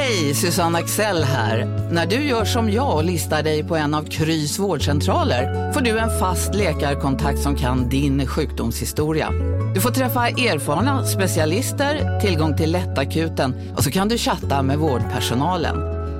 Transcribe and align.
Hej, 0.00 0.34
Susanne 0.34 0.78
Axel 0.78 1.24
här. 1.24 1.66
När 1.92 2.06
du 2.06 2.16
gör 2.16 2.44
som 2.44 2.70
jag 2.70 2.96
och 2.96 3.04
listar 3.04 3.42
dig 3.42 3.64
på 3.64 3.76
en 3.76 3.94
av 3.94 4.04
Krys 4.04 4.58
vårdcentraler 4.58 5.72
får 5.72 5.80
du 5.80 5.98
en 5.98 6.18
fast 6.18 6.54
läkarkontakt 6.54 7.38
som 7.38 7.56
kan 7.56 7.88
din 7.88 8.26
sjukdomshistoria. 8.26 9.30
Du 9.74 9.80
får 9.80 9.90
träffa 9.90 10.28
erfarna 10.28 11.06
specialister, 11.06 12.20
tillgång 12.20 12.56
till 12.56 12.72
lättakuten 12.72 13.74
och 13.76 13.84
så 13.84 13.90
kan 13.90 14.08
du 14.08 14.18
chatta 14.18 14.62
med 14.62 14.78
vårdpersonalen. 14.78 15.76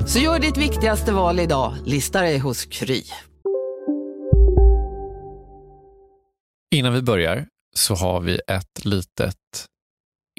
Så 0.08 0.18
gör 0.18 0.38
ditt 0.38 0.56
viktigaste 0.56 1.12
val 1.12 1.40
idag, 1.40 1.74
lista 1.86 2.20
dig 2.20 2.38
hos 2.38 2.64
Kry. 2.64 3.02
Innan 6.74 6.92
vi 6.92 7.02
börjar 7.02 7.46
så 7.74 7.94
har 7.94 8.20
vi 8.20 8.40
ett 8.48 8.84
litet, 8.84 9.66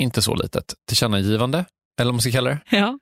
inte 0.01 0.21
så 0.21 0.35
litet, 0.35 0.73
tillkännagivande, 0.87 1.65
eller 2.01 2.07
vad 2.07 2.13
man 2.13 2.21
ska 2.21 2.31
kalla 2.31 2.49
det. 2.49 2.59
Ja, 2.69 2.99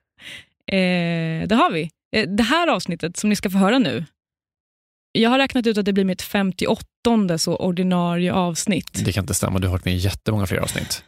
eh, 0.68 1.48
det 1.48 1.56
har 1.56 1.72
vi. 1.72 1.90
Eh, 2.16 2.30
det 2.30 2.44
här 2.44 2.68
avsnittet 2.68 3.18
som 3.18 3.30
ni 3.30 3.36
ska 3.36 3.50
få 3.50 3.58
höra 3.58 3.80
nu, 3.80 4.06
jag 5.12 5.30
har 5.30 5.38
räknat 5.40 5.68
ut 5.68 5.78
att 5.78 5.86
det 5.86 5.94
blir 5.94 6.06
mitt 6.06 6.22
58 6.22 7.38
så 7.38 7.56
ordinarie 7.56 8.34
avsnitt. 8.34 9.06
Det 9.06 9.14
kan 9.14 9.24
inte 9.24 9.34
stämma, 9.34 9.60
du 9.60 9.68
har 9.68 9.72
varit 9.72 9.86
med 9.86 9.94
i 9.94 9.98
jättemånga 9.98 10.48
fler 10.48 10.58
avsnitt. 10.58 11.04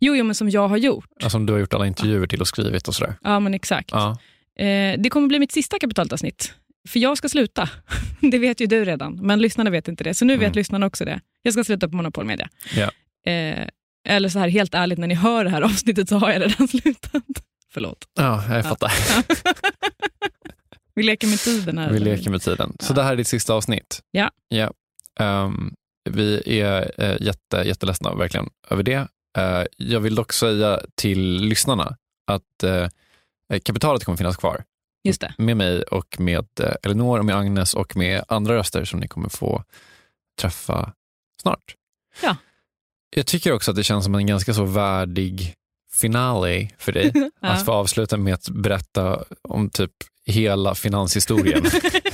Jo, 0.00 0.14
jo, 0.16 0.24
men 0.24 0.34
som 0.34 0.50
jag 0.50 0.68
har 0.68 0.76
gjort. 0.76 1.06
Alltså 1.22 1.38
du 1.38 1.52
har 1.52 1.60
gjort 1.60 1.74
alla 1.74 1.86
intervjuer 1.86 2.26
till 2.26 2.40
och 2.40 2.48
skrivit 2.48 2.88
och 2.88 2.94
sådär. 2.94 3.14
Ja, 3.22 3.40
men 3.40 3.54
exakt. 3.54 3.90
Ja. 3.92 4.18
Eh, 4.64 5.00
det 5.00 5.10
kommer 5.10 5.28
bli 5.28 5.38
mitt 5.38 5.52
sista 5.52 5.78
kapitalavsnitt. 5.78 6.54
För 6.88 6.98
jag 6.98 7.18
ska 7.18 7.28
sluta. 7.28 7.68
Det 8.20 8.38
vet 8.38 8.60
ju 8.60 8.66
du 8.66 8.84
redan, 8.84 9.14
men 9.26 9.38
lyssnarna 9.42 9.70
vet 9.70 9.88
inte 9.88 10.04
det. 10.04 10.14
Så 10.14 10.24
nu 10.24 10.36
vet 10.36 10.42
Mm. 10.46 10.56
lyssnarna 10.56 10.86
också 10.86 11.04
det. 11.04 11.20
Jag 11.42 11.52
ska 11.54 11.64
sluta 11.64 11.88
på 11.88 11.96
Monopol 11.96 12.24
Media. 12.24 12.48
Ja. 12.76 12.90
Eh, 13.32 13.66
eller 14.08 14.28
så 14.28 14.38
här, 14.38 14.48
helt 14.48 14.74
ärligt, 14.74 14.98
när 14.98 15.06
ni 15.06 15.14
hör 15.14 15.44
det 15.44 15.50
här 15.50 15.62
avsnittet 15.62 16.08
så 16.08 16.18
har 16.18 16.30
jag 16.30 16.42
redan 16.42 16.68
slutat. 16.82 17.22
Förlåt. 17.74 18.08
ja, 18.14 18.54
jag 18.54 18.64
fattar. 18.64 18.92
Vi 20.94 21.02
leker 21.02 21.26
med 21.26 21.38
tiden 21.38 21.78
här. 21.78 21.92
Vi 21.92 21.98
leker 21.98 22.30
med 22.30 22.42
tiden. 22.42 22.76
Så 22.80 22.92
Ja. 22.92 22.94
det 22.94 23.02
här 23.02 23.12
är 23.12 23.16
ditt 23.16 23.28
sista 23.28 23.54
avsnitt? 23.54 24.00
Ja. 24.10 24.30
ja. 24.48 24.72
Ehm, 25.20 25.74
vi 26.10 26.60
är 26.60 26.92
uh, 27.02 27.22
jätte, 27.22 27.56
jätteledsna 27.56 28.14
verkligen 28.14 28.50
över 28.70 28.82
det. 28.82 29.08
Eh, 29.38 29.64
jag 29.76 30.00
vill 30.00 30.14
dock 30.14 30.32
säga 30.32 30.80
till 30.94 31.40
lyssnarna 31.40 31.96
att 32.26 32.62
eh, 32.62 32.88
kapitalet 33.64 34.04
kommer 34.04 34.16
finnas 34.16 34.36
kvar. 34.36 34.64
Just 35.04 35.20
det. 35.20 35.34
Med 35.38 35.56
mig 35.56 35.82
och 35.82 36.20
med 36.20 36.46
Elinor 36.82 37.18
och 37.18 37.24
med 37.24 37.36
Agnes 37.36 37.74
och 37.74 37.96
med 37.96 38.24
andra 38.28 38.54
röster 38.54 38.84
som 38.84 39.00
ni 39.00 39.08
kommer 39.08 39.28
få 39.28 39.64
träffa 40.40 40.92
snart. 41.42 41.74
Ja. 42.22 42.36
Jag 43.16 43.26
tycker 43.26 43.52
också 43.52 43.70
att 43.70 43.76
det 43.76 43.84
känns 43.84 44.04
som 44.04 44.14
en 44.14 44.26
ganska 44.26 44.54
så 44.54 44.64
värdig 44.64 45.54
finale 45.94 46.68
för 46.78 46.92
dig. 46.92 47.12
Ja. 47.40 47.50
Att 47.50 47.64
få 47.64 47.72
avsluta 47.72 48.16
med 48.16 48.34
att 48.34 48.48
berätta 48.48 49.24
om 49.48 49.70
typ 49.70 49.90
hela 50.26 50.74
finanshistorien 50.74 51.62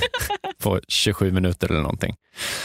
på 0.63 0.81
27 0.89 1.33
minuter 1.33 1.71
eller 1.71 1.81
någonting. 1.81 2.15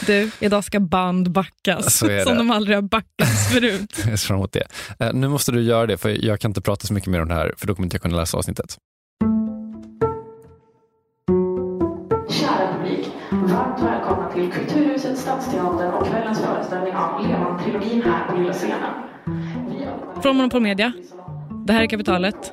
Du, 0.06 0.30
idag 0.40 0.64
ska 0.64 0.80
band 0.80 1.30
backas 1.30 1.98
som 1.98 2.36
de 2.36 2.50
aldrig 2.50 2.76
har 2.76 2.82
backats 2.82 3.48
förut. 3.52 3.94
Jag 4.08 4.18
ser 4.18 4.26
fram 4.26 4.36
emot 4.36 4.52
det. 4.52 4.64
Eh, 5.00 5.12
nu 5.12 5.28
måste 5.28 5.52
du 5.52 5.62
göra 5.62 5.86
det, 5.86 5.96
för 5.96 6.24
jag 6.24 6.40
kan 6.40 6.50
inte 6.50 6.60
prata 6.60 6.86
så 6.86 6.92
mycket 6.92 7.08
mer 7.08 7.22
om 7.22 7.28
det 7.28 7.34
här, 7.34 7.54
för 7.56 7.66
då 7.66 7.74
kommer 7.74 7.86
inte 7.86 7.94
jag 7.94 8.02
kunna 8.02 8.16
läsa 8.16 8.36
avsnittet. 8.36 8.76
Kära 12.30 12.74
publik, 12.74 13.06
varmt 13.30 13.82
välkomna 13.82 14.32
till 14.32 14.52
Kulturhuset, 14.52 15.18
Stadsteatern 15.18 15.94
och 15.94 16.06
kvällens 16.06 16.40
föreställning 16.40 16.94
av 16.94 17.26
Levan-trilogin 17.26 18.02
här 18.02 18.28
på 18.28 18.36
Lilla 18.36 18.52
scenen. 18.52 19.15
Från 20.22 20.36
Monopol 20.36 20.62
Media. 20.62 20.92
Det 21.66 21.72
här 21.72 21.82
är 21.82 21.86
Kapitalet. 21.86 22.52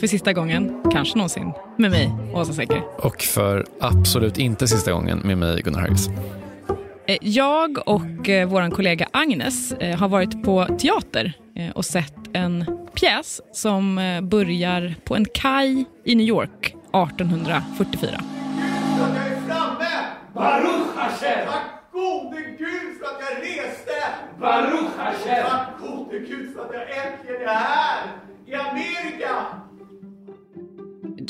För 0.00 0.06
sista 0.06 0.32
gången, 0.32 0.82
kanske 0.92 1.18
någonsin, 1.18 1.52
med 1.78 1.90
mig, 1.90 2.10
Åsa 2.34 2.52
Secker. 2.52 2.82
Och 2.98 3.22
för 3.22 3.66
absolut 3.80 4.38
inte 4.38 4.68
sista 4.68 4.92
gången 4.92 5.18
med 5.18 5.38
mig, 5.38 5.62
Gunnar 5.62 5.80
Harris. 5.80 6.08
Eh, 7.06 7.16
Jag 7.20 7.88
och 7.88 8.28
eh, 8.28 8.48
vår 8.48 8.70
kollega 8.70 9.08
Agnes 9.10 9.72
eh, 9.72 9.98
har 9.98 10.08
varit 10.08 10.42
på 10.42 10.66
teater 10.78 11.32
eh, 11.56 11.70
och 11.70 11.84
sett 11.84 12.14
en 12.32 12.64
pjäs 12.94 13.40
som 13.52 14.00
börjar 14.22 14.94
på 15.04 15.16
en 15.16 15.24
kaj 15.24 15.84
i 16.04 16.14
New 16.14 16.26
York 16.26 16.66
1844. 16.66 18.10
att 18.14 19.16
jag 19.16 19.26
är 19.26 19.40
framme! 19.46 19.88
Baruch 20.34 20.96
Hashem! 20.96 21.46
Tack 21.46 21.92
gode 21.92 22.36
Gud 22.58 22.98
för 22.98 23.06
att 23.06 23.20
jag 23.20 23.42
reste! 23.42 23.92
Baruch 24.40 24.90
Hashem! 24.98 25.71
Tack 26.12 26.28
Gud 26.28 26.52
så 26.54 26.60
att 26.60 26.70
jag 26.74 26.82
äntligen 26.82 27.42
är 27.42 27.46
här! 27.46 28.10
I 28.46 28.54
Amerika! 28.54 29.46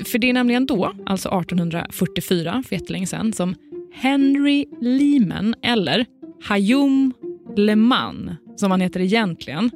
För 0.05 0.19
det 0.19 0.29
är 0.29 0.33
nämligen 0.33 0.67
då, 0.67 0.93
alltså 1.07 1.29
1844, 1.29 2.63
för 2.69 2.77
jättelänge 2.77 3.07
sedan, 3.07 3.33
som 3.33 3.55
Henry 3.93 4.67
Lehman, 4.81 5.55
eller 5.63 6.07
Hayum 6.43 7.13
Leman, 7.57 8.37
som 8.57 8.71
han 8.71 8.81
heter 8.81 9.01
egentligen, 9.01 9.71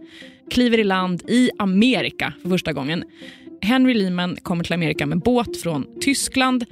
kliver 0.50 0.78
i 0.78 0.84
land 0.84 1.22
i 1.28 1.50
Amerika 1.58 2.32
för 2.42 2.48
första 2.48 2.72
gången. 2.72 3.04
Henry 3.62 3.94
Lehman 3.94 4.36
kommer 4.42 4.64
till 4.64 4.74
Amerika 4.74 5.06
med 5.06 5.18
båt 5.18 5.56
från 5.56 5.86
Tyskland 6.00 6.64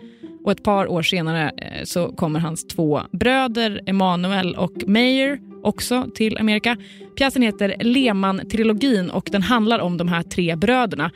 och 0.44 0.52
ett 0.52 0.62
par 0.62 0.86
år 0.86 1.02
senare 1.02 1.50
eh, 1.56 1.84
så 1.84 2.12
kommer 2.12 2.40
hans 2.40 2.66
två 2.66 3.00
bröder 3.12 3.80
Emanuel 3.86 4.54
och 4.54 4.88
Meyer 4.88 5.40
också 5.62 6.06
till 6.14 6.38
Amerika. 6.38 6.76
Pjäsen 7.16 7.42
heter 7.42 7.76
Lehman-trilogin 7.80 9.10
och 9.10 9.28
den 9.32 9.42
handlar 9.42 9.78
om 9.78 9.96
de 9.96 10.08
här 10.08 10.22
tre 10.22 10.56
bröderna. 10.56 11.10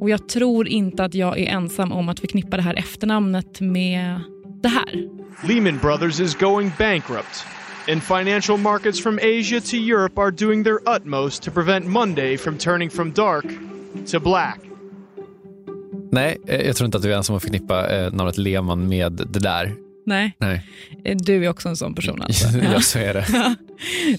Och 0.00 0.10
jag 0.10 0.28
tror 0.28 0.68
inte 0.68 1.04
att 1.04 1.14
jag 1.14 1.38
är 1.38 1.46
ensam 1.46 1.92
om 1.92 2.08
att 2.08 2.20
förknippa 2.20 2.56
det 2.56 2.62
här 2.62 2.74
efternamnet 2.74 3.60
med 3.60 4.20
det 4.62 4.68
här. 4.68 5.08
Lehman 5.48 5.78
Brothers 5.78 6.20
is 6.20 6.34
going 6.38 6.72
bankrupt, 6.78 7.46
and 7.88 8.02
financial 8.02 8.58
markets 8.58 9.02
from 9.02 9.18
Asia 9.18 9.60
to 9.60 9.76
Europe 9.76 10.20
are 10.20 10.30
doing 10.30 10.64
their 10.64 10.96
utmost 10.96 11.42
to 11.42 11.50
prevent 11.50 11.86
Monday 11.86 12.38
from 12.38 12.58
turning 12.58 12.90
from 12.90 13.12
dark 13.12 13.44
to 14.12 14.20
black. 14.20 14.60
Nej, 16.12 16.38
eh, 16.46 16.66
jag 16.66 16.76
tror 16.76 16.86
inte 16.86 16.96
att 16.98 17.02
du 17.02 17.12
är 17.12 17.16
ensam 17.16 17.36
att 17.36 17.42
förknippa 17.42 17.90
eh, 17.90 18.12
namnet 18.12 18.38
Lehman 18.38 18.88
med 18.88 19.12
det 19.12 19.40
där. 19.40 19.74
Nej, 20.06 20.36
Nej, 20.38 20.66
eh, 21.04 21.16
du 21.16 21.44
är 21.44 21.48
också 21.48 21.68
en 21.68 21.76
sån 21.76 21.94
person 21.94 22.22
alltså. 22.22 22.58
ja, 22.58 22.80
så 22.80 22.98
är 22.98 23.14
det. 23.14 23.26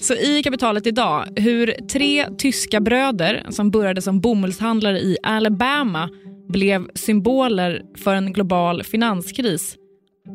Så 0.00 0.14
i 0.14 0.42
kapitalet 0.42 0.86
idag, 0.86 1.26
hur 1.36 1.66
tre 1.66 2.26
tyska 2.38 2.80
bröder 2.80 3.46
som 3.50 3.70
började 3.70 4.02
som 4.02 4.20
bomullshandlare 4.20 4.98
i 5.00 5.16
Alabama 5.22 6.08
blev 6.48 6.88
symboler 6.94 7.82
för 7.98 8.14
en 8.14 8.32
global 8.32 8.82
finanskris. 8.82 9.76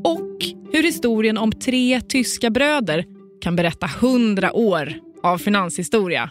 Och 0.04 0.38
hur 0.72 0.84
historien 0.84 1.38
om 1.38 1.52
tre 1.52 2.02
tyska 2.02 2.50
bröder 2.50 3.06
kan 3.42 3.56
berätta 3.56 3.88
hundra 4.02 4.54
år 4.54 4.94
av 5.24 5.38
finanshistoria. 5.38 6.30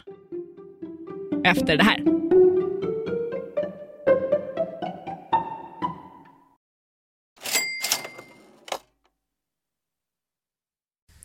Efter 1.45 1.77
det 1.77 1.84
här. 1.84 2.18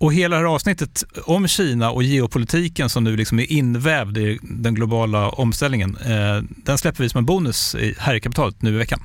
Och 0.00 0.14
hela 0.14 0.36
det 0.36 0.42
här 0.42 0.54
avsnittet 0.54 1.04
om 1.24 1.48
Kina 1.48 1.90
och 1.90 2.02
geopolitiken 2.02 2.88
som 2.88 3.04
nu 3.04 3.16
liksom 3.16 3.38
är 3.38 3.52
invävd 3.52 4.18
i 4.18 4.38
den 4.42 4.74
globala 4.74 5.28
omställningen, 5.28 5.96
eh, 5.96 6.42
den 6.56 6.78
släpper 6.78 7.02
vi 7.02 7.08
som 7.08 7.18
en 7.18 7.26
bonus 7.26 7.76
här 7.98 8.14
i 8.14 8.20
kapitalet 8.20 8.62
nu 8.62 8.70
i 8.74 8.78
veckan. 8.78 9.00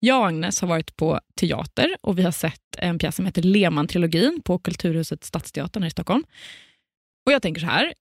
Jag 0.00 0.20
och 0.20 0.26
Agnes 0.26 0.60
har 0.60 0.68
varit 0.68 0.96
på 0.96 1.20
teater 1.40 1.96
och 2.02 2.18
vi 2.18 2.22
har 2.22 2.32
sett 2.32 2.76
en 2.78 2.98
pjäs 2.98 3.16
som 3.16 3.26
heter 3.26 3.42
Lehmann-trilogin 3.42 4.40
på 4.44 4.58
Kulturhuset 4.58 5.24
Stadsteatern 5.24 5.82
här 5.82 5.88
i 5.88 5.90
Stockholm. 5.90 6.24
Och 7.26 7.32
jag 7.32 7.42
tänker 7.42 7.60
så 7.60 7.66
här, 7.66 7.94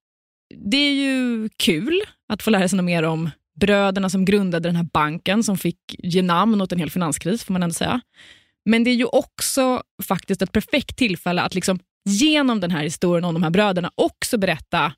det 0.55 0.77
är 0.77 0.93
ju 0.93 1.49
kul 1.57 2.01
att 2.27 2.43
få 2.43 2.49
lära 2.49 2.69
sig 2.69 2.77
något 2.77 2.85
mer 2.85 3.03
om 3.03 3.29
bröderna 3.59 4.09
som 4.09 4.25
grundade 4.25 4.69
den 4.69 4.75
här 4.75 4.87
banken 4.93 5.43
som 5.43 5.57
fick 5.57 5.79
ge 5.89 6.21
namn 6.21 6.61
åt 6.61 6.71
en 6.71 6.79
hel 6.79 6.91
finanskris, 6.91 7.43
får 7.43 7.53
man 7.53 7.63
ändå 7.63 7.73
säga. 7.73 8.01
Men 8.65 8.83
det 8.83 8.89
är 8.89 8.95
ju 8.95 9.05
också 9.05 9.83
faktiskt 10.03 10.41
ett 10.41 10.51
perfekt 10.51 10.97
tillfälle 10.97 11.41
att 11.41 11.55
liksom 11.55 11.79
genom 12.09 12.59
den 12.59 12.71
här 12.71 12.83
historien 12.83 13.25
om 13.25 13.33
de 13.33 13.43
här 13.43 13.49
bröderna 13.49 13.91
också 13.95 14.37
berätta 14.37 14.93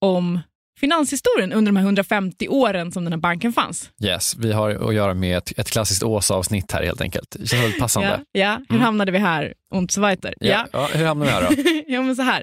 om 0.00 0.40
finanshistorien 0.80 1.52
under 1.52 1.72
de 1.72 1.76
här 1.76 1.84
150 1.84 2.48
åren 2.48 2.92
som 2.92 3.04
den 3.04 3.12
här 3.12 3.20
banken 3.20 3.52
fanns. 3.52 3.90
Yes, 4.04 4.36
vi 4.36 4.52
har 4.52 4.70
att 4.88 4.94
göra 4.94 5.14
med 5.14 5.38
ett, 5.38 5.58
ett 5.58 5.70
klassiskt 5.70 6.02
Åsa-avsnitt 6.02 6.72
här 6.72 6.82
helt 6.82 7.00
enkelt. 7.00 7.36
Det 7.38 7.46
känns 7.46 7.62
väldigt 7.62 7.80
passande. 7.80 8.20
Ja, 8.32 8.40
ja. 8.40 8.60
hur 8.68 8.76
mm. 8.76 8.84
hamnade 8.84 9.12
vi 9.12 9.18
här? 9.18 9.54
Und 9.74 9.90
so 9.90 10.00
weiter. 10.00 10.34
Ja. 10.40 10.48
Ja. 10.48 10.66
ja 10.72 10.88
hur 10.98 11.06
hamnade 11.06 11.30
vi 11.30 11.34
här 11.34 11.42
då? 11.42 11.82
ja, 11.92 12.02
men 12.02 12.16
så 12.16 12.22
här. 12.22 12.42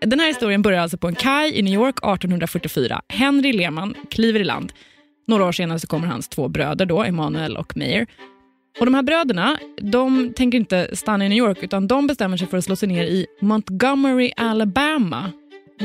Den 0.00 0.20
här 0.20 0.26
historien 0.26 0.62
börjar 0.62 0.80
alltså 0.80 0.96
på 0.96 1.08
en 1.08 1.14
kaj 1.14 1.58
i 1.58 1.62
New 1.62 1.74
York 1.74 1.96
1844. 1.96 3.02
Henry 3.08 3.52
Lehman 3.52 3.94
kliver 4.10 4.40
i 4.40 4.44
land. 4.44 4.72
Några 5.26 5.44
år 5.44 5.52
senare 5.52 5.78
så 5.78 5.86
kommer 5.86 6.06
hans 6.06 6.28
två 6.28 6.48
bröder, 6.48 6.86
då, 6.86 7.04
Emanuel 7.04 7.56
och 7.56 7.76
Meyer. 7.76 8.06
Och 8.78 8.86
De 8.86 8.94
här 8.94 9.02
bröderna 9.02 9.58
de 9.80 10.32
tänker 10.36 10.58
inte 10.58 10.96
stanna 10.96 11.26
i 11.26 11.28
New 11.28 11.38
York 11.38 11.58
utan 11.62 11.86
de 11.86 12.06
bestämmer 12.06 12.36
sig 12.36 12.46
för 12.46 12.58
att 12.58 12.64
slå 12.64 12.76
sig 12.76 12.88
ner 12.88 13.04
i 13.04 13.26
Montgomery, 13.40 14.32
Alabama 14.36 15.32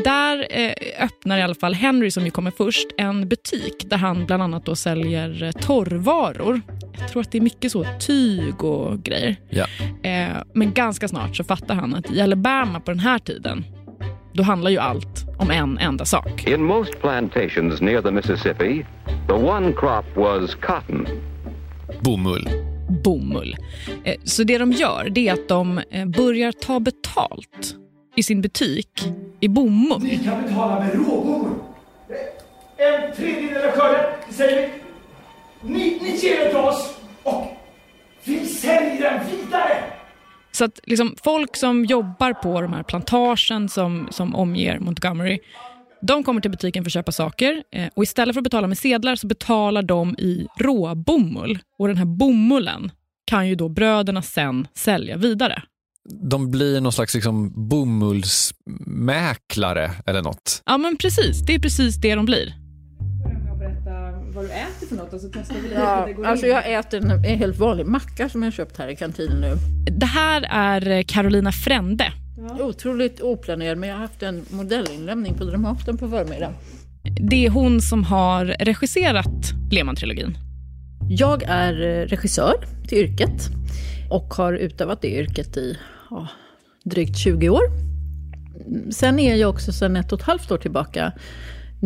där 0.03 0.47
eh, 0.49 1.03
öppnar 1.03 1.37
i 1.37 1.41
alla 1.41 1.55
fall 1.55 1.73
Henry, 1.73 2.11
som 2.11 2.25
ju 2.25 2.31
kommer 2.31 2.51
först, 2.51 2.87
en 2.97 3.29
butik 3.29 3.89
där 3.89 3.97
han 3.97 4.25
bland 4.25 4.43
annat 4.43 4.65
då 4.65 4.75
säljer 4.75 5.43
eh, 5.43 5.51
torrvaror. 5.51 6.61
Jag 6.99 7.09
tror 7.09 7.21
att 7.21 7.31
det 7.31 7.37
är 7.37 7.41
mycket 7.41 7.71
så 7.71 7.85
tyg 7.99 8.63
och 8.63 9.03
grejer. 9.03 9.35
Ja. 9.49 9.65
Eh, 10.03 10.43
men 10.53 10.73
ganska 10.73 11.07
snart 11.07 11.35
så 11.35 11.43
fattar 11.43 11.75
han 11.75 11.95
att 11.95 12.11
i 12.11 12.21
Alabama 12.21 12.79
på 12.79 12.91
den 12.91 12.99
här 12.99 13.19
tiden 13.19 13.65
då 14.35 14.43
handlar 14.43 14.71
ju 14.71 14.77
allt 14.77 15.25
om 15.37 15.51
en 15.51 15.77
enda 15.77 16.05
sak. 16.05 16.47
In 16.47 16.63
most 16.63 16.99
plantations 17.01 17.81
near 17.81 18.01
the 18.01 18.11
Mississippi, 18.11 18.85
the 19.27 19.33
one 19.33 19.73
crop 19.73 20.05
was 20.15 20.55
cotton. 20.55 21.07
Bomull. 22.01 22.49
Bomull. 23.03 23.55
Eh, 24.03 24.15
så 24.23 24.43
det 24.43 24.57
de 24.57 24.71
gör 24.71 25.09
det 25.09 25.27
är 25.27 25.33
att 25.33 25.47
de 25.47 25.81
eh, 25.91 26.05
börjar 26.05 26.51
ta 26.51 26.79
betalt 26.79 27.75
i 28.15 28.23
sin 28.23 28.41
butik 28.41 28.89
i 29.39 29.47
bomull. 29.47 30.01
Vi 30.01 30.17
kan 30.17 30.43
betala 30.43 30.79
med 30.79 30.93
råbomull. 30.95 31.53
En 32.77 33.15
tredjedel 33.15 33.69
av 33.69 33.71
skörden, 33.71 34.05
säger 34.29 34.61
vi. 34.61 34.69
Ni, 35.73 35.99
ni 36.01 36.15
ger 36.15 36.39
den 36.39 36.49
till 36.49 36.57
oss 36.57 36.97
och 37.23 37.45
vi 38.23 38.45
säljer 38.45 39.01
den 39.01 39.19
vidare. 39.31 39.83
Så 40.55 40.65
att 40.65 40.79
liksom, 40.83 41.15
folk 41.23 41.55
som 41.55 41.85
jobbar 41.85 42.33
på 42.33 42.61
de 42.61 42.73
här 42.73 42.83
plantagen 42.83 43.69
som, 43.69 44.07
som 44.11 44.35
omger 44.35 44.79
Montgomery, 44.79 45.39
de 46.01 46.23
kommer 46.23 46.41
till 46.41 46.51
butiken 46.51 46.83
för 46.83 46.89
att 46.89 46.93
köpa 46.93 47.11
saker 47.11 47.63
eh, 47.71 47.89
och 47.95 48.03
istället 48.03 48.35
för 48.35 48.39
att 48.39 48.43
betala 48.43 48.67
med 48.67 48.77
sedlar 48.77 49.15
så 49.15 49.27
betalar 49.27 49.81
de 49.81 50.15
i 50.17 50.47
råbomull. 50.59 51.59
Och 51.79 51.87
den 51.87 51.97
här 51.97 52.05
bomullen 52.05 52.91
kan 53.25 53.47
ju 53.47 53.55
då 53.55 53.69
bröderna 53.69 54.21
sen 54.21 54.67
sälja 54.73 55.17
vidare 55.17 55.63
de 56.09 56.51
blir 56.51 56.81
någon 56.81 56.91
slags 56.91 57.13
liksom 57.13 57.53
bomullsmäklare 57.69 59.91
eller 60.05 60.21
något. 60.21 60.61
Ja 60.65 60.77
men 60.77 60.97
precis, 60.97 61.45
det 61.45 61.55
är 61.55 61.59
precis 61.59 61.95
det 61.95 62.15
de 62.15 62.25
blir. 62.25 62.64
Äter 64.55 64.87
för 64.87 64.95
något 64.95 65.13
och 65.13 65.21
så 65.21 65.29
testar 65.33 65.55
vi 65.55 65.73
ja, 65.73 66.09
alltså 66.25 66.47
jag 66.47 66.73
äter 66.73 67.01
en, 67.01 67.11
en 67.11 67.23
helt 67.23 67.57
vanlig 67.57 67.85
macka 67.85 68.29
som 68.29 68.43
jag 68.43 68.53
köpt 68.53 68.77
här 68.77 68.87
i 68.87 68.95
kantinen 68.95 69.41
nu. 69.41 69.55
Det 69.91 70.05
här 70.05 70.47
är 70.49 71.03
Carolina 71.03 71.51
Frände. 71.51 72.13
Ja. 72.37 72.63
Otroligt 72.63 73.21
oplanerad 73.21 73.77
men 73.77 73.89
jag 73.89 73.95
har 73.95 74.01
haft 74.01 74.23
en 74.23 74.45
modellinlämning 74.49 75.33
på 75.33 75.43
Dramaten 75.43 75.97
på 75.97 76.09
förmiddagen. 76.09 76.53
Det 77.29 77.45
är 77.45 77.49
hon 77.49 77.81
som 77.81 78.03
har 78.03 78.45
regisserat 78.45 79.53
Lehmann-trilogin. 79.71 80.37
Jag 81.09 81.43
är 81.43 81.73
regissör 82.07 82.53
till 82.87 82.97
yrket 82.97 83.49
och 84.09 84.33
har 84.33 84.53
utövat 84.53 85.01
det 85.01 85.07
yrket 85.07 85.57
i 85.57 85.77
ja, 86.09 86.27
drygt 86.83 87.17
20 87.17 87.49
år. 87.49 87.63
Sen 88.91 89.19
är 89.19 89.35
jag 89.35 89.49
också 89.49 89.71
sedan 89.71 89.95
ett 89.95 90.11
och 90.11 90.19
ett 90.19 90.25
halvt 90.25 90.51
år 90.51 90.57
tillbaka 90.57 91.11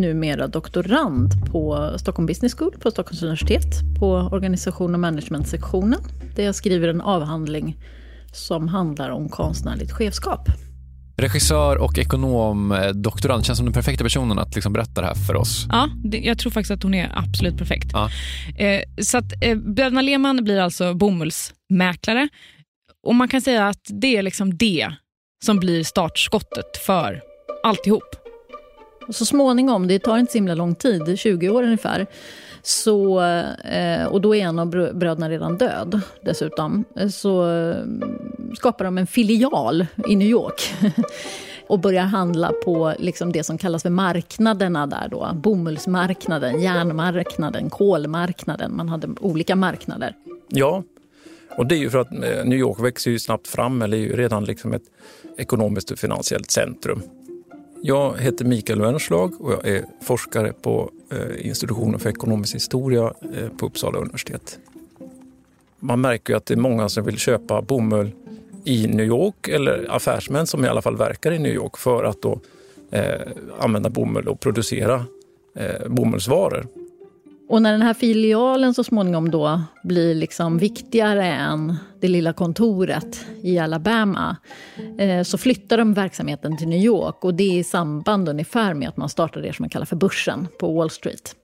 numera 0.01 0.47
doktorand 0.47 1.45
på 1.51 1.93
Stockholm 1.97 2.25
Business 2.25 2.55
School 2.55 2.71
på 2.79 2.91
Stockholms 2.91 3.23
universitet 3.23 3.99
på 3.99 4.11
organisation 4.11 4.93
och 4.93 4.99
managementsektionen. 4.99 5.99
Där 6.35 6.43
jag 6.43 6.55
skriver 6.55 6.87
en 6.87 7.01
avhandling 7.01 7.77
som 8.33 8.67
handlar 8.67 9.09
om 9.09 9.29
konstnärligt 9.29 9.91
chefskap. 9.91 10.49
Regissör 11.17 11.77
och 11.77 11.97
ekonom, 11.97 12.71
eh, 12.71 12.89
doktorand, 12.89 13.45
känns 13.45 13.57
som 13.57 13.65
den 13.65 13.73
perfekta 13.73 14.03
personen 14.03 14.39
att 14.39 14.55
liksom 14.55 14.73
berätta 14.73 15.01
det 15.01 15.07
här 15.07 15.15
för 15.15 15.35
oss. 15.35 15.65
Ja, 15.69 15.89
det, 16.03 16.17
jag 16.17 16.37
tror 16.37 16.51
faktiskt 16.51 16.71
att 16.71 16.83
hon 16.83 16.93
är 16.93 17.11
absolut 17.15 17.57
perfekt. 17.57 17.89
Ja. 17.93 18.09
Eh, 18.57 18.81
så 19.01 19.17
att 19.17 19.33
eh, 19.41 19.57
Bröderna 19.57 20.01
Lehmann 20.01 20.43
blir 20.43 20.59
alltså 20.59 20.93
bomullsmäklare 20.93 22.29
och 23.07 23.15
man 23.15 23.27
kan 23.27 23.41
säga 23.41 23.67
att 23.67 23.81
det 23.89 24.17
är 24.17 24.21
liksom 24.21 24.57
det 24.57 24.91
som 25.45 25.59
blir 25.59 25.83
startskottet 25.83 26.77
för 26.85 27.21
alltihop. 27.63 28.18
Och 29.09 29.15
så 29.15 29.25
småningom, 29.25 29.87
det 29.87 29.99
tar 29.99 30.17
inte 30.17 30.31
så 30.31 30.37
himla 30.37 30.55
lång 30.55 30.75
tid, 30.75 31.19
20 31.19 31.49
år 31.49 31.63
ungefär, 31.63 32.07
så, 32.61 33.21
eh, 33.71 34.05
och 34.05 34.21
då 34.21 34.35
är 34.35 34.39
en 34.39 34.59
av 34.59 34.69
bröderna 34.69 35.29
redan 35.29 35.57
död 35.57 36.01
dessutom, 36.21 36.85
så 37.11 37.49
eh, 37.49 37.75
skapar 38.57 38.85
de 38.85 38.97
en 38.97 39.07
filial 39.07 39.85
i 40.07 40.15
New 40.15 40.27
York. 40.27 40.73
och 41.67 41.79
börjar 41.79 42.03
handla 42.03 42.51
på 42.65 42.93
liksom 42.99 43.31
det 43.31 43.43
som 43.43 43.57
kallas 43.57 43.83
för 43.83 43.89
marknaderna 43.89 44.87
där 44.87 45.07
då. 45.11 45.31
Bomullsmarknaden, 45.33 46.61
järnmarknaden, 46.61 47.69
kolmarknaden. 47.69 48.75
Man 48.75 48.89
hade 48.89 49.07
olika 49.19 49.55
marknader. 49.55 50.15
Ja, 50.47 50.83
och 51.57 51.65
det 51.65 51.75
är 51.75 51.79
ju 51.79 51.89
för 51.89 51.97
att 51.97 52.11
eh, 52.11 52.45
New 52.45 52.59
York 52.59 52.79
växer 52.79 53.11
ju 53.11 53.19
snabbt 53.19 53.47
fram, 53.47 53.81
eller 53.81 53.97
är 53.97 54.01
ju 54.01 54.15
redan 54.15 54.45
liksom 54.45 54.73
ett 54.73 54.85
ekonomiskt 55.37 55.91
och 55.91 55.99
finansiellt 55.99 56.51
centrum. 56.51 57.01
Jag 57.81 58.17
heter 58.17 58.45
Mikael 58.45 58.81
Wernerslag 58.81 59.41
och 59.41 59.51
jag 59.51 59.67
är 59.67 59.85
forskare 60.01 60.53
på 60.61 60.91
eh, 61.11 61.47
institutionen 61.47 61.99
för 61.99 62.09
ekonomisk 62.09 62.55
historia 62.55 63.13
eh, 63.33 63.49
på 63.57 63.65
Uppsala 63.65 63.99
universitet. 63.99 64.59
Man 65.79 66.01
märker 66.01 66.33
ju 66.33 66.37
att 66.37 66.45
det 66.45 66.53
är 66.53 66.57
många 66.57 66.89
som 66.89 67.03
vill 67.03 67.17
köpa 67.17 67.61
bomull 67.61 68.11
i 68.63 68.87
New 68.87 69.05
York 69.05 69.47
eller 69.47 69.95
affärsmän 69.95 70.47
som 70.47 70.65
i 70.65 70.67
alla 70.67 70.81
fall 70.81 70.97
verkar 70.97 71.31
i 71.31 71.39
New 71.39 71.53
York 71.53 71.77
för 71.77 72.03
att 72.03 72.21
då 72.21 72.39
eh, 72.91 73.21
använda 73.59 73.89
bomull 73.89 74.27
och 74.27 74.39
producera 74.39 75.05
eh, 75.55 75.87
bomullsvaror. 75.87 76.67
Och 77.49 77.61
när 77.61 77.71
den 77.71 77.81
här 77.81 77.93
filialen 77.93 78.73
så 78.73 78.83
småningom 78.83 79.31
då 79.31 79.61
blir 79.83 80.15
liksom 80.15 80.57
viktigare 80.57 81.25
än 81.25 81.75
det 81.99 82.07
lilla 82.07 82.33
kontoret 82.33 83.25
i 83.41 83.59
Alabama 83.59 84.37
eh, 84.97 85.23
så 85.23 85.37
flyttar 85.37 85.77
de 85.77 85.93
verksamheten 85.93 86.57
till 86.57 86.67
New 86.67 86.79
York 86.79 87.23
och 87.23 87.33
det 87.33 87.43
är 87.43 87.59
i 87.59 87.63
samband 87.63 88.29
ungefär 88.29 88.73
med 88.73 88.89
att 88.89 88.97
man 88.97 89.09
startar 89.09 89.41
det 89.41 89.55
som 89.55 89.63
man 89.63 89.69
kallar 89.69 89.85
för 89.85 89.95
börsen 89.95 90.47
på 90.59 90.73
Wall 90.73 90.89
Street. 90.89 91.35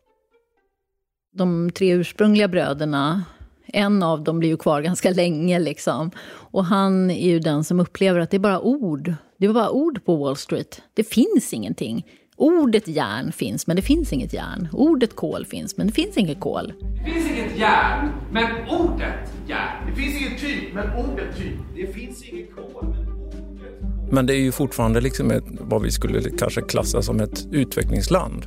De 1.33 1.71
tre 1.71 1.91
ursprungliga 1.91 2.47
bröderna, 2.47 3.23
en 3.67 4.03
av 4.03 4.23
dem 4.23 4.39
blir 4.39 4.49
ju 4.49 4.57
kvar 4.57 4.81
ganska 4.81 5.09
länge 5.09 5.59
liksom. 5.59 6.11
Och 6.27 6.65
han 6.65 7.11
är 7.11 7.29
ju 7.29 7.39
den 7.39 7.63
som 7.63 7.79
upplever 7.79 8.19
att 8.19 8.31
det 8.31 8.37
är 8.37 8.39
bara 8.39 8.61
ord. 8.61 9.13
Det 9.37 9.45
är 9.45 9.53
bara 9.53 9.69
ord 9.69 10.05
på 10.05 10.15
Wall 10.15 10.37
Street. 10.37 10.81
Det 10.93 11.03
finns 11.03 11.53
ingenting. 11.53 12.05
Ordet 12.37 12.87
järn 12.87 13.31
finns, 13.31 13.67
men 13.67 13.75
det 13.75 13.81
finns 13.81 14.13
inget 14.13 14.33
järn. 14.33 14.67
Ordet 14.71 15.15
kol 15.15 15.45
finns, 15.45 15.77
men 15.77 15.87
det 15.87 15.93
finns 15.93 16.17
inget 16.17 16.39
kol. 16.39 16.73
Det 17.05 17.11
finns 17.11 17.31
inget 17.31 17.57
järn, 17.57 18.09
men 18.31 18.45
ordet 18.69 19.31
järn. 19.47 19.89
Det 19.89 20.01
finns 20.01 20.21
inget 20.21 20.39
typ, 20.39 20.73
men 20.73 20.89
ordet 21.05 21.37
typ. 21.37 21.53
Det 21.75 21.93
finns 21.93 22.23
inget 22.23 22.55
kol, 22.55 22.87
men 22.95 23.15
Men 24.11 24.25
det 24.25 24.33
är 24.33 24.39
ju 24.39 24.51
fortfarande 24.51 25.01
liksom 25.01 25.31
ett, 25.31 25.43
vad 25.59 25.81
vi 25.81 25.91
skulle 25.91 26.29
kanske 26.29 26.61
klassa 26.61 27.01
som 27.01 27.19
ett 27.19 27.47
utvecklingsland. 27.51 28.45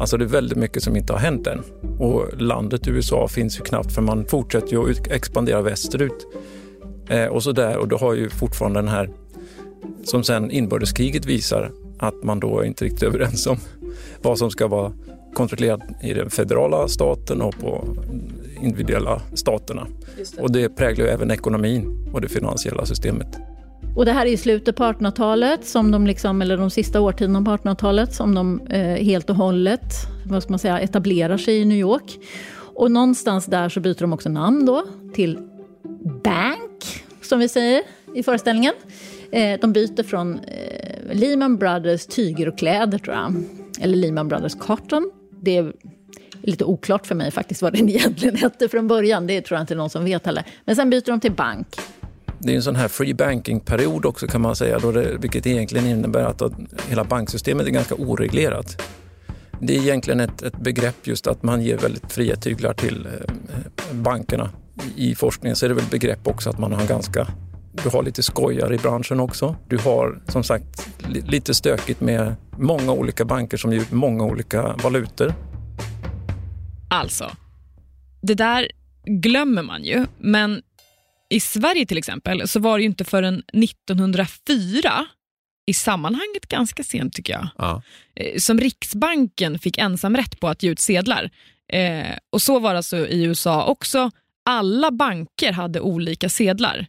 Alltså 0.00 0.16
det 0.16 0.24
är 0.24 0.28
väldigt 0.28 0.58
mycket 0.58 0.82
som 0.82 0.96
inte 0.96 1.12
har 1.12 1.20
hänt 1.20 1.46
än. 1.46 1.62
Och 1.98 2.42
landet 2.42 2.88
USA 2.88 3.28
finns 3.28 3.58
ju 3.58 3.64
knappt 3.64 3.92
för 3.94 4.02
man 4.02 4.26
fortsätter 4.26 4.72
ju 4.72 4.90
att 4.90 5.06
expandera 5.06 5.62
västerut. 5.62 6.26
Eh, 7.08 7.26
och 7.26 7.42
så 7.42 7.52
där, 7.52 7.76
och 7.76 7.88
då 7.88 7.96
har 7.96 8.14
ju 8.14 8.28
fortfarande 8.28 8.78
den 8.78 8.88
här, 8.88 9.10
som 10.04 10.24
sen 10.24 10.50
inbördeskriget 10.50 11.26
visar, 11.26 11.72
att 11.98 12.22
man 12.22 12.40
då 12.40 12.60
är 12.60 12.64
inte 12.64 12.84
riktigt 12.84 13.02
överens 13.02 13.46
om 13.46 13.56
vad 14.22 14.38
som 14.38 14.50
ska 14.50 14.66
vara 14.66 14.92
kontrollerat 15.34 15.80
i 16.02 16.12
den 16.12 16.30
federala 16.30 16.88
staten 16.88 17.42
och 17.42 17.58
på 17.58 17.84
individuella 18.62 19.22
staterna. 19.34 19.86
det. 20.16 20.42
Och 20.42 20.52
det 20.52 20.68
präglar 20.68 21.04
ju 21.04 21.10
även 21.10 21.30
ekonomin 21.30 22.10
och 22.12 22.20
det 22.20 22.28
finansiella 22.28 22.86
systemet. 22.86 23.38
Och 23.96 24.04
det 24.04 24.12
här 24.12 24.26
är 24.26 24.30
i 24.30 24.36
slutet 24.36 24.76
på 24.76 24.84
1800-talet, 24.84 25.66
som 25.66 25.90
de 25.90 26.06
liksom, 26.06 26.42
eller 26.42 26.56
de 26.56 26.70
sista 26.70 27.00
årtiondena 27.00 27.44
på 27.44 27.68
1800-talet, 27.68 28.14
som 28.14 28.34
de 28.34 28.60
eh, 28.60 29.04
helt 29.04 29.30
och 29.30 29.36
hållet 29.36 29.82
vad 30.30 30.42
ska 30.42 30.52
man 30.52 30.58
säga, 30.58 30.80
etablerar 30.80 31.36
sig 31.36 31.58
i 31.58 31.64
New 31.64 31.78
York. 31.78 32.18
Och 32.74 32.90
någonstans 32.90 33.46
där 33.46 33.68
så 33.68 33.80
byter 33.80 34.00
de 34.00 34.12
också 34.12 34.28
namn 34.28 34.66
då 34.66 34.86
till 35.14 35.38
Bank, 36.24 37.04
som 37.22 37.38
vi 37.38 37.48
säger 37.48 37.82
i 38.14 38.22
föreställningen. 38.22 38.74
Eh, 39.30 39.60
de 39.60 39.72
byter 39.72 40.02
från 40.02 40.38
eh, 40.38 40.85
Lehman 41.12 41.56
Brothers 41.56 42.06
tyger 42.06 42.48
och 42.48 42.58
kläder, 42.58 42.98
tror 42.98 43.16
jag. 43.16 43.34
Eller 43.80 43.96
Lehman 43.96 44.28
Brothers 44.28 44.54
Cotton. 44.54 45.10
Det 45.42 45.56
är 45.56 45.72
lite 46.42 46.64
oklart 46.64 47.06
för 47.06 47.14
mig 47.14 47.30
faktiskt 47.30 47.62
vad 47.62 47.72
den 47.72 47.88
egentligen 47.88 48.36
hette 48.36 48.68
från 48.68 48.88
början. 48.88 49.26
Det 49.26 49.40
tror 49.40 49.56
jag 49.56 49.62
inte 49.62 49.74
någon 49.74 49.90
som 49.90 50.04
vet 50.04 50.26
heller. 50.26 50.44
Men 50.64 50.76
sen 50.76 50.90
byter 50.90 51.06
de 51.06 51.20
till 51.20 51.32
bank. 51.32 51.66
Det 52.38 52.52
är 52.52 52.56
en 52.56 52.62
sån 52.62 52.76
här 52.76 52.88
free 52.88 53.14
banking-period 53.14 54.06
också 54.06 54.26
kan 54.26 54.40
man 54.40 54.56
säga, 54.56 54.78
då 54.78 54.92
det, 54.92 55.16
vilket 55.20 55.46
egentligen 55.46 55.86
innebär 55.86 56.24
att, 56.24 56.42
att 56.42 56.52
hela 56.88 57.04
banksystemet 57.04 57.66
är 57.66 57.70
ganska 57.70 57.94
oreglerat. 57.94 58.82
Det 59.60 59.76
är 59.76 59.80
egentligen 59.80 60.20
ett, 60.20 60.42
ett 60.42 60.56
begrepp 60.60 61.06
just 61.06 61.26
att 61.26 61.42
man 61.42 61.62
ger 61.62 61.78
väldigt 61.78 62.12
fria 62.12 62.36
tyglar 62.36 62.74
till 62.74 63.06
eh, 63.06 63.94
bankerna. 63.94 64.50
I 64.96 65.14
forskningen 65.14 65.56
så 65.56 65.64
är 65.64 65.68
det 65.68 65.74
väl 65.74 65.84
begrepp 65.90 66.28
också 66.28 66.50
att 66.50 66.58
man 66.58 66.72
har 66.72 66.86
ganska 66.86 67.26
du 67.82 67.88
har 67.88 68.02
lite 68.02 68.22
skojar 68.22 68.72
i 68.74 68.78
branschen 68.78 69.20
också. 69.20 69.56
Du 69.68 69.78
har 69.78 70.22
som 70.28 70.44
sagt 70.44 70.88
li- 71.08 71.20
lite 71.26 71.54
stökigt 71.54 72.00
med 72.00 72.34
många 72.58 72.92
olika 72.92 73.24
banker 73.24 73.56
som 73.56 73.72
ger 73.72 73.80
ut 73.80 73.90
många 73.92 74.24
olika 74.24 74.62
valutor. 74.82 75.34
Alltså, 76.90 77.30
det 78.22 78.34
där 78.34 78.68
glömmer 79.04 79.62
man 79.62 79.84
ju, 79.84 80.06
men 80.18 80.62
i 81.30 81.40
Sverige 81.40 81.86
till 81.86 81.98
exempel 81.98 82.48
så 82.48 82.60
var 82.60 82.78
det 82.78 82.82
ju 82.82 82.88
inte 82.88 83.04
förrän 83.04 83.42
1904, 83.52 85.06
i 85.68 85.74
sammanhanget 85.74 86.46
ganska 86.48 86.82
sent 86.82 87.12
tycker 87.12 87.32
jag, 87.32 87.48
Ja. 87.58 87.82
eh, 88.16 88.38
som 88.38 88.60
Riksbanken 88.60 89.58
fick 89.58 89.78
ensamrätt 89.78 90.40
på 90.40 90.48
att 90.48 90.62
ge 90.62 90.70
ut 90.70 90.80
sedlar. 90.80 91.30
Eh, 91.72 92.16
och 92.30 92.42
så 92.42 92.58
var 92.58 92.70
det 92.72 92.76
alltså 92.76 92.96
i 92.96 93.24
USA 93.24 93.64
också. 93.66 94.10
Alla 94.44 94.90
banker 94.90 95.52
hade 95.52 95.80
olika 95.80 96.28
sedlar. 96.28 96.86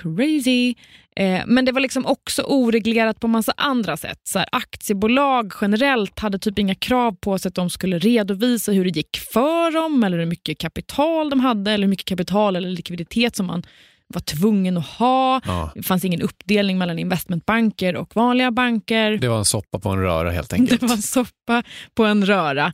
Crazy. 0.00 0.74
Eh, 1.16 1.42
men 1.46 1.64
det 1.64 1.72
var 1.72 1.80
liksom 1.80 2.06
också 2.06 2.42
oreglerat 2.42 3.20
på 3.20 3.28
massa 3.28 3.52
andra 3.56 3.96
sätt. 3.96 4.20
Så 4.24 4.38
här, 4.38 4.48
aktiebolag 4.52 5.52
generellt 5.60 6.18
hade 6.18 6.38
typ 6.38 6.58
inga 6.58 6.74
krav 6.74 7.16
på 7.20 7.38
sig 7.38 7.48
att 7.48 7.54
de 7.54 7.70
skulle 7.70 7.98
redovisa 7.98 8.72
hur 8.72 8.84
det 8.84 8.90
gick 8.90 9.16
för 9.16 9.70
dem 9.70 10.04
eller 10.04 10.18
hur 10.18 10.26
mycket 10.26 10.58
kapital 10.58 11.30
de 11.30 11.40
hade 11.40 11.72
eller 11.72 11.84
hur 11.84 11.90
mycket 11.90 12.08
kapital 12.08 12.56
eller 12.56 12.68
likviditet 12.68 13.36
som 13.36 13.46
man 13.46 13.62
var 14.06 14.20
tvungen 14.20 14.76
att 14.76 14.86
ha. 14.86 15.40
Ja. 15.46 15.72
Det 15.74 15.82
fanns 15.82 16.04
ingen 16.04 16.22
uppdelning 16.22 16.78
mellan 16.78 16.98
investmentbanker 16.98 17.96
och 17.96 18.16
vanliga 18.16 18.50
banker. 18.50 19.16
Det 19.16 19.28
var 19.28 19.38
en 19.38 19.44
soppa 19.44 19.78
på 19.78 19.88
en 19.88 19.98
röra 19.98 20.30
helt 20.30 20.52
enkelt. 20.52 20.80
Det 20.80 20.86
var 20.86 20.94
en 20.94 21.02
soppa 21.02 21.62
på 21.94 22.04
en 22.04 22.26
röra. 22.26 22.72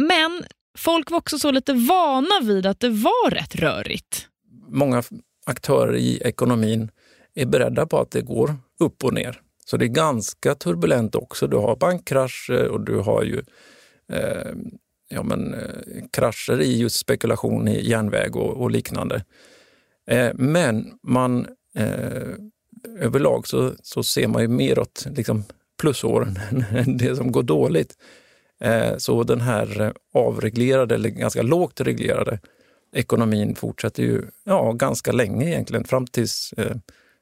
Men 0.00 0.44
folk 0.78 1.10
var 1.10 1.18
också 1.18 1.38
så 1.38 1.50
lite 1.50 1.72
vana 1.72 2.40
vid 2.42 2.66
att 2.66 2.80
det 2.80 2.88
var 2.88 3.30
rätt 3.30 3.54
rörigt. 3.54 4.28
Många 4.68 5.02
aktörer 5.44 5.96
i 5.96 6.18
ekonomin 6.24 6.90
är 7.34 7.46
beredda 7.46 7.86
på 7.86 7.98
att 7.98 8.10
det 8.10 8.20
går 8.20 8.56
upp 8.80 9.04
och 9.04 9.14
ner. 9.14 9.40
Så 9.64 9.76
det 9.76 9.84
är 9.84 9.88
ganska 9.88 10.54
turbulent 10.54 11.14
också. 11.14 11.46
Du 11.46 11.56
har 11.56 11.76
bankkrascher 11.76 12.68
och 12.68 12.80
du 12.80 12.96
har 12.96 13.22
ju 13.22 13.42
eh, 14.12 14.52
ja, 15.08 15.22
men, 15.22 15.54
eh, 15.54 16.04
krascher 16.10 16.60
i 16.60 16.78
just 16.78 16.96
spekulation 16.96 17.68
i 17.68 17.88
järnväg 17.88 18.36
och, 18.36 18.62
och 18.62 18.70
liknande. 18.70 19.24
Eh, 20.06 20.30
men 20.34 20.92
man 21.02 21.46
eh, 21.76 22.34
överlag 22.98 23.46
så, 23.46 23.72
så 23.82 24.02
ser 24.02 24.28
man 24.28 24.42
ju 24.42 24.48
mer 24.48 24.78
åt 24.78 25.06
liksom, 25.16 25.44
plusåren 25.80 26.38
än 26.70 26.96
det 26.96 27.16
som 27.16 27.32
går 27.32 27.42
dåligt. 27.42 27.94
Eh, 28.60 28.96
så 28.96 29.22
den 29.22 29.40
här 29.40 29.92
avreglerade, 30.14 30.94
eller 30.94 31.08
ganska 31.08 31.42
lågt 31.42 31.80
reglerade 31.80 32.38
ekonomin 32.94 33.54
fortsätter 33.54 34.02
ju 34.02 34.22
ja, 34.44 34.72
ganska 34.72 35.12
länge 35.12 35.46
egentligen, 35.46 35.84
fram 35.84 36.06
tills 36.06 36.52
eh, 36.56 36.76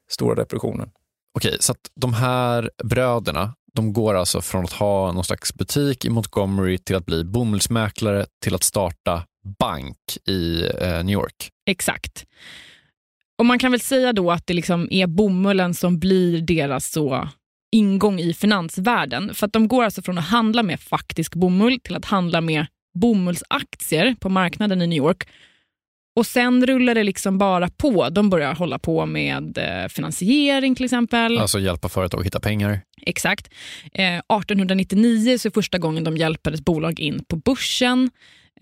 stora 0.09 0.35
depressionen. 0.35 0.89
Okej, 1.35 1.57
så 1.59 1.71
att 1.71 1.91
de 1.95 2.13
här 2.13 2.71
bröderna, 2.83 3.53
de 3.73 3.93
går 3.93 4.13
alltså 4.13 4.41
från 4.41 4.63
att 4.63 4.73
ha 4.73 5.11
någon 5.11 5.23
slags 5.23 5.53
butik 5.53 6.05
i 6.05 6.09
Montgomery 6.09 6.77
till 6.77 6.95
att 6.95 7.05
bli 7.05 7.23
bomullsmäklare 7.23 8.25
till 8.41 8.55
att 8.55 8.63
starta 8.63 9.23
bank 9.59 9.97
i 10.27 10.63
eh, 10.81 11.03
New 11.03 11.13
York. 11.13 11.49
Exakt. 11.65 12.25
Och 13.37 13.45
Man 13.45 13.59
kan 13.59 13.71
väl 13.71 13.79
säga 13.79 14.13
då 14.13 14.31
att 14.31 14.47
det 14.47 14.53
liksom 14.53 14.87
är 14.91 15.07
bomullen 15.07 15.73
som 15.73 15.99
blir 15.99 16.41
deras 16.41 16.91
så 16.91 17.29
ingång 17.71 18.19
i 18.19 18.33
finansvärlden. 18.33 19.35
För 19.35 19.45
att 19.45 19.53
de 19.53 19.67
går 19.67 19.83
alltså 19.83 20.01
från 20.01 20.17
att 20.17 20.23
handla 20.23 20.63
med 20.63 20.79
faktisk 20.79 21.35
bomull 21.35 21.79
till 21.79 21.95
att 21.95 22.05
handla 22.05 22.41
med 22.41 22.65
bomullsaktier 22.93 24.15
på 24.19 24.29
marknaden 24.29 24.81
i 24.81 24.87
New 24.87 24.97
York. 24.97 25.29
Och 26.15 26.25
Sen 26.25 26.65
rullar 26.65 26.95
det 26.95 27.03
liksom 27.03 27.37
bara 27.37 27.69
på. 27.69 28.09
De 28.09 28.29
börjar 28.29 28.55
hålla 28.55 28.79
på 28.79 29.05
med 29.05 29.57
eh, 29.57 29.87
finansiering 29.89 30.75
till 30.75 30.85
exempel. 30.85 31.37
Alltså 31.37 31.59
hjälpa 31.59 31.89
företag 31.89 32.19
att 32.19 32.25
hitta 32.25 32.39
pengar. 32.39 32.81
Exakt. 33.01 33.49
Eh, 33.93 34.17
1899 34.17 35.37
så 35.37 35.47
är 35.47 35.51
första 35.51 35.77
gången 35.77 36.03
de 36.03 36.17
hjälper 36.17 36.51
ett 36.51 36.65
bolag 36.65 36.99
in 36.99 37.23
på 37.27 37.35
börsen. 37.35 38.09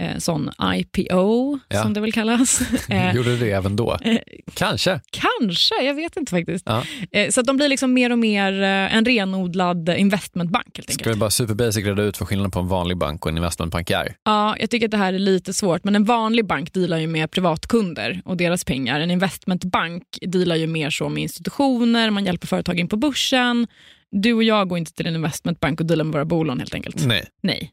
Eh, 0.01 0.17
sån 0.17 0.49
IPO, 0.75 1.59
Ja. 1.69 1.81
som 1.83 1.93
det 1.93 2.01
väl 2.01 2.11
kallas. 2.11 2.61
Eh, 2.89 3.15
Gjorde 3.15 3.37
det 3.37 3.51
även 3.51 3.75
då? 3.75 3.97
eh, 4.01 4.17
Kanske. 4.53 4.99
Kanske, 5.11 5.75
jag 5.83 5.93
vet 5.93 6.17
inte 6.17 6.29
faktiskt. 6.29 6.63
Ja. 6.67 6.83
Eh, 7.11 7.29
Så 7.29 7.41
att 7.41 7.47
de 7.47 7.57
blir 7.57 7.69
liksom 7.69 7.93
mer 7.93 8.11
och 8.11 8.19
mer 8.19 8.53
en 8.61 9.05
renodlad 9.05 9.89
investmentbank 9.89 10.77
helt. 10.77 10.93
Ska 10.93 11.09
vi 11.09 11.15
bara 11.15 11.29
superbasic 11.29 11.85
reda 11.85 12.03
ut 12.03 12.19
vad 12.19 12.29
skillnaden 12.29 12.51
på 12.51 12.59
en 12.59 12.67
vanlig 12.67 12.97
bank 12.97 13.25
och 13.25 13.31
en 13.31 13.37
investmentbank 13.37 13.89
är? 13.89 14.15
Ja, 14.23 14.55
jag 14.59 14.69
tycker 14.69 14.87
att 14.87 14.91
det 14.91 14.97
här 14.97 15.13
är 15.13 15.19
lite 15.19 15.53
svårt, 15.53 15.83
men 15.83 15.95
en 15.95 16.03
vanlig 16.03 16.45
bank 16.45 16.73
dealar 16.73 16.97
ju 16.97 17.07
med 17.07 17.31
privatkunder 17.31 18.21
och 18.25 18.37
deras 18.37 18.63
pengar. 18.65 18.99
En 18.99 19.11
investmentbank 19.11 20.03
dealar 20.21 20.55
ju 20.55 20.67
mer 20.67 20.89
så 20.89 21.09
med 21.09 21.23
institutioner, 21.23 22.09
man 22.09 22.25
hjälper 22.25 22.47
företag 22.47 22.79
in 22.79 22.87
på 22.87 22.97
börsen. 22.97 23.67
Du 24.11 24.33
och 24.33 24.43
jag 24.43 24.67
går 24.69 24.77
inte 24.77 24.93
till 24.93 25.07
en 25.07 25.15
investmentbank 25.15 25.79
och 25.79 25.85
dealar 25.85 26.03
med 26.03 26.13
våra 26.13 26.25
bolån 26.25 26.59
helt 26.59 26.73
enkelt. 26.73 27.05
Nej. 27.05 27.25
Nej. 27.43 27.71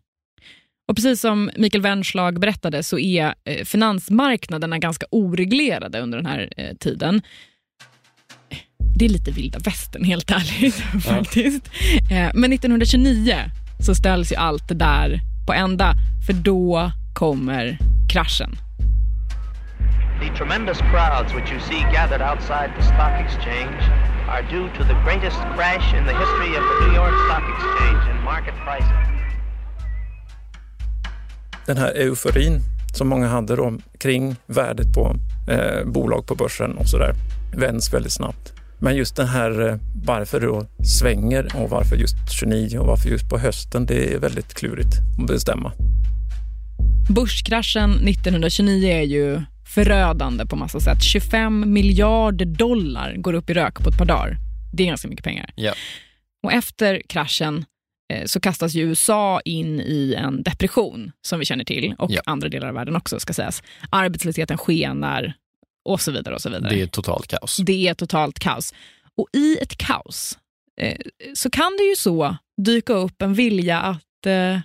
Och 0.88 0.96
precis 0.96 1.20
som 1.20 1.50
Mikael 1.56 1.82
Wernslag 1.82 2.40
berättade 2.40 2.82
så 2.82 2.98
är 2.98 3.34
eh, 3.44 3.64
finansmarknaderna 3.64 4.78
ganska 4.78 5.06
oreglerade 5.10 6.00
under 6.00 6.18
den 6.18 6.26
här 6.26 6.52
eh, 6.56 6.76
tiden. 6.76 7.22
Det 8.96 9.04
är 9.04 9.08
lite 9.08 9.30
vilda 9.30 9.58
västern 9.58 10.04
helt 10.04 10.30
ärligt 10.30 10.74
faktiskt. 11.04 11.70
Eh, 12.10 12.30
men 12.34 12.52
1929 12.52 13.34
så 13.86 13.94
ställs 13.94 14.32
ju 14.32 14.36
allt 14.36 14.68
det 14.68 14.74
där 14.74 15.20
på 15.46 15.52
ända 15.52 15.94
för 16.26 16.32
då 16.32 16.92
kommer 17.14 17.78
kraschen. 18.12 18.56
The 20.20 20.36
tremendous 20.36 20.78
crowds 20.78 21.34
which 21.36 21.52
you 21.52 21.60
see 21.60 21.80
gathered 21.92 22.22
outside 22.22 22.70
the 22.78 22.82
stock 22.82 23.14
exchange 23.26 23.78
are 24.28 24.42
due 24.50 24.68
to 24.76 24.84
the 24.84 24.96
greatest 25.04 25.38
crash 25.56 25.94
in 25.98 26.04
the 26.04 26.16
history 26.22 26.52
of 26.58 26.64
the 26.68 26.86
New 26.86 26.94
York 26.96 27.14
Stock 27.26 27.44
Exchange 27.54 28.00
in 28.10 28.24
market 28.24 28.54
pricing. 28.64 29.17
Den 31.68 31.76
här 31.76 31.92
euforin 31.94 32.60
som 32.94 33.08
många 33.08 33.28
hade 33.28 33.56
då 33.56 33.78
kring 33.98 34.36
värdet 34.46 34.94
på 34.94 35.16
eh, 35.50 35.84
bolag 35.84 36.26
på 36.26 36.34
börsen 36.34 36.76
och 36.76 36.88
sådär 36.88 37.14
vänds 37.56 37.94
väldigt 37.94 38.12
snabbt. 38.12 38.52
Men 38.80 38.96
just 38.96 39.16
den 39.16 39.26
här 39.26 39.68
eh, 39.68 39.76
varför 40.04 40.40
det 40.40 40.46
då 40.46 40.66
svänger 40.98 41.48
och 41.56 41.70
varför 41.70 41.96
just 41.96 42.14
29 42.30 42.78
och 42.78 42.86
varför 42.86 43.08
just 43.08 43.28
på 43.30 43.38
hösten, 43.38 43.86
det 43.86 44.14
är 44.14 44.18
väldigt 44.18 44.54
klurigt 44.54 44.94
att 45.20 45.26
bestämma. 45.26 45.72
Börskraschen 47.10 47.90
1929 48.08 48.88
är 48.88 49.02
ju 49.02 49.42
förödande 49.74 50.46
på 50.46 50.56
massa 50.56 50.80
sätt. 50.80 51.02
25 51.02 51.72
miljarder 51.72 52.46
dollar 52.46 53.14
går 53.16 53.32
upp 53.32 53.50
i 53.50 53.54
rök 53.54 53.74
på 53.74 53.88
ett 53.88 53.98
par 53.98 54.06
dagar. 54.06 54.36
Det 54.72 54.82
är 54.82 54.86
ganska 54.86 55.08
mycket 55.08 55.24
pengar. 55.24 55.50
Ja. 55.54 55.72
Och 56.42 56.52
efter 56.52 57.02
kraschen 57.08 57.64
så 58.26 58.40
kastas 58.40 58.74
ju 58.74 58.82
USA 58.82 59.40
in 59.44 59.80
i 59.80 60.14
en 60.18 60.42
depression 60.42 61.12
som 61.22 61.38
vi 61.38 61.44
känner 61.44 61.64
till 61.64 61.94
och 61.98 62.10
Ja. 62.10 62.20
andra 62.26 62.48
delar 62.48 62.68
av 62.68 62.74
världen 62.74 62.96
också 62.96 63.20
ska 63.20 63.32
sägas. 63.32 63.62
Arbetslösheten 63.90 64.58
skenar 64.58 65.32
och 65.84 66.00
så 66.00 66.12
vidare. 66.12 66.34
och 66.34 66.40
så 66.42 66.48
vidare. 66.50 66.74
Det 66.74 66.80
är 66.82 66.86
totalt 66.86 67.26
kaos. 67.26 67.56
Det 67.56 67.88
är 67.88 67.94
totalt 67.94 68.38
kaos. 68.38 68.74
Och 69.16 69.28
i 69.32 69.58
ett 69.62 69.76
kaos 69.76 70.38
eh, 70.80 70.96
så 71.34 71.50
kan 71.50 71.76
det 71.78 71.84
ju 71.84 71.96
så 71.96 72.36
dyka 72.62 72.92
upp 72.92 73.22
en 73.22 73.34
vilja 73.34 73.80
att 73.80 74.26
eh, 74.26 74.58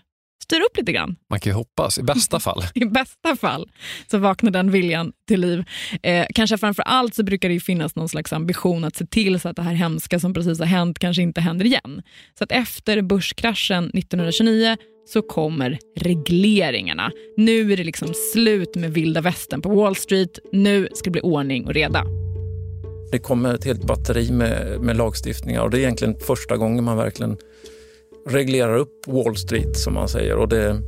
styra 0.44 0.64
upp 0.64 0.78
lite 0.78 0.92
grann. 0.92 1.16
Man 1.30 1.40
kan 1.40 1.52
ju 1.52 1.56
hoppas, 1.56 1.98
i 1.98 2.04
bästa 2.04 2.40
fall. 2.40 2.64
I 2.76 2.86
bästa 2.86 3.36
fall 3.36 3.72
så 4.12 4.18
vaknar 4.18 4.52
den 4.52 4.72
viljan 4.72 5.12
till 5.28 5.42
liv. 5.42 5.64
Eh, 6.04 6.26
kanske 6.36 6.58
framför 6.58 6.84
allt 6.84 7.16
så 7.16 7.24
brukar 7.24 7.50
det 7.50 7.54
ju 7.54 7.60
finnas 7.60 7.96
någon 7.96 8.10
slags 8.10 8.34
ambition 8.34 8.84
att 8.84 8.96
se 8.96 9.06
till 9.06 9.40
så 9.40 9.50
att 9.50 9.56
det 9.56 9.62
här 9.62 9.74
hemska 9.74 10.20
som 10.20 10.34
precis 10.34 10.60
har 10.60 10.66
hänt 10.66 11.00
kanske 11.00 11.22
inte 11.22 11.42
händer 11.42 11.66
igen. 11.66 12.02
Så 12.38 12.44
att 12.44 12.52
efter 12.52 13.02
börskraschen 13.02 13.84
1929 13.84 14.78
så 15.06 15.22
kommer 15.22 15.80
regleringarna. 16.00 17.12
Nu 17.38 17.74
är 17.74 17.78
det 17.78 17.84
liksom 17.84 18.14
slut 18.34 18.76
med 18.76 18.94
vilda 18.94 19.22
västern 19.22 19.62
på 19.62 19.70
Wall 19.70 19.96
Street. 19.96 20.40
Nu 20.52 20.88
ska 20.94 21.04
det 21.04 21.12
bli 21.12 21.22
ordning 21.22 21.66
och 21.66 21.74
reda. 21.74 22.06
Det 23.12 23.20
kommer 23.20 23.54
ett 23.54 23.66
helt 23.66 23.84
batteri 23.84 24.32
med, 24.32 24.82
med 24.82 24.98
lagstiftningar 24.98 25.62
och 25.62 25.70
det 25.70 25.78
är 25.78 25.80
egentligen 25.80 26.20
första 26.20 26.58
gången 26.58 26.84
man 26.84 26.98
verkligen 26.98 27.38
reglerar 28.26 28.78
upp 28.78 29.08
Wall 29.08 29.36
Street 29.36 29.78
som 29.78 29.94
man 29.94 30.08
säger. 30.08 30.36
Och 30.38 30.48
det, 30.48 30.82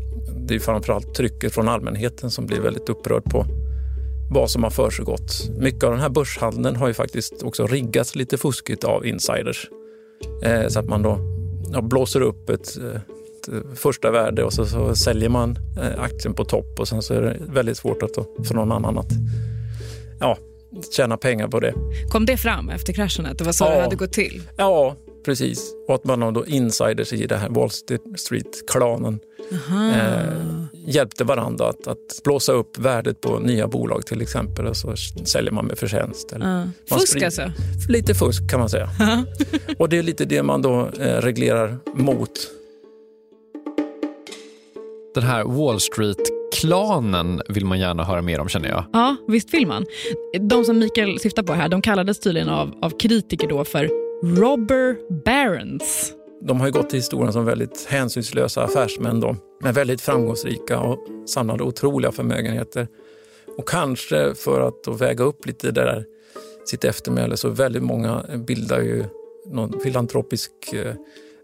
det 0.48 0.56
är 0.56 0.60
framförallt 0.60 1.16
trycket 1.16 1.54
från 1.54 1.68
allmänheten 1.68 2.32
som 2.32 2.46
blir 2.46 2.60
väldigt 2.62 2.90
upprörd 2.90 3.24
på 3.24 3.46
vad 4.32 4.52
som 4.52 4.64
har 4.64 4.70
försiggått. 4.70 5.50
Mycket 5.58 5.84
av 5.84 5.92
den 5.92 6.02
här 6.02 6.10
börshandeln 6.10 6.76
har 6.76 6.88
ju 6.88 6.94
faktiskt 6.94 7.44
också 7.44 7.68
riggats 7.68 8.16
lite 8.16 8.38
fuskigt 8.38 8.84
av 8.84 9.06
insiders. 9.06 9.70
Eh, 10.44 10.68
så 10.68 10.80
att 10.80 10.86
man 10.86 11.02
då 11.02 11.20
ja, 11.72 11.82
blåser 11.82 12.22
upp 12.22 12.50
ett, 12.50 12.68
ett 12.68 13.50
första 13.76 14.12
värde 14.12 14.44
och 14.44 14.54
så, 14.54 14.66
så 14.66 14.96
säljer 14.96 15.30
man 15.30 15.58
eh, 15.82 16.02
aktien 16.02 16.34
på 16.34 16.46
topp 16.46 16.80
och 16.80 16.88
sen 16.88 17.02
så 17.02 17.14
är 17.14 17.22
det 17.22 17.38
väldigt 17.54 17.78
svårt 17.78 18.04
att 18.04 18.14
då, 18.14 18.26
för 18.44 18.56
någon 18.56 18.72
annan 18.72 18.98
att 18.98 19.12
ja, 20.20 20.38
tjäna 20.96 21.18
pengar 21.18 21.48
på 21.48 21.60
det. 21.60 21.74
Kom 22.12 22.26
det 22.26 22.38
fram 22.38 22.70
efter 22.70 22.94
kraschen 22.94 23.26
att 23.26 23.38
det 23.38 23.44
var 23.44 23.52
så 23.52 23.66
Ja. 23.66 23.76
det 23.76 23.82
hade 23.82 23.96
gått 23.96 24.14
till? 24.14 24.42
Ja, 24.58 24.96
precis. 25.26 25.74
Och 25.88 25.96
att 25.96 26.04
man 26.04 26.22
har 26.22 26.32
då 26.32 26.46
insiders 26.46 27.14
i 27.14 27.26
det 27.28 27.36
här 27.36 27.50
Wall 27.50 27.70
Street-klanen 28.18 29.20
eh, 29.72 30.64
hjälpte 30.88 31.24
varandra 31.24 31.68
att, 31.70 31.88
att 31.88 32.24
blåsa 32.24 32.52
upp 32.52 32.78
värdet 32.80 33.22
på 33.22 33.40
nya 33.40 33.68
bolag 33.68 34.06
till 34.06 34.22
exempel 34.22 34.68
och 34.68 34.78
så 34.78 34.96
säljer 35.26 35.52
man 35.52 35.66
med 35.66 35.78
förtjänst. 35.78 36.34
Eller 36.34 36.46
man 36.46 36.72
Fusk 36.90 37.08
sprider- 37.08 37.26
alltså? 37.26 37.52
Lite 37.90 38.14
fusk 38.14 38.50
kan 38.52 38.60
man 38.60 38.70
säga. 38.70 38.90
och 39.78 39.90
det 39.90 39.98
är 39.98 40.04
lite 40.04 40.26
det 40.26 40.44
man 40.44 40.62
då 40.62 40.90
eh, 41.00 41.22
reglerar 41.22 41.78
mot. 41.96 42.32
Den 45.16 45.24
här 45.24 45.44
Wall 45.44 45.80
Street-klanen 45.80 47.42
vill 47.50 47.66
man 47.66 47.80
gärna 47.80 48.04
höra 48.04 48.22
mer 48.22 48.40
om 48.40 48.50
känner 48.50 48.70
jag. 48.70 48.86
Ja, 48.94 49.16
visst 49.28 49.54
vill 49.54 49.68
man. 49.68 49.86
De 50.40 50.66
som 50.66 50.80
Mikael 50.80 51.20
syftar 51.20 51.44
på 51.44 51.54
här, 51.54 51.70
de 51.70 51.82
kallades 51.82 52.20
tydligen 52.20 52.50
av, 52.50 52.72
av 52.82 52.90
kritiker 52.90 53.48
då 53.48 53.66
för 53.66 54.05
robber 54.26 54.98
barons. 55.26 56.14
De 56.42 56.60
har 56.60 56.68
ju 56.68 56.74
gått 56.74 56.90
till 56.90 57.00
historien 57.00 57.34
som 57.34 57.46
väldigt 57.46 57.86
hänsynslösa 57.90 58.64
affärsmän 58.64 59.20
då, 59.20 59.36
men 59.62 59.74
väldigt 59.74 60.02
framgångsrika 60.02 60.80
och 60.80 61.00
samlade 61.26 61.64
otroliga 61.64 62.12
förmögenheter. 62.12 62.88
Och 63.58 63.68
kanske 63.70 64.36
för 64.36 64.62
att 64.62 64.84
då 64.84 64.92
väga 64.92 65.24
upp 65.24 65.46
lite 65.46 65.72
det 65.72 65.82
där 65.82 66.06
sitt 66.66 66.84
eftermäle 66.84 67.38
så 67.38 67.50
väldigt 67.50 67.84
många 67.84 68.26
bildar 68.48 68.82
ju 68.82 69.04
någon 69.52 69.80
filantropisk 69.80 70.52
eh, 70.74 70.94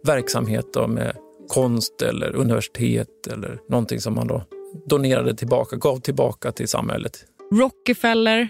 verksamhet 0.03 0.65
då 0.73 0.87
med 0.87 1.15
konst 1.47 2.01
eller 2.01 2.35
universitet 2.35 3.27
eller 3.31 3.59
någonting 3.69 4.01
som 4.01 4.15
man 4.15 4.27
då 4.27 4.43
donerade 4.87 5.35
tillbaka, 5.35 5.75
gav 5.75 5.99
tillbaka 5.99 6.51
till 6.51 6.67
samhället. 6.67 7.25
Rockefeller, 7.53 8.49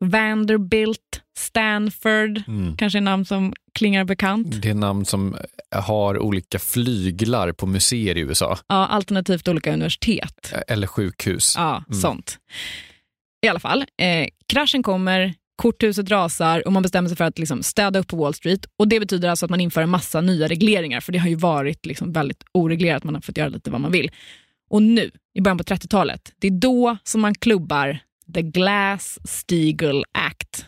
Vanderbilt, 0.00 1.20
Stanford, 1.38 2.42
Mm. 2.48 2.76
kanske 2.76 3.00
namn 3.00 3.24
som 3.24 3.52
klingar 3.74 4.04
bekant. 4.04 4.62
Det 4.62 4.70
är 4.70 4.74
namn 4.74 5.04
som 5.04 5.36
har 5.70 6.18
olika 6.18 6.58
flyglar 6.58 7.52
på 7.52 7.66
museer 7.66 8.16
i 8.16 8.20
USA. 8.20 8.58
Ja, 8.66 8.86
alternativt 8.86 9.48
olika 9.48 9.72
universitet. 9.72 10.52
Eller 10.68 10.86
sjukhus. 10.86 11.54
Ja, 11.56 11.84
Mm. 11.88 12.00
sånt. 12.00 12.38
I 13.46 13.48
alla 13.48 13.60
fall, 13.60 13.80
eh, 14.02 14.28
kraschen 14.48 14.82
kommer, 14.82 15.34
korthuset 15.56 16.10
rasar 16.10 16.66
och 16.66 16.72
man 16.72 16.82
bestämmer 16.82 17.08
sig 17.08 17.16
för 17.16 17.24
att 17.24 17.38
liksom 17.38 17.62
städa 17.62 17.98
upp 17.98 18.06
på 18.08 18.16
Wall 18.16 18.34
Street. 18.34 18.66
Och 18.78 18.88
Det 18.88 19.00
betyder 19.00 19.28
alltså 19.28 19.46
att 19.46 19.50
man 19.50 19.60
inför 19.60 19.82
en 19.82 19.90
massa 19.90 20.20
nya 20.20 20.48
regleringar, 20.48 21.00
för 21.00 21.12
det 21.12 21.18
har 21.18 21.28
ju 21.28 21.34
varit 21.34 21.86
liksom 21.86 22.12
väldigt 22.12 22.44
oreglerat, 22.52 23.04
man 23.04 23.14
har 23.14 23.20
fått 23.22 23.36
göra 23.36 23.48
lite 23.48 23.70
vad 23.70 23.80
man 23.80 23.92
vill. 23.92 24.10
Och 24.70 24.82
nu, 24.82 25.10
i 25.34 25.40
början 25.40 25.58
på 25.58 25.64
30-talet, 25.64 26.32
det 26.38 26.46
är 26.46 26.50
då 26.50 26.96
som 27.04 27.20
man 27.20 27.34
klubbar 27.34 27.98
The 28.34 28.42
Glass-Steagall 28.42 30.04
Act. 30.12 30.66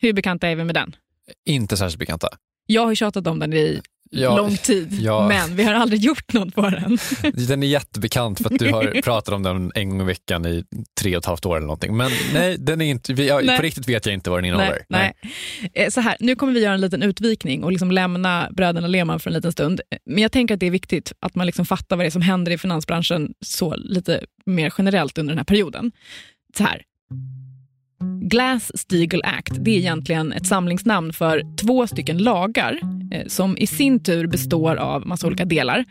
Hur 0.00 0.12
bekanta 0.12 0.48
är 0.48 0.56
vi 0.56 0.64
med 0.64 0.74
den? 0.74 0.96
Inte 1.46 1.76
särskilt 1.76 1.98
bekanta. 1.98 2.28
Jag 2.70 2.86
har 2.86 2.94
tjatat 2.94 3.26
om 3.26 3.38
den 3.38 3.52
i 3.52 3.80
Ja, 4.10 4.36
lång 4.36 4.56
tid, 4.56 4.92
ja. 5.00 5.28
men 5.28 5.56
vi 5.56 5.62
har 5.62 5.74
aldrig 5.74 6.00
gjort 6.00 6.32
något 6.32 6.54
på 6.54 6.70
den. 6.70 6.98
Den 7.48 7.62
är 7.62 7.66
jättebekant 7.66 8.38
för 8.38 8.54
att 8.54 8.58
du 8.58 8.72
har 8.72 9.02
pratat 9.02 9.34
om 9.34 9.42
den 9.42 9.72
en 9.74 9.90
gång 9.90 10.00
i 10.00 10.04
veckan 10.04 10.46
i 10.46 10.64
tre 11.00 11.16
och 11.16 11.20
ett 11.20 11.26
halvt 11.26 11.46
år 11.46 11.56
eller 11.56 11.66
någonting. 11.66 11.96
Men 11.96 12.10
nej, 12.34 12.56
den 12.58 12.80
är 12.80 12.86
inte, 12.86 13.12
vi, 13.12 13.30
Nej. 13.42 13.56
på 13.56 13.62
riktigt 13.62 13.88
vet 13.88 14.06
jag 14.06 14.12
inte 14.14 14.30
vad 14.30 14.38
den 14.38 14.44
innehåller. 14.44 14.82
Nej, 14.88 15.12
nej. 15.62 15.70
Eh, 15.74 15.90
Så 15.90 16.00
här, 16.00 16.16
nu 16.20 16.36
kommer 16.36 16.52
vi 16.52 16.60
göra 16.62 16.74
en 16.74 16.80
liten 16.80 17.02
utvikning 17.02 17.64
och 17.64 17.72
liksom 17.72 17.90
lämna 17.90 18.48
bröderna 18.50 18.86
Lehmann 18.86 19.20
för 19.20 19.30
en 19.30 19.34
liten 19.34 19.52
stund. 19.52 19.80
Men 20.06 20.22
jag 20.22 20.32
tänker 20.32 20.54
att 20.54 20.60
det 20.60 20.66
är 20.66 20.70
viktigt 20.70 21.12
att 21.20 21.34
man 21.34 21.46
liksom 21.46 21.66
fattar 21.66 21.96
vad 21.96 22.04
det 22.04 22.08
är 22.08 22.10
som 22.10 22.22
händer 22.22 22.52
i 22.52 22.58
finansbranschen 22.58 23.34
så 23.40 23.76
lite 23.76 24.24
mer 24.46 24.72
generellt 24.78 25.18
under 25.18 25.30
den 25.32 25.38
här 25.38 25.44
perioden. 25.44 25.92
Så 26.56 26.62
här. 26.64 26.82
Glass-Steagall 28.20 29.22
Act 29.24 29.52
det 29.58 29.70
är 29.70 29.78
egentligen 29.78 30.32
ett 30.32 30.46
samlingsnamn 30.46 31.12
för 31.12 31.56
två 31.56 31.86
stycken 31.86 32.18
lagar 32.18 32.80
eh, 33.12 33.26
som 33.26 33.58
i 33.58 33.66
sin 33.66 34.02
tur 34.02 34.26
består 34.26 34.76
av 34.76 35.06
massa 35.06 35.26
olika 35.26 35.44
delar. 35.44 35.84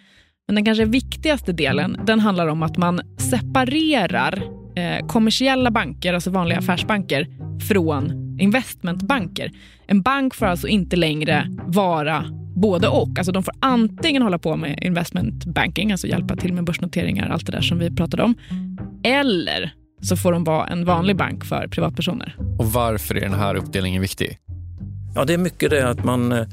Men 0.48 0.56
den 0.56 0.66
kanske 0.66 0.86
viktigaste 0.86 1.54
delen 1.54 2.00
den 2.06 2.20
handlar 2.20 2.48
om 2.48 2.64
att 2.64 2.78
man 2.78 3.02
separerar 3.32 4.44
eh, 4.76 5.08
kommersiella 5.08 5.72
banker, 5.72 6.14
alltså 6.14 6.30
vanliga 6.30 6.60
affärsbanker, 6.60 7.28
från 7.70 8.28
investmentbanker. 8.40 9.52
En 9.88 10.02
bank 10.02 10.36
får 10.36 10.46
alltså 10.46 10.68
inte 10.68 10.96
längre 10.96 11.48
vara 11.66 12.26
både 12.56 12.88
och. 12.88 13.18
Alltså 13.18 13.32
de 13.32 13.44
får 13.44 13.54
antingen 13.60 14.22
hålla 14.22 14.40
på 14.40 14.56
med 14.56 14.84
investment 14.84 15.46
banking, 15.46 15.92
alltså 15.92 16.08
hjälpa 16.08 16.36
till 16.36 16.54
med 16.54 16.64
börsnoteringar, 16.64 17.30
allt 17.30 17.46
det 17.46 17.52
där 17.52 17.62
som 17.62 17.80
vi 17.80 17.96
pratade 17.96 18.24
om. 18.24 18.36
Eller 19.04 19.74
så 20.02 20.18
får 20.18 20.32
de 20.32 20.44
vara 20.44 20.68
en 20.68 20.86
vanlig 20.86 21.16
bank 21.16 21.46
för 21.46 21.68
privatpersoner. 21.68 22.36
Och 22.60 22.72
varför 22.72 23.16
är 23.16 23.22
den 23.22 23.34
här 23.34 23.56
uppdelningen 23.56 24.02
viktig? 24.02 24.40
Ja, 25.16 25.26
det 25.26 25.34
är 25.34 25.38
mycket 25.38 25.70
det 25.70 25.90
att 25.90 26.04
man 26.04 26.32
eh, 26.32 26.48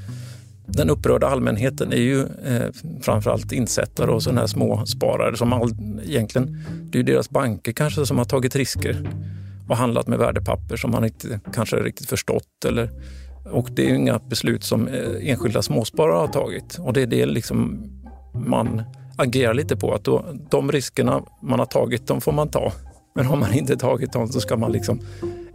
den 0.66 0.90
upprörda 0.90 1.26
allmänheten 1.26 1.92
är 1.92 1.96
ju 1.96 2.20
eh, 2.20 2.70
framförallt 3.02 3.52
insättare 3.52 4.10
och 4.10 4.22
sådana 4.22 4.40
här 4.40 4.46
små 4.46 4.86
sparare 4.86 5.36
som 5.36 5.52
all, 5.52 5.70
egentligen, 6.04 6.64
det 6.82 6.98
är 6.98 7.02
ju 7.02 7.12
deras 7.12 7.30
banker 7.30 7.72
kanske 7.72 8.06
som 8.06 8.18
har 8.18 8.24
tagit 8.24 8.56
risker 8.56 9.08
och 9.68 9.76
handlat 9.76 10.06
med 10.06 10.18
värdepapper 10.18 10.76
som 10.76 10.90
man 10.90 11.04
inte 11.04 11.40
kanske 11.54 11.76
riktigt 11.76 12.08
förstått. 12.08 12.64
Eller, 12.66 12.90
och 13.52 13.68
det 13.72 13.84
är 13.84 13.88
ju 13.88 13.96
inga 13.96 14.18
beslut 14.18 14.64
som 14.64 14.88
eh, 14.88 15.30
enskilda 15.30 15.62
småsparare 15.62 16.16
har 16.16 16.28
tagit 16.28 16.78
och 16.78 16.92
det 16.92 17.02
är 17.02 17.06
det 17.06 17.26
liksom 17.26 17.90
man 18.34 18.82
agerar 19.16 19.54
lite 19.54 19.76
på. 19.76 19.94
Att 19.94 20.04
då, 20.04 20.24
de 20.50 20.72
riskerna 20.72 21.22
man 21.42 21.58
har 21.58 21.66
tagit, 21.66 22.06
de 22.06 22.20
får 22.20 22.32
man 22.32 22.48
ta. 22.48 22.72
Men 23.14 23.26
har 23.26 23.36
man 23.36 23.52
inte 23.52 23.76
tagit 23.76 24.12
dem 24.12 24.28
så 24.28 24.40
ska 24.40 24.56
man 24.56 24.72
liksom 24.72 25.00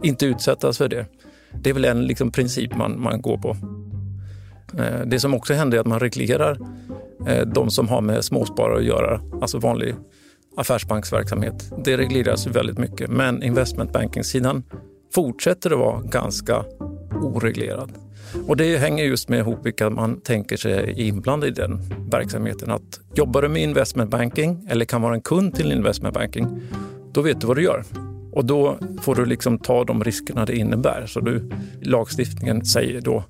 inte 0.02 0.26
utsättas 0.26 0.78
för 0.78 0.88
det. 0.88 1.06
Det 1.62 1.70
är 1.70 1.74
väl 1.74 1.84
en 1.84 2.06
liksom 2.06 2.32
princip 2.32 2.76
man, 2.76 3.02
man 3.02 3.20
går 3.20 3.38
på. 3.38 3.56
Eh, 4.78 5.06
det 5.06 5.20
som 5.20 5.34
också 5.34 5.54
händer 5.54 5.76
är 5.76 5.80
att 5.80 5.86
man 5.86 6.00
reglerar 6.00 6.58
eh, 7.26 7.46
de 7.46 7.70
som 7.70 7.88
har 7.88 8.00
med 8.00 8.24
småsparare 8.24 8.78
att 8.78 8.84
göra, 8.84 9.20
alltså 9.42 9.58
vanlig 9.58 9.94
affärsbanksverksamhet. 10.56 11.72
Det 11.84 11.96
regleras 11.96 12.46
väldigt 12.46 12.78
mycket, 12.78 13.10
men 13.10 13.42
investmentbanking-sidan 13.42 14.62
fortsätter 15.14 15.70
att 15.70 15.78
vara 15.78 16.00
ganska 16.00 16.64
oreglerad. 17.22 17.92
Och 18.46 18.56
det 18.56 18.76
hänger 18.76 19.04
just 19.04 19.28
med 19.28 19.38
ihop 19.38 19.66
vilka 19.66 19.90
man 19.90 20.20
tänker 20.20 20.56
sig 20.56 20.72
är 20.72 21.00
inblandad 21.00 21.48
i 21.48 21.52
den 21.52 21.80
verksamheten. 22.10 22.70
Att 22.70 23.00
jobbar 23.14 23.42
du 23.42 23.48
med 23.48 23.62
investmentbanking 23.62 24.66
eller 24.70 24.84
kan 24.84 25.02
vara 25.02 25.14
en 25.14 25.20
kund 25.20 25.54
till 25.54 25.72
investmentbanking, 25.72 26.60
då 27.12 27.22
vet 27.22 27.40
du 27.40 27.46
vad 27.46 27.56
du 27.56 27.62
gör. 27.62 27.84
Och 28.32 28.44
då 28.44 28.78
får 29.00 29.14
du 29.14 29.26
liksom 29.26 29.58
ta 29.58 29.84
de 29.84 30.04
riskerna 30.04 30.46
det 30.46 30.56
innebär. 30.56 31.06
Så 31.06 31.20
du, 31.20 31.50
lagstiftningen 31.82 32.64
säger 32.64 33.00
då 33.00 33.24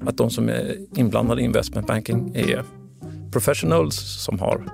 att 0.00 0.16
de 0.16 0.30
som 0.30 0.48
är 0.48 0.76
inblandade 0.96 1.42
i 1.42 1.44
investment 1.44 1.86
banking 1.86 2.34
är 2.34 2.64
professionals 3.32 4.24
som 4.24 4.38
har 4.38 4.64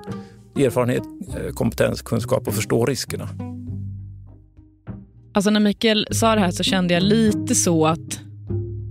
erfarenhet, 0.56 1.02
eh, 1.28 1.52
kompetens, 1.54 2.02
kunskap 2.02 2.48
och 2.48 2.54
förstår 2.54 2.86
riskerna. 2.86 3.28
Alltså 5.32 5.50
när 5.50 5.60
Mikael 5.60 6.06
sa 6.10 6.34
det 6.34 6.40
här 6.40 6.50
så 6.50 6.62
kände 6.62 6.94
jag 6.94 7.02
lite 7.02 7.54
så 7.54 7.86
att 7.86 8.20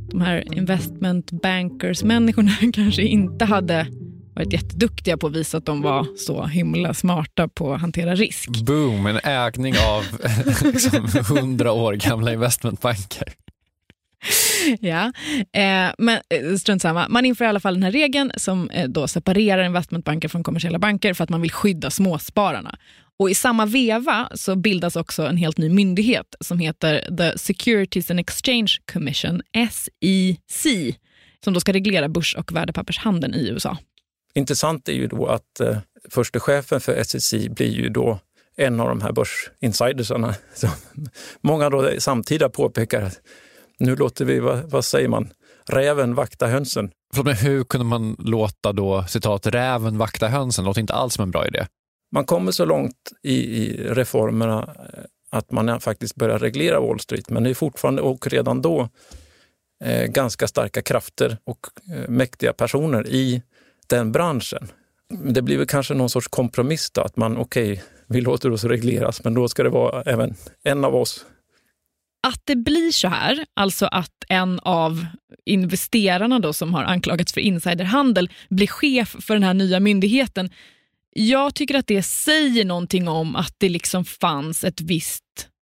de 0.09 0.21
här 0.21 0.53
investment 0.57 1.31
bankers-människorna 1.31 2.51
kanske 2.73 3.01
inte 3.01 3.45
hade 3.45 3.87
varit 4.35 4.53
jätteduktiga 4.53 5.17
på 5.17 5.27
att 5.27 5.35
visa 5.35 5.57
att 5.57 5.65
de 5.65 5.81
var 5.81 6.07
så 6.17 6.45
himla 6.45 6.93
smarta 6.93 7.47
på 7.47 7.73
att 7.73 7.81
hantera 7.81 8.15
risk. 8.15 8.49
Boom, 8.49 9.05
en 9.05 9.19
ägning 9.23 9.73
av 9.77 10.03
liksom 10.73 11.05
100 11.05 11.71
år 11.71 11.93
gamla 11.93 12.33
investmentbanker. 12.33 13.33
ja, 14.79 15.11
eh, 15.53 15.93
men 15.97 16.19
eh, 16.29 16.55
strunt 16.59 16.81
samma. 16.81 17.07
Man 17.09 17.25
inför 17.25 17.45
i 17.45 17.47
alla 17.47 17.59
fall 17.59 17.73
den 17.73 17.83
här 17.83 17.91
regeln 17.91 18.31
som 18.37 18.69
eh, 18.69 18.89
då 18.89 19.07
separerar 19.07 19.63
investmentbanker 19.63 20.27
från 20.27 20.43
kommersiella 20.43 20.79
banker 20.79 21.13
för 21.13 21.23
att 21.23 21.29
man 21.29 21.41
vill 21.41 21.51
skydda 21.51 21.89
småspararna. 21.89 22.77
Och 23.19 23.29
I 23.29 23.35
samma 23.35 23.65
veva 23.65 24.29
så 24.35 24.55
bildas 24.55 24.95
också 24.95 25.27
en 25.27 25.37
helt 25.37 25.57
ny 25.57 25.69
myndighet 25.69 26.35
som 26.39 26.59
heter 26.59 27.15
The 27.17 27.37
Securities 27.37 28.11
and 28.11 28.19
Exchange 28.19 28.71
Commission, 28.93 29.41
SEC, 29.71 30.67
som 31.43 31.53
då 31.53 31.59
ska 31.59 31.73
reglera 31.73 32.09
börs 32.09 32.35
och 32.35 32.55
värdepappershandeln 32.55 33.33
i 33.33 33.47
USA. 33.47 33.77
Intressant 34.35 34.89
är 34.89 34.93
ju 34.93 35.07
då 35.07 35.27
att 35.27 35.59
eh, 35.59 35.77
förste 36.09 36.39
chefen 36.39 36.81
för 36.81 37.03
SEC 37.03 37.47
blir 37.49 37.71
ju 37.71 37.89
då 37.89 38.19
en 38.57 38.79
av 38.79 38.89
de 38.89 39.01
här 39.01 39.11
börsinsidersarna. 39.11 40.35
Som 40.53 40.69
många 41.41 41.69
då 41.69 41.91
samtida 41.99 42.49
påpekar 42.49 43.01
att 43.01 43.21
nu 43.79 43.95
låter 43.95 44.25
vi, 44.25 44.39
vad, 44.39 44.71
vad 44.71 44.85
säger 44.85 45.07
man, 45.07 45.29
räven 45.65 46.15
vakta 46.15 46.47
hönsen. 46.47 46.91
Men 47.23 47.35
hur 47.35 47.63
kunde 47.63 47.85
man 47.85 48.15
låta 48.19 48.73
då 48.73 49.05
citat 49.07 49.47
räven 49.47 49.97
vakta 49.97 50.27
hönsen? 50.27 50.63
Det 50.63 50.69
låter 50.69 50.81
inte 50.81 50.93
alls 50.93 51.13
som 51.13 51.23
en 51.23 51.31
bra 51.31 51.47
idé. 51.47 51.65
Man 52.11 52.25
kommer 52.25 52.51
så 52.51 52.65
långt 52.65 53.11
i, 53.23 53.33
i 53.33 53.87
reformerna 53.89 54.75
eh, 54.93 55.03
att 55.29 55.51
man 55.51 55.79
faktiskt 55.79 56.15
börjar 56.15 56.39
reglera 56.39 56.79
Wall 56.79 56.99
Street, 56.99 57.29
men 57.29 57.43
det 57.43 57.49
är 57.49 57.53
fortfarande 57.53 58.01
och 58.01 58.27
redan 58.27 58.61
då 58.61 58.89
eh, 59.83 60.05
ganska 60.05 60.47
starka 60.47 60.81
krafter 60.81 61.37
och 61.43 61.59
eh, 61.95 62.09
mäktiga 62.09 62.53
personer 62.53 63.07
i 63.07 63.41
den 63.89 64.11
branschen. 64.11 64.67
Det 65.33 65.41
blir 65.41 65.57
väl 65.57 65.67
kanske 65.67 65.93
någon 65.93 66.09
sorts 66.09 66.27
kompromiss 66.27 66.91
då, 66.91 67.01
att 67.01 67.17
man 67.17 67.37
okej, 67.37 67.73
okay, 67.73 67.83
vi 68.07 68.21
låter 68.21 68.51
oss 68.51 68.63
regleras, 68.63 69.23
men 69.23 69.33
då 69.33 69.47
ska 69.47 69.63
det 69.63 69.69
vara 69.69 70.01
även 70.01 70.35
en 70.63 70.85
av 70.85 70.95
oss 70.95 71.25
att 72.27 72.41
det 72.43 72.55
blir 72.55 72.91
så 72.91 73.07
här, 73.07 73.45
alltså 73.53 73.85
att 73.85 74.13
en 74.29 74.59
av 74.59 75.05
investerarna 75.45 76.39
då 76.39 76.53
som 76.53 76.73
har 76.73 76.83
anklagats 76.83 77.33
för 77.33 77.41
insiderhandel 77.41 78.29
blir 78.49 78.67
chef 78.67 79.15
för 79.19 79.33
den 79.33 79.43
här 79.43 79.53
nya 79.53 79.79
myndigheten. 79.79 80.49
Jag 81.15 81.55
tycker 81.55 81.75
att 81.75 81.87
det 81.87 82.03
säger 82.03 82.65
någonting 82.65 83.07
om 83.07 83.35
att 83.35 83.55
det 83.57 83.69
liksom 83.69 84.05
fanns 84.05 84.63
ett 84.63 84.81
visst 84.81 85.23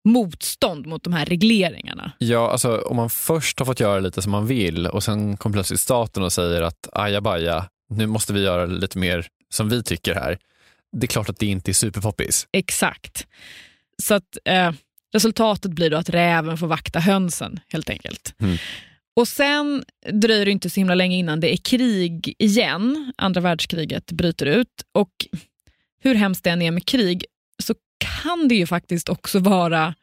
motstånd 0.06 0.88
mot 0.88 1.04
de 1.04 1.14
här 1.14 1.26
regleringarna. 1.26 2.12
Ja, 2.18 2.52
alltså 2.52 2.78
om 2.78 2.96
man 2.96 3.10
först 3.10 3.60
har 3.60 3.66
fått 3.66 3.80
göra 3.80 4.00
lite 4.00 4.22
som 4.22 4.32
man 4.32 4.48
vill 4.48 4.88
och 4.88 5.04
sen 5.04 5.38
kommer 5.38 5.54
plötsligt 5.54 5.80
staten 5.80 6.24
och 6.24 6.34
säger 6.34 6.62
att 6.62 6.90
ajabaja, 6.94 7.66
nu 7.90 8.08
måste 8.08 8.34
vi 8.34 8.44
göra 8.44 8.66
lite 8.66 8.98
mer 8.98 9.28
som 9.50 9.70
vi 9.70 9.84
tycker 9.84 10.16
här. 10.16 10.38
Det 10.92 11.06
är 11.06 11.08
klart 11.08 11.30
att 11.30 11.40
det 11.40 11.46
inte 11.46 11.72
är 11.72 11.74
superpoppis. 11.74 12.48
Exakt. 12.52 13.28
Så 14.04 14.14
att 14.14 14.38
eh, 14.46 14.72
Resultatet 15.16 15.72
blir 15.72 15.90
då 15.90 15.98
att 15.98 16.10
räven 16.10 16.58
får 16.58 16.68
vakta 16.68 17.00
hönsen 17.00 17.60
helt 17.68 17.90
enkelt. 17.90 18.36
Mm. 18.40 18.58
Och 19.16 19.28
sen 19.28 19.84
dröjer 20.12 20.46
det 20.46 20.52
inte 20.52 20.70
så 20.70 20.80
himla 20.80 20.96
länge 20.96 21.18
innan 21.18 21.40
det 21.40 21.54
är 21.54 21.58
krig 21.58 22.36
igen. 22.40 23.14
Andra 23.18 23.42
världskriget 23.42 24.12
bryter 24.12 24.46
ut. 24.46 24.84
Och 24.92 25.12
hur 26.02 26.16
hemskt 26.16 26.44
det 26.44 26.50
än 26.50 26.62
är 26.62 26.72
med 26.72 26.86
krig 26.86 27.26
så 27.64 27.76
kan 28.24 28.48
det 28.48 28.56
ju 28.56 28.68
faktiskt 28.68 29.10
också 29.10 29.40
vara 29.40 29.96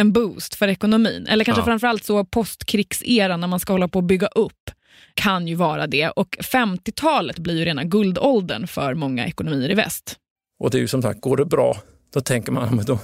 en 0.00 0.12
boost 0.12 0.54
för 0.54 0.68
ekonomin. 0.68 1.26
Eller 1.26 1.44
kanske 1.44 1.60
ja. 1.60 1.66
framförallt 1.66 2.04
så 2.04 2.24
postkrigseran 2.24 3.40
när 3.40 3.48
man 3.48 3.60
ska 3.60 3.72
hålla 3.72 3.88
på 3.88 3.98
att 3.98 4.04
bygga 4.04 4.26
upp 4.26 4.70
kan 5.14 5.48
ju 5.48 5.54
vara 5.54 5.86
det. 5.86 6.08
Och 6.08 6.36
50-talet 6.40 7.38
blir 7.38 7.58
ju 7.58 7.64
rena 7.64 7.84
guldåldern 7.84 8.66
för 8.66 8.94
många 8.94 9.26
ekonomier 9.26 9.70
i 9.70 9.74
väst. 9.74 10.16
Och 10.58 10.70
det 10.70 10.78
är 10.78 10.80
ju 10.80 10.88
som 10.88 11.02
sagt, 11.02 11.20
går 11.20 11.36
det 11.36 11.44
bra, 11.44 11.76
då 12.14 12.20
tänker 12.20 12.52
man 12.52 12.84
då, 12.86 12.98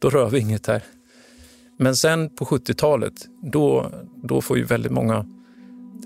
då 0.00 0.10
rör 0.10 0.30
vi 0.30 0.38
inget 0.38 0.66
här. 0.66 0.82
Men 1.78 1.96
sen 1.96 2.36
på 2.36 2.44
70-talet, 2.44 3.12
då, 3.52 3.92
då 4.22 4.40
får 4.40 4.58
ju 4.58 4.64
väldigt 4.64 4.92
många 4.92 5.26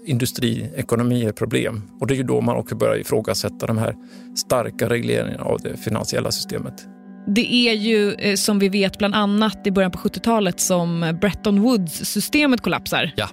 industriekonomier 0.07 1.33
problem. 1.33 1.83
Och 2.01 2.07
det 2.07 2.14
är 2.14 2.16
ju 2.16 2.22
då 2.22 2.40
man 2.40 2.57
också 2.57 2.75
börjar 2.75 2.96
ifrågasätta 2.96 3.66
de 3.66 3.79
här 3.79 3.94
starka 4.37 4.88
regleringarna 4.88 5.44
av 5.44 5.61
det 5.61 5.77
finansiella 5.77 6.31
systemet. 6.31 6.87
Det 7.27 7.53
är 7.53 7.75
ju 7.75 8.12
eh, 8.12 8.35
som 8.35 8.59
vi 8.59 8.68
vet 8.68 8.99
bland 8.99 9.14
annat 9.14 9.66
i 9.66 9.70
början 9.70 9.90
på 9.90 9.99
70-talet 9.99 10.61
som 10.61 11.18
Bretton 11.20 11.61
Woods-systemet 11.61 12.61
kollapsar. 12.61 13.12
Ja 13.16 13.29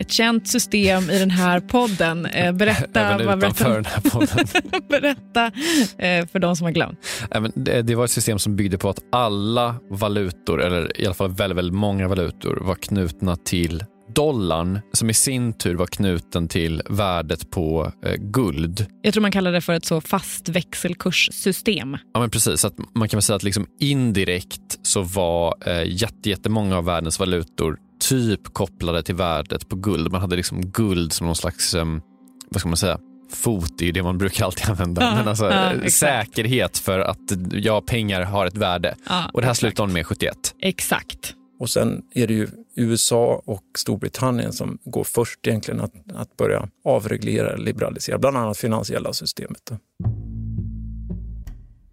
ett 0.00 0.12
känt 0.12 0.48
system 0.48 1.10
i 1.10 1.18
den 1.18 1.30
här 1.30 1.60
podden. 1.60 2.26
Eh, 2.26 2.52
berätta, 2.52 3.00
Även 3.00 3.38
utanför 3.38 3.74
den 3.74 3.84
här 3.84 4.00
podden. 4.00 4.46
berätta 4.88 5.46
eh, 5.98 6.26
för 6.26 6.38
de 6.38 6.56
som 6.56 6.64
har 6.64 6.72
glömt. 6.72 6.98
Det 7.84 7.94
var 7.94 8.04
ett 8.04 8.10
system 8.10 8.38
som 8.38 8.56
byggde 8.56 8.78
på 8.78 8.88
att 8.88 8.98
alla 9.12 9.74
valutor, 9.90 10.62
eller 10.62 11.00
i 11.00 11.06
alla 11.06 11.14
fall 11.14 11.30
väldigt, 11.30 11.58
väldigt 11.58 11.74
många 11.74 12.08
valutor, 12.08 12.58
var 12.60 12.74
knutna 12.74 13.36
till 13.36 13.84
dollarn 14.14 14.80
som 14.92 15.10
i 15.10 15.14
sin 15.14 15.52
tur 15.52 15.74
var 15.74 15.86
knuten 15.86 16.48
till 16.48 16.82
värdet 16.88 17.50
på 17.50 17.92
eh, 18.06 18.14
guld. 18.14 18.86
Jag 19.02 19.14
tror 19.14 19.20
man 19.22 19.32
kallar 19.32 19.52
det 19.52 19.60
för 19.60 19.72
ett 19.72 19.84
så 19.84 20.00
fast 20.00 20.48
växelkurssystem. 20.48 21.96
Ja, 22.14 22.20
men 22.20 22.30
precis. 22.30 22.64
Att 22.64 22.74
man 22.94 23.08
kan 23.08 23.18
väl 23.18 23.22
säga 23.22 23.36
att 23.36 23.42
liksom 23.42 23.66
indirekt 23.80 24.78
så 24.82 25.02
var 25.02 25.54
eh, 25.66 25.82
jättemånga 26.22 26.76
av 26.76 26.84
världens 26.84 27.18
valutor 27.18 27.78
typ 28.00 28.54
kopplade 28.54 29.02
till 29.02 29.14
värdet 29.14 29.68
på 29.68 29.76
guld. 29.76 30.12
Man 30.12 30.20
hade 30.20 30.36
liksom 30.36 30.60
guld 30.70 31.12
som 31.12 31.26
någon 31.26 31.36
slags, 31.36 31.74
um, 31.74 32.02
vad 32.48 32.60
ska 32.60 32.68
man 32.68 32.76
säga, 32.76 32.98
fot 33.32 33.82
är 33.82 33.92
det 33.92 34.02
man 34.02 34.18
brukar 34.18 34.44
alltid 34.44 34.70
använda. 34.70 35.02
Ja, 35.02 35.14
Men 35.14 35.28
alltså, 35.28 35.50
ja, 35.50 35.90
säkerhet 35.90 36.78
för 36.78 36.98
att 37.00 37.18
ja, 37.52 37.80
pengar 37.80 38.22
har 38.22 38.46
ett 38.46 38.56
värde. 38.56 38.96
Ja, 39.08 39.30
och 39.32 39.40
det 39.40 39.46
här 39.46 39.54
slutade 39.54 39.86
hon 39.86 39.92
med 39.92 40.06
71. 40.06 40.36
Exakt. 40.60 41.34
Och 41.58 41.70
sen 41.70 42.02
är 42.14 42.26
det 42.26 42.34
ju 42.34 42.48
USA 42.76 43.42
och 43.46 43.64
Storbritannien 43.78 44.52
som 44.52 44.78
går 44.84 45.04
först 45.04 45.46
egentligen 45.46 45.80
att, 45.80 45.92
att 46.14 46.36
börja 46.36 46.68
avreglera, 46.84 47.56
liberalisera, 47.56 48.18
bland 48.18 48.36
annat 48.36 48.58
finansiella 48.58 49.12
systemet. 49.12 49.70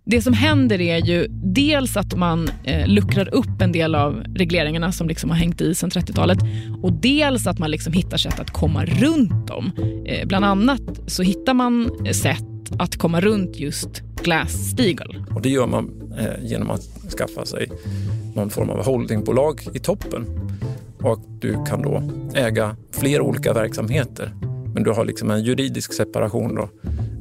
Det 0.10 0.22
som 0.22 0.34
händer 0.34 0.82
är 0.82 0.98
ju 0.98 1.28
dels 1.30 1.98
att 1.98 2.16
man 2.16 2.50
eh, 2.64 2.88
luckrar 2.88 3.34
upp 3.34 3.62
en 3.62 3.72
del 3.72 3.96
av 3.96 4.24
regleringarna 4.36 4.92
som 4.92 5.08
liksom 5.08 5.30
har 5.30 5.38
hängt 5.38 5.62
i 5.62 5.76
sedan 5.76 5.90
30-talet 5.90 6.38
och 6.82 6.94
dels 6.94 7.48
att 7.48 7.60
man 7.60 7.72
liksom 7.72 7.94
hittar 7.94 8.18
sätt 8.18 8.40
att 8.40 8.52
komma 8.52 8.86
runt 8.86 9.48
dem. 9.48 9.72
Eh, 10.06 10.28
bland 10.28 10.46
annat 10.46 10.82
så 11.08 11.24
hittar 11.24 11.54
man 11.54 11.92
eh, 12.06 12.12
sätt 12.12 12.44
att 12.80 12.96
komma 12.96 13.22
runt 13.22 13.60
just 13.60 14.02
Glass-Steagall. 14.24 15.26
Och 15.36 15.42
det 15.42 15.50
gör 15.50 15.68
man 15.68 16.14
eh, 16.20 16.46
genom 16.46 16.72
att 16.72 16.84
skaffa 17.18 17.46
sig 17.46 17.68
någon 18.36 18.50
form 18.50 18.70
av 18.70 18.86
holdingbolag 18.86 19.62
i 19.74 19.80
toppen. 19.80 20.26
Och 21.02 21.20
du 21.40 21.66
kan 21.66 21.82
då 21.82 22.12
äga 22.36 22.76
flera 22.92 23.24
olika 23.24 23.54
verksamheter. 23.54 24.32
Men 24.74 24.84
du 24.84 24.92
har 24.92 25.06
liksom 25.06 25.32
en 25.32 25.44
juridisk 25.44 25.94
separation 25.94 26.56
då, 26.56 26.70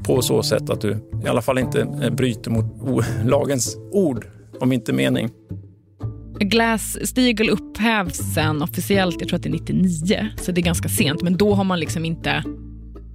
på 0.07 0.23
så 0.23 0.43
sätt 0.43 0.71
att 0.71 0.81
du 0.81 0.97
i 1.25 1.29
alla 1.29 1.43
fall 1.43 1.59
inte 1.59 1.81
eh, 1.81 2.11
bryter 2.11 2.51
mot 2.51 2.65
lagens 3.25 3.77
ord, 3.93 4.27
om 4.61 4.73
inte 4.73 4.93
mening. 4.93 5.31
Glass-Steagall 6.41 7.51
upphävs 7.51 8.35
sen 8.35 8.63
officiellt, 8.63 9.17
jag 9.21 9.29
tror 9.29 9.37
att 9.37 9.43
det 9.43 9.49
är 9.49 9.53
99, 9.53 10.29
så 10.41 10.53
det 10.53 10.61
är 10.61 10.63
ganska 10.63 10.89
sent. 10.89 11.23
Men 11.23 11.37
då 11.37 11.55
har 11.55 11.65
man 11.65 11.81
liksom 11.81 12.05
inte 12.05 12.45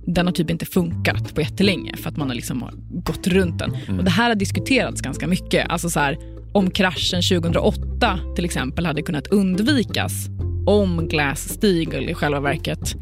den 0.06 0.26
har 0.26 0.34
typ 0.34 0.50
inte 0.50 0.66
funkat 0.66 1.36
på 1.36 1.42
jättelänge 1.42 1.98
för 1.98 2.10
att 2.10 2.18
man 2.18 2.28
har 2.28 2.36
liksom 2.36 2.66
gått 3.06 3.28
runt 3.28 3.60
den. 3.60 3.76
Mm. 3.76 4.00
Och 4.00 4.06
Det 4.06 4.12
här 4.12 4.28
har 4.28 4.36
diskuterats 4.36 5.02
ganska 5.02 5.28
mycket. 5.28 5.70
Alltså 5.70 5.90
så 5.90 6.00
här, 6.00 6.18
om 6.54 6.72
kraschen 6.72 7.22
2008 7.22 8.20
till 8.36 8.46
exempel 8.46 8.86
hade 8.86 9.02
kunnat 9.02 9.28
undvikas 9.28 10.28
om 10.66 11.08
Glass-Steagall 11.10 12.10
i 12.10 12.14
själva 12.14 12.40
verket 12.40 12.96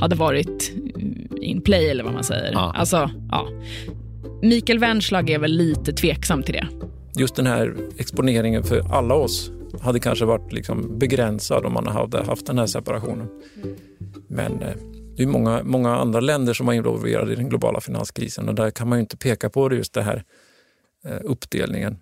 hade 0.00 0.16
varit 0.16 0.72
in 1.44 1.60
play 1.60 1.88
eller 1.88 2.04
vad 2.04 2.12
man 2.12 2.24
säger. 2.24 2.52
Ja. 2.52 2.72
Alltså, 2.76 3.10
ja. 3.30 3.48
Mikael 4.42 4.78
Wernslag 4.78 5.30
är 5.30 5.38
väl 5.38 5.52
lite 5.52 5.92
tveksam 5.92 6.42
till 6.42 6.54
det. 6.54 6.66
Just 7.16 7.34
den 7.34 7.46
här 7.46 7.76
exponeringen 7.98 8.62
för 8.62 8.94
alla 8.94 9.14
oss 9.14 9.50
hade 9.80 10.00
kanske 10.00 10.24
varit 10.24 10.52
liksom 10.52 10.98
begränsad 10.98 11.66
om 11.66 11.72
man 11.72 11.86
hade 11.86 12.24
haft 12.24 12.46
den 12.46 12.58
här 12.58 12.66
separationen. 12.66 13.28
Men 14.28 14.62
eh, 14.62 14.76
det 15.16 15.22
är 15.22 15.26
många, 15.26 15.62
många 15.64 15.96
andra 15.96 16.20
länder 16.20 16.52
som 16.52 16.66
var 16.66 16.74
involverade 16.74 17.32
i 17.32 17.36
den 17.36 17.48
globala 17.48 17.80
finanskrisen 17.80 18.48
och 18.48 18.54
där 18.54 18.70
kan 18.70 18.88
man 18.88 18.98
ju 18.98 19.00
inte 19.00 19.16
peka 19.16 19.50
på 19.50 19.68
det, 19.68 19.76
just 19.76 19.94
det 19.94 20.02
här 20.02 20.24
eh, 21.04 21.18
uppdelningen. 21.24 21.96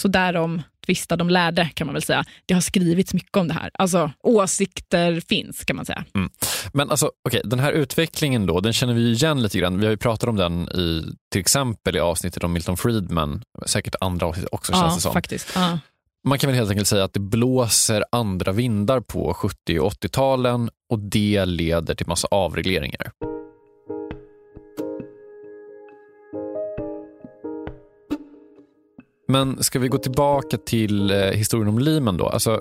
Så 0.00 0.08
därom 0.08 0.62
tvistar 0.86 1.16
de 1.16 1.30
lärde 1.30 1.70
kan 1.74 1.86
man 1.86 1.94
väl 1.94 2.02
säga. 2.02 2.24
Det 2.46 2.54
har 2.54 2.60
skrivits 2.60 3.14
mycket 3.14 3.36
om 3.36 3.48
det 3.48 3.54
här. 3.54 3.70
Alltså 3.74 4.10
åsikter 4.20 5.20
finns 5.28 5.64
kan 5.64 5.76
man 5.76 5.86
säga. 5.86 6.04
Mm. 6.14 6.30
Men 6.72 6.90
alltså, 6.90 7.10
okay, 7.28 7.40
den 7.44 7.58
här 7.60 7.72
utvecklingen 7.72 8.46
då, 8.46 8.60
den 8.60 8.72
känner 8.72 8.94
vi 8.94 9.12
igen 9.12 9.42
lite 9.42 9.58
grann. 9.58 9.78
Vi 9.78 9.86
har 9.86 9.90
ju 9.90 9.96
pratat 9.96 10.28
om 10.28 10.36
den 10.36 10.68
i 10.68 11.04
till 11.32 11.40
exempel 11.40 11.96
i 11.96 12.00
avsnittet 12.00 12.44
om 12.44 12.52
Milton 12.52 12.76
Friedman. 12.76 13.42
Säkert 13.66 13.94
andra 14.00 14.26
avsnitt 14.26 14.46
också 14.52 14.72
ja, 14.72 14.80
känns 14.80 14.94
det 14.94 15.00
som. 15.00 15.12
Faktiskt. 15.12 15.52
Ja. 15.54 15.78
Man 16.28 16.38
kan 16.38 16.48
väl 16.48 16.56
helt 16.56 16.70
enkelt 16.70 16.88
säga 16.88 17.04
att 17.04 17.12
det 17.12 17.20
blåser 17.20 18.04
andra 18.12 18.52
vindar 18.52 19.00
på 19.00 19.34
70 19.34 19.78
och 19.78 19.92
80-talen 19.92 20.70
och 20.90 20.98
det 20.98 21.44
leder 21.44 21.94
till 21.94 22.06
massa 22.06 22.28
avregleringar. 22.30 23.12
Men 29.32 29.62
ska 29.62 29.78
vi 29.78 29.88
gå 29.88 29.98
tillbaka 29.98 30.56
till 30.56 31.10
eh, 31.10 31.16
historien 31.18 31.68
om 31.68 31.78
Lehman 31.78 32.16
då? 32.16 32.28
Alltså, 32.28 32.60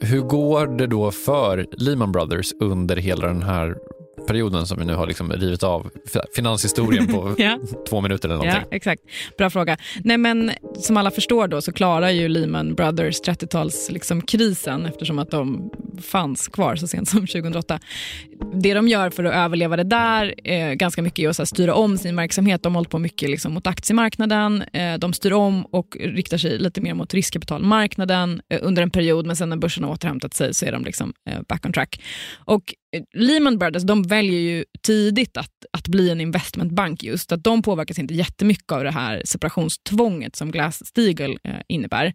hur 0.00 0.20
går 0.20 0.66
det 0.66 0.86
då 0.86 1.10
för 1.10 1.66
Lehman 1.72 2.12
Brothers 2.12 2.52
under 2.60 2.96
hela 2.96 3.26
den 3.26 3.42
här 3.42 3.76
perioden 4.26 4.66
som 4.66 4.78
vi 4.78 4.84
nu 4.84 4.94
har 4.94 5.06
liksom 5.06 5.32
rivit 5.32 5.62
av 5.62 5.90
finanshistorien 6.34 7.06
på 7.06 7.34
ja. 7.38 7.58
två 7.88 8.00
minuter 8.00 8.28
eller 8.28 8.36
någonting. 8.36 8.62
Ja, 8.70 8.76
exakt. 8.76 9.02
Bra 9.38 9.50
fråga. 9.50 9.76
Nej, 10.04 10.18
men 10.18 10.52
som 10.78 10.96
alla 10.96 11.10
förstår 11.10 11.48
då 11.48 11.62
så 11.62 11.72
klarar 11.72 12.10
ju 12.10 12.28
Lehman 12.28 12.74
Brothers 12.74 13.20
30-talskrisen 13.22 13.92
liksom 13.92 14.86
eftersom 14.86 15.18
att 15.18 15.30
de 15.30 15.70
fanns 16.02 16.48
kvar 16.48 16.76
så 16.76 16.88
sent 16.88 17.08
som 17.08 17.20
2008. 17.26 17.80
Det 18.58 18.74
de 18.74 18.88
gör 18.88 19.10
för 19.10 19.24
att 19.24 19.34
överleva 19.34 19.76
det 19.76 19.84
där 19.84 20.34
eh, 20.44 20.72
ganska 20.72 21.02
mycket 21.02 21.24
är 21.24 21.28
att 21.28 21.38
här, 21.38 21.44
styra 21.44 21.74
om 21.74 21.98
sin 21.98 22.16
verksamhet. 22.16 22.62
De 22.62 22.74
har 22.74 22.78
hållit 22.78 22.90
på 22.90 22.98
mycket 22.98 23.30
liksom, 23.30 23.54
mot 23.54 23.66
aktiemarknaden. 23.66 24.62
Eh, 24.72 24.98
de 24.98 25.12
styr 25.12 25.32
om 25.32 25.66
och 25.66 25.96
riktar 26.00 26.38
sig 26.38 26.58
lite 26.58 26.80
mer 26.80 26.94
mot 26.94 27.14
riskkapitalmarknaden 27.14 28.40
eh, 28.48 28.58
under 28.62 28.82
en 28.82 28.90
period 28.90 29.26
men 29.26 29.36
sen 29.36 29.48
när 29.48 29.56
börsen 29.56 29.84
har 29.84 29.90
återhämtat 29.90 30.34
sig 30.34 30.54
så 30.54 30.66
är 30.66 30.72
de 30.72 30.84
liksom, 30.84 31.12
eh, 31.30 31.40
back 31.48 31.66
on 31.66 31.72
track. 31.72 32.02
Och 32.34 32.74
eh, 32.96 33.02
Lehman 33.14 33.58
Brothers 33.58 33.82
de 33.82 34.02
väljer 34.02 34.40
ju 34.40 34.64
tidigt 34.82 35.36
att, 35.36 35.52
att 35.70 35.88
bli 35.88 36.10
en 36.10 36.20
investmentbank 36.20 37.02
just. 37.02 37.32
Att 37.32 37.44
de 37.44 37.62
påverkas 37.62 37.98
inte 37.98 38.14
jättemycket 38.14 38.72
av 38.72 38.84
det 38.84 38.90
här 38.90 39.22
separationstvånget 39.24 40.36
som 40.36 40.52
Glass-Steagall 40.52 41.38
eh, 41.44 41.54
innebär. 41.68 42.14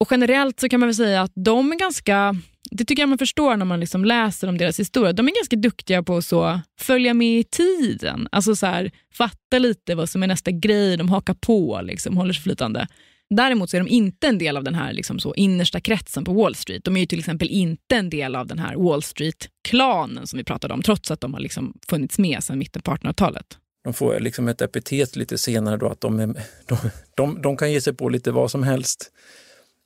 Och 0.00 0.08
generellt 0.10 0.60
så 0.60 0.68
kan 0.68 0.80
man 0.80 0.86
väl 0.86 0.94
säga 0.94 1.22
att 1.22 1.32
de 1.34 1.72
är 1.72 1.76
ganska, 1.76 2.36
det 2.70 2.84
tycker 2.84 3.02
jag 3.02 3.08
man 3.08 3.18
förstår 3.18 3.56
när 3.56 3.64
man 3.64 3.80
liksom 3.80 4.04
läser 4.04 4.48
om 4.48 4.58
deras 4.58 4.80
historia, 4.80 5.12
de 5.12 5.28
är 5.28 5.34
ganska 5.34 5.56
duktiga 5.56 6.02
på 6.02 6.16
att 6.16 6.60
följa 6.80 7.14
med 7.14 7.38
i 7.38 7.44
tiden. 7.44 8.28
Alltså 8.32 8.56
så 8.56 8.66
här, 8.66 8.90
fatta 9.12 9.58
lite 9.58 9.94
vad 9.94 10.08
som 10.08 10.22
är 10.22 10.26
nästa 10.26 10.50
grej, 10.50 10.96
de 10.96 11.08
hakar 11.08 11.34
på, 11.34 11.80
liksom, 11.82 12.16
håller 12.16 12.32
sig 12.32 12.42
flytande. 12.42 12.86
Däremot 13.30 13.70
så 13.70 13.76
är 13.76 13.80
de 13.80 13.88
inte 13.88 14.26
en 14.26 14.38
del 14.38 14.56
av 14.56 14.64
den 14.64 14.74
här 14.74 14.92
liksom 14.92 15.18
så 15.18 15.34
innersta 15.34 15.80
kretsen 15.80 16.24
på 16.24 16.32
Wall 16.32 16.54
Street. 16.54 16.84
De 16.84 16.96
är 16.96 17.00
ju 17.00 17.06
till 17.06 17.18
exempel 17.18 17.48
inte 17.50 17.96
en 17.96 18.10
del 18.10 18.36
av 18.36 18.46
den 18.46 18.58
här 18.58 18.76
Wall 18.76 19.02
Street-klanen 19.02 20.26
som 20.26 20.36
vi 20.36 20.44
pratade 20.44 20.74
om, 20.74 20.82
trots 20.82 21.10
att 21.10 21.20
de 21.20 21.34
har 21.34 21.40
liksom 21.40 21.74
funnits 21.88 22.18
med 22.18 22.44
sedan 22.44 22.58
mitten 22.58 22.82
på 22.82 22.90
1800-talet. 22.90 23.58
De 23.84 23.94
får 23.94 24.20
liksom 24.20 24.48
ett 24.48 24.60
epitet 24.60 25.16
lite 25.16 25.38
senare 25.38 25.76
då 25.76 25.88
att 25.88 26.00
de, 26.00 26.20
är, 26.20 26.26
de, 26.66 26.76
de, 27.16 27.42
de 27.42 27.56
kan 27.56 27.72
ge 27.72 27.80
sig 27.80 27.94
på 27.94 28.08
lite 28.08 28.32
vad 28.32 28.50
som 28.50 28.62
helst. 28.62 29.12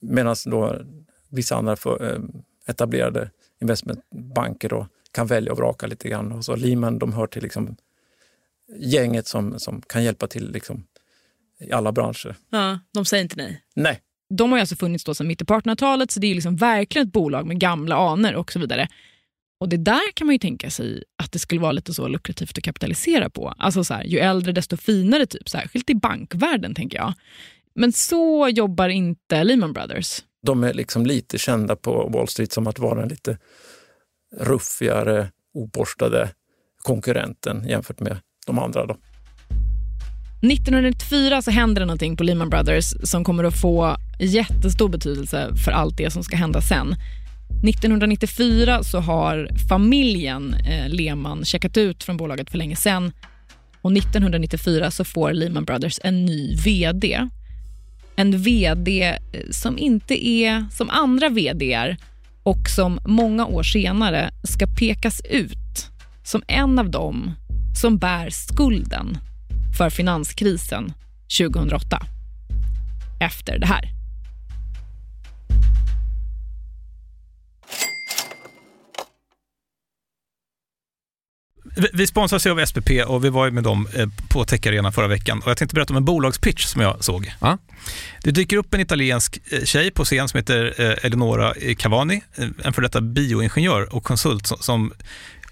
Medan 0.01 0.37
då 0.45 0.81
vissa 1.31 1.57
andra 1.57 1.77
för, 1.77 2.13
eh, 2.13 2.19
etablerade 2.69 3.31
investmentbanker 3.61 4.69
då 4.69 4.87
kan 5.13 5.27
välja 5.27 5.53
och 5.53 5.59
vraka 5.59 5.87
lite 5.87 6.09
grann. 6.09 6.33
Och 6.33 6.45
så 6.45 6.57
Lehman, 6.57 6.99
de 6.99 7.13
hör 7.13 7.27
till 7.27 7.43
liksom 7.43 7.77
gänget 8.77 9.27
som, 9.27 9.59
som 9.59 9.83
kan 9.83 10.05
hjälpa 10.05 10.27
till 10.27 10.53
liksom 10.53 10.85
i 11.61 11.73
alla 11.73 11.93
branscher. 11.93 12.37
Ja, 12.51 12.79
de 12.95 13.05
säger 13.05 13.23
inte 13.23 13.37
nej. 13.37 13.63
Nej. 13.77 14.01
De 14.31 14.53
har 14.53 14.59
alltså 14.59 14.77
funnits 14.77 15.05
då 15.05 15.15
sedan 15.15 15.27
mitten 15.27 15.47
på 15.47 15.55
1800-talet 15.55 16.11
så 16.11 16.21
det 16.21 16.27
är 16.27 16.35
liksom 16.35 16.57
verkligen 16.57 17.07
ett 17.07 17.13
bolag 17.13 17.47
med 17.47 17.61
gamla 17.61 17.97
anor 17.97 18.35
och 18.35 18.53
så 18.53 18.59
vidare. 18.59 18.89
Och 19.61 19.69
det 19.69 19.77
där 19.77 20.13
kan 20.15 20.27
man 20.27 20.35
ju 20.35 20.39
tänka 20.39 20.71
sig 20.71 21.05
att 21.17 21.33
det 21.33 21.39
skulle 21.39 21.61
vara 21.61 21.73
lite 21.73 21.95
så 21.95 22.09
lukrativt 22.09 22.59
att 22.59 22.65
kapitalisera 22.65 23.31
på. 23.31 23.55
Alltså 23.59 23.85
så 23.85 23.95
här, 23.95 24.05
ju 24.05 24.19
äldre 24.19 24.53
desto 24.53 24.77
finare, 24.77 25.27
typ, 25.27 25.49
särskilt 25.49 25.91
i 25.91 25.95
bankvärlden 25.95 26.75
tänker 26.75 26.99
jag. 26.99 27.15
Men 27.75 27.93
så 27.93 28.49
jobbar 28.49 28.89
inte 28.89 29.45
Lehman 29.45 29.73
Brothers. 29.73 30.23
De 30.43 30.65
är 30.65 30.75
liksom 30.75 31.07
lite 31.07 31.39
kända 31.39 31.77
på 31.77 32.09
Wall 32.09 32.29
Street 32.29 32.53
som 32.53 32.67
att 32.67 32.79
vara 32.79 33.01
den 33.01 33.09
lite 33.09 33.39
ruffigare, 34.37 35.31
oborstade 35.55 36.31
konkurrenten 36.79 37.69
jämfört 37.69 38.01
med 38.01 38.17
de 38.47 38.59
andra. 38.59 38.87
Då. 38.87 38.97
1994 40.43 41.43
så 41.43 41.51
händer 41.51 41.81
det 41.81 41.87
någonting 41.87 42.17
på 42.17 42.25
Lehman 42.25 42.51
Brothers 42.51 42.95
som 43.03 43.25
kommer 43.25 43.45
att 43.45 43.61
få 43.61 43.97
jättestor 44.21 44.89
betydelse 44.89 45.57
för 45.65 45.73
allt 45.73 45.97
det 45.97 46.11
som 46.11 46.25
ska 46.25 46.37
hända 46.37 46.61
sen. 46.61 46.95
1994 47.65 48.83
så 48.83 48.99
har 48.99 49.49
familjen 49.69 50.55
eh, 50.55 50.89
Lehman 50.89 51.45
checkat 51.45 51.77
ut 51.77 52.05
från 52.05 52.17
bolaget 52.17 52.51
för 52.51 52.59
länge 52.59 52.77
sen 52.77 53.13
och 53.83 53.93
1994 53.93 54.91
så 54.91 55.05
får 55.05 55.33
Lehman 55.33 55.65
Brothers 55.65 55.99
en 56.03 56.25
ny 56.25 56.57
vd. 56.57 57.29
En 58.19 58.39
vd 58.39 59.03
eh, 59.03 59.17
som 59.51 59.79
inte 59.79 60.27
är 60.27 60.67
som 60.71 60.91
andra 60.91 61.29
vd 61.29 61.97
och 62.43 62.69
som 62.69 63.01
många 63.07 63.47
år 63.47 63.63
senare 63.63 64.31
ska 64.43 64.67
pekas 64.67 65.21
ut 65.31 65.91
som 66.23 66.43
en 66.49 66.79
av 66.79 66.91
dem 66.91 67.33
som 67.83 67.99
bär 67.99 68.31
skulden 68.31 69.19
för 69.79 69.91
finanskrisen 69.91 70.93
2008. 71.39 72.03
Efter 73.21 73.59
det 73.59 73.67
här. 73.67 73.91
Vi 81.93 82.07
sponsras 82.07 82.47
av 82.47 82.67
SPP 82.67 82.91
och 83.07 83.25
vi 83.25 83.29
var 83.29 83.51
med 83.51 83.65
dem 83.65 83.89
eh, 83.95 84.09
på 84.29 84.45
Tech 84.45 84.67
Arena 84.67 84.93
förra 84.93 85.09
veckan. 85.09 85.43
Och 85.45 85.51
jag 85.51 85.57
tänkte 85.57 85.75
berätta 85.75 85.93
om 85.93 85.97
en 85.97 86.05
bolagspitch 86.05 86.65
som 86.65 86.83
jag 86.83 87.05
såg. 87.05 87.33
Ja. 87.41 87.59
Det 88.23 88.31
dyker 88.31 88.57
upp 88.57 88.75
en 88.75 88.81
italiensk 88.81 89.39
eh, 89.51 89.65
tjej 89.65 89.91
på 89.91 90.05
scen 90.05 90.29
som 90.29 90.39
heter 90.39 90.75
eh, 90.79 91.05
Eleonora 91.05 91.55
Cavani, 91.79 92.23
en 92.65 92.73
för 92.73 92.83
detta 92.83 93.01
bioingenjör 93.01 93.95
och 93.95 94.05
konsult 94.05 94.47
som 94.61 94.93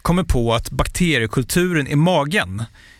kommer 0.02 0.22
på 0.22 0.54
att 0.54 0.70
bakteriekulturen 0.70 1.86
i 1.86 1.96
magen 1.96 2.62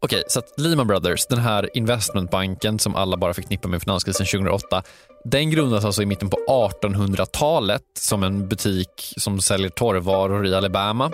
Okej, 0.00 0.22
så 0.28 0.38
att 0.38 0.60
Lehman 0.60 0.86
Brothers, 0.86 1.26
den 1.26 1.38
här 1.38 1.70
investmentbanken 1.74 2.78
som 2.78 2.94
alla 2.94 3.16
bara 3.16 3.34
förknippar 3.34 3.68
med 3.68 3.82
finanskrisen 3.82 4.26
2008, 4.26 4.82
den 5.24 5.50
grundas 5.50 5.84
alltså 5.84 6.02
i 6.02 6.06
mitten 6.06 6.30
på 6.30 6.36
1800-talet 6.48 7.82
som 7.98 8.22
en 8.22 8.48
butik 8.48 9.14
som 9.16 9.40
säljer 9.40 9.68
torrvaror 9.68 10.46
i 10.46 10.54
Alabama. 10.54 11.10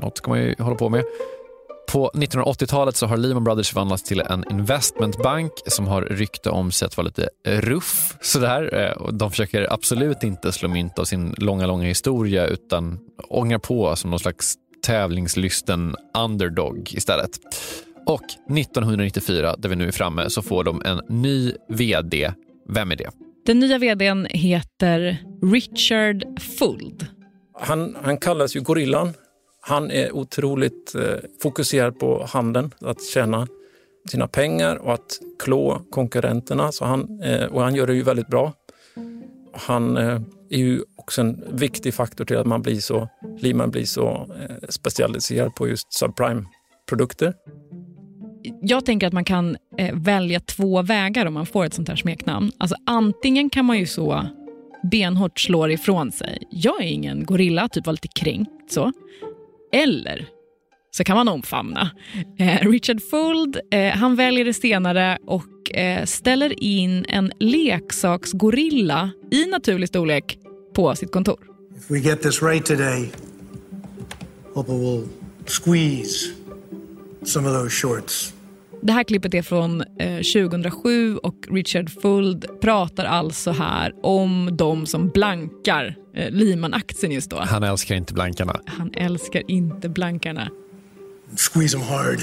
Något 0.00 0.18
ska 0.18 0.30
man 0.30 0.40
ju 0.40 0.54
hålla 0.58 0.76
på 0.76 0.88
med. 0.88 1.04
På 1.92 2.10
1980-talet 2.14 2.96
så 2.96 3.06
har 3.06 3.16
Lehman 3.16 3.44
Brothers 3.44 3.68
förvandlats 3.68 4.02
till 4.02 4.20
en 4.20 4.44
investmentbank 4.50 5.52
som 5.66 5.86
har 5.86 6.02
rykte 6.02 6.50
om 6.50 6.72
sig 6.72 6.86
att 6.86 6.96
vara 6.96 7.06
lite 7.06 7.28
ruff. 7.44 8.16
Sådär. 8.20 8.74
Eh, 8.74 9.12
de 9.12 9.30
försöker 9.30 9.72
absolut 9.72 10.22
inte 10.22 10.52
slå 10.52 10.68
mynt 10.68 10.98
av 10.98 11.04
sin 11.04 11.34
långa, 11.38 11.66
långa 11.66 11.84
historia 11.84 12.46
utan 12.46 12.98
ångar 13.28 13.58
på 13.58 13.96
som 13.96 14.10
någon 14.10 14.20
slags 14.20 14.54
tävlingslysten 14.86 15.96
underdog 16.18 16.92
istället. 16.92 17.30
Och 18.06 18.24
1994, 18.58 19.56
där 19.58 19.68
vi 19.68 19.76
nu 19.76 19.88
är 19.88 19.92
framme, 19.92 20.30
så 20.30 20.42
får 20.42 20.64
de 20.64 20.82
en 20.84 21.00
ny 21.08 21.52
VD. 21.68 22.32
Vem 22.68 22.90
är 22.90 22.96
det? 22.96 23.10
Den 23.46 23.58
nya 23.58 23.78
vdn 23.78 24.26
heter 24.30 25.18
Richard 25.52 26.40
Fuld. 26.40 27.06
Han, 27.60 27.96
han 28.02 28.16
kallas 28.16 28.56
ju 28.56 28.60
Gorillan. 28.60 29.12
Han 29.60 29.90
är 29.90 30.12
otroligt 30.12 30.94
eh, 30.94 31.02
fokuserad 31.42 31.98
på 31.98 32.26
handeln, 32.30 32.74
att 32.80 33.04
tjäna 33.04 33.46
sina 34.10 34.28
pengar 34.28 34.76
och 34.76 34.94
att 34.94 35.20
klå 35.38 35.82
konkurrenterna. 35.90 36.72
Så 36.72 36.84
han, 36.84 37.20
eh, 37.22 37.44
och 37.44 37.62
han 37.62 37.74
gör 37.74 37.86
det 37.86 37.94
ju 37.94 38.02
väldigt 38.02 38.28
bra. 38.28 38.52
Han 39.52 39.96
eh, 39.96 40.20
är 40.50 40.58
ju 40.58 40.82
också 40.96 41.20
en 41.20 41.44
viktig 41.56 41.94
faktor 41.94 42.24
till 42.24 42.36
att 42.36 42.46
man 42.46 42.62
blir 42.62 42.80
så, 42.80 43.08
Lehman 43.38 43.70
blir 43.70 43.84
så 43.84 44.28
eh, 44.40 44.68
specialiserad 44.68 45.54
på 45.54 45.68
just 45.68 45.92
subprime-produkter. 45.92 47.34
Jag 48.60 48.84
tänker 48.84 49.06
att 49.06 49.12
man 49.12 49.24
kan 49.24 49.56
eh, 49.78 49.94
välja 49.94 50.40
två 50.40 50.82
vägar 50.82 51.26
om 51.26 51.34
man 51.34 51.46
får 51.46 51.64
ett 51.64 51.74
sånt 51.74 51.88
här 51.88 51.96
smeknamn. 51.96 52.52
Alltså, 52.58 52.76
antingen 52.86 53.50
kan 53.50 53.64
man 53.64 53.78
ju 53.78 53.86
så 53.86 54.26
benhårt 54.82 55.40
slå 55.40 55.68
ifrån 55.68 56.12
sig. 56.12 56.38
Jag 56.50 56.82
är 56.82 56.86
ingen 56.86 57.24
gorilla, 57.24 57.68
typ 57.68 57.86
var 57.86 57.92
lite 57.92 58.08
kränkt 58.08 58.50
så. 58.72 58.92
Eller 59.72 60.28
så 60.90 61.04
kan 61.04 61.16
man 61.16 61.28
omfamna. 61.28 61.90
Eh, 62.38 62.70
Richard 62.70 63.02
Fuld 63.10 63.60
eh, 63.70 63.92
han 63.92 64.16
väljer 64.16 64.44
det 64.44 64.54
senare 64.54 65.18
och 65.26 65.74
eh, 65.74 66.04
ställer 66.04 66.62
in 66.62 67.04
en 67.08 67.32
leksaksgorilla 67.38 69.10
i 69.30 69.46
naturlig 69.46 69.88
storlek 69.88 70.38
på 70.74 70.94
sitt 70.94 71.12
kontor. 71.12 71.38
If 71.76 71.90
we 71.90 71.98
get 71.98 72.22
this 72.22 72.42
right 72.42 72.66
today, 72.66 73.12
Hoppa 74.54 74.72
will 74.72 75.08
squeeze 75.46 76.41
some 77.24 77.48
of 77.48 77.54
those 77.54 77.70
shorts. 77.70 78.34
Det 78.84 78.92
här 78.92 79.04
klippet 79.04 79.34
är 79.34 79.42
från 79.42 79.80
eh, 79.80 80.16
2007 80.16 81.16
och 81.16 81.34
Richard 81.50 81.90
Fuld 82.02 82.60
pratar 82.60 83.04
alltså 83.04 83.50
här 83.50 83.94
om 84.02 84.50
de 84.52 84.86
som 84.86 85.08
blankar 85.08 85.96
eh, 86.14 86.30
Lehman-aktien 86.30 87.12
just 87.12 87.30
då. 87.30 87.38
Han 87.40 87.62
älskar 87.62 87.94
inte 87.94 88.14
blankarna. 88.14 88.60
Han 88.66 88.90
älskar 88.94 89.50
inte 89.50 89.88
blankarna. 89.88 90.48
Squeeze 91.36 91.78
them 91.78 91.86
hard. 91.86 92.18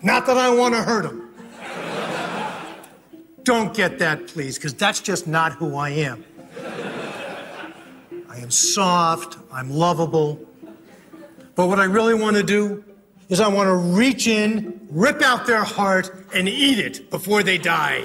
Not 0.00 0.26
that 0.26 0.36
I 0.36 0.58
want 0.58 0.74
to 0.74 0.80
hurt 0.82 1.02
them. 1.04 1.20
Don't 3.44 3.76
get 3.76 3.98
that, 3.98 4.18
please, 4.34 4.58
because 4.58 4.74
that's 4.74 5.08
just 5.08 5.26
not 5.26 5.52
who 5.60 5.88
I 5.88 5.90
am. 5.90 6.24
I 8.36 8.42
am 8.42 8.50
soft, 8.50 9.38
I'm 9.52 9.70
lovable. 9.70 10.36
But 11.56 11.68
what 11.68 11.78
I 11.78 11.84
really 11.84 12.14
want 12.14 12.36
to 12.36 12.42
do 12.42 12.82
is 13.28 13.40
I 13.40 13.48
want 13.48 13.68
to 13.68 13.76
reach 13.98 14.26
in, 14.26 14.80
rip 14.90 15.22
out 15.22 15.46
their 15.46 15.64
heart, 15.64 16.10
and 16.34 16.48
eat 16.48 16.78
it 16.78 17.10
before 17.10 17.42
they 17.42 17.58
die. 17.58 18.04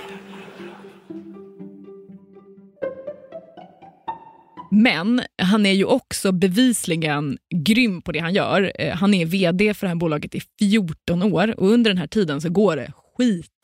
Men 4.71 5.21
han 5.37 5.65
är 5.65 5.73
ju 5.73 5.85
också 5.85 6.31
bevisligen 6.31 7.37
grym 7.55 8.01
på 8.01 8.11
det 8.11 8.19
han 8.19 8.33
gör. 8.33 8.71
Eh, 8.75 8.95
han 8.95 9.13
är 9.13 9.25
vd 9.25 9.73
för 9.73 9.87
det 9.87 9.89
här 9.89 9.95
bolaget 9.95 10.35
i 10.35 10.41
14 10.59 11.23
år 11.23 11.59
och 11.59 11.69
under 11.69 11.91
den 11.91 11.97
här 11.97 12.07
tiden 12.07 12.41
så 12.41 12.49
går 12.49 12.75
det 12.75 12.91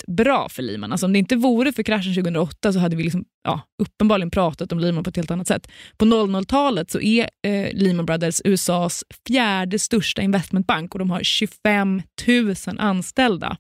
bra 0.08 0.50
för 0.50 0.64
Lehman. 0.64 0.92
Alltså 0.92 1.06
om 1.06 1.14
det 1.14 1.20
inte 1.20 1.36
vore 1.36 1.72
för 1.72 1.84
kraschen 1.84 2.14
2008 2.14 2.74
så 2.74 2.80
hade 2.80 2.96
vi 2.96 3.04
liksom, 3.04 3.26
ja, 3.44 3.62
uppenbarligen 3.84 4.32
pratat 4.32 4.72
om 4.72 4.80
Lehman 4.80 5.04
på 5.04 5.10
ett 5.10 5.16
helt 5.16 5.32
annat 5.32 5.48
sätt. 5.48 5.68
På 5.98 6.06
00-talet 6.06 6.92
så 6.92 7.00
är 7.00 7.30
eh, 7.48 7.74
Lehman 7.74 8.06
Brothers 8.06 8.42
USAs 8.46 9.04
fjärde 9.28 9.80
största 9.80 10.22
investmentbank 10.22 10.94
och 10.94 11.00
de 11.00 11.12
har 11.12 11.24
25 11.24 12.02
000 12.28 12.56
anställda. 12.78 13.58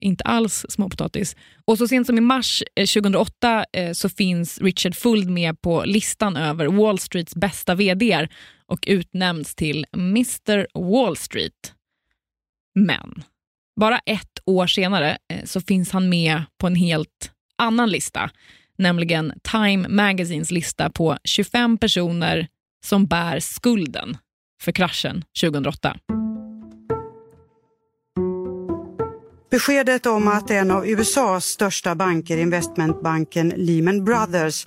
Inte 0.00 0.24
alls 0.24 0.66
småpotatis. 0.68 1.36
Och 1.64 1.78
så 1.78 1.88
sent 1.88 2.06
som 2.06 2.18
i 2.18 2.20
mars 2.20 2.62
eh, 2.76 2.86
2008 2.86 3.64
eh, 3.72 3.92
så 3.92 4.08
finns 4.08 4.58
Richard 4.58 4.94
Fuld 4.94 5.30
med 5.30 5.60
på 5.60 5.82
listan 5.86 6.36
över 6.36 6.66
Wall 6.66 6.98
Streets 6.98 7.34
bästa 7.34 7.74
vd 7.74 8.28
och 8.66 8.84
utnämns 8.86 9.54
till 9.54 9.86
Mr 9.92 10.66
Wall 10.74 11.16
Street. 11.16 11.74
Men 12.74 13.24
bara 13.80 13.98
ett 13.98 14.37
år 14.48 14.66
senare 14.66 15.18
eh, 15.32 15.44
så 15.44 15.60
finns 15.60 15.90
han 15.90 16.08
med 16.08 16.42
på 16.60 16.66
en 16.66 16.74
helt 16.74 17.30
annan 17.58 17.90
lista, 17.90 18.30
nämligen 18.78 19.32
Time 19.52 19.88
Magazines 19.88 20.50
lista 20.50 20.90
på 20.90 21.16
25 21.24 21.78
personer 21.78 22.48
som 22.86 23.06
bär 23.06 23.40
skulden 23.40 24.16
för 24.62 24.72
kraschen 24.72 25.24
2008. 25.40 25.96
Beskedet 29.50 30.06
om 30.06 30.28
att 30.28 30.50
en 30.50 30.70
av 30.70 30.88
USAs 30.88 31.44
största 31.44 31.94
banker, 31.94 32.38
investmentbanken 32.38 33.52
Lehman 33.56 34.04
Brothers, 34.04 34.66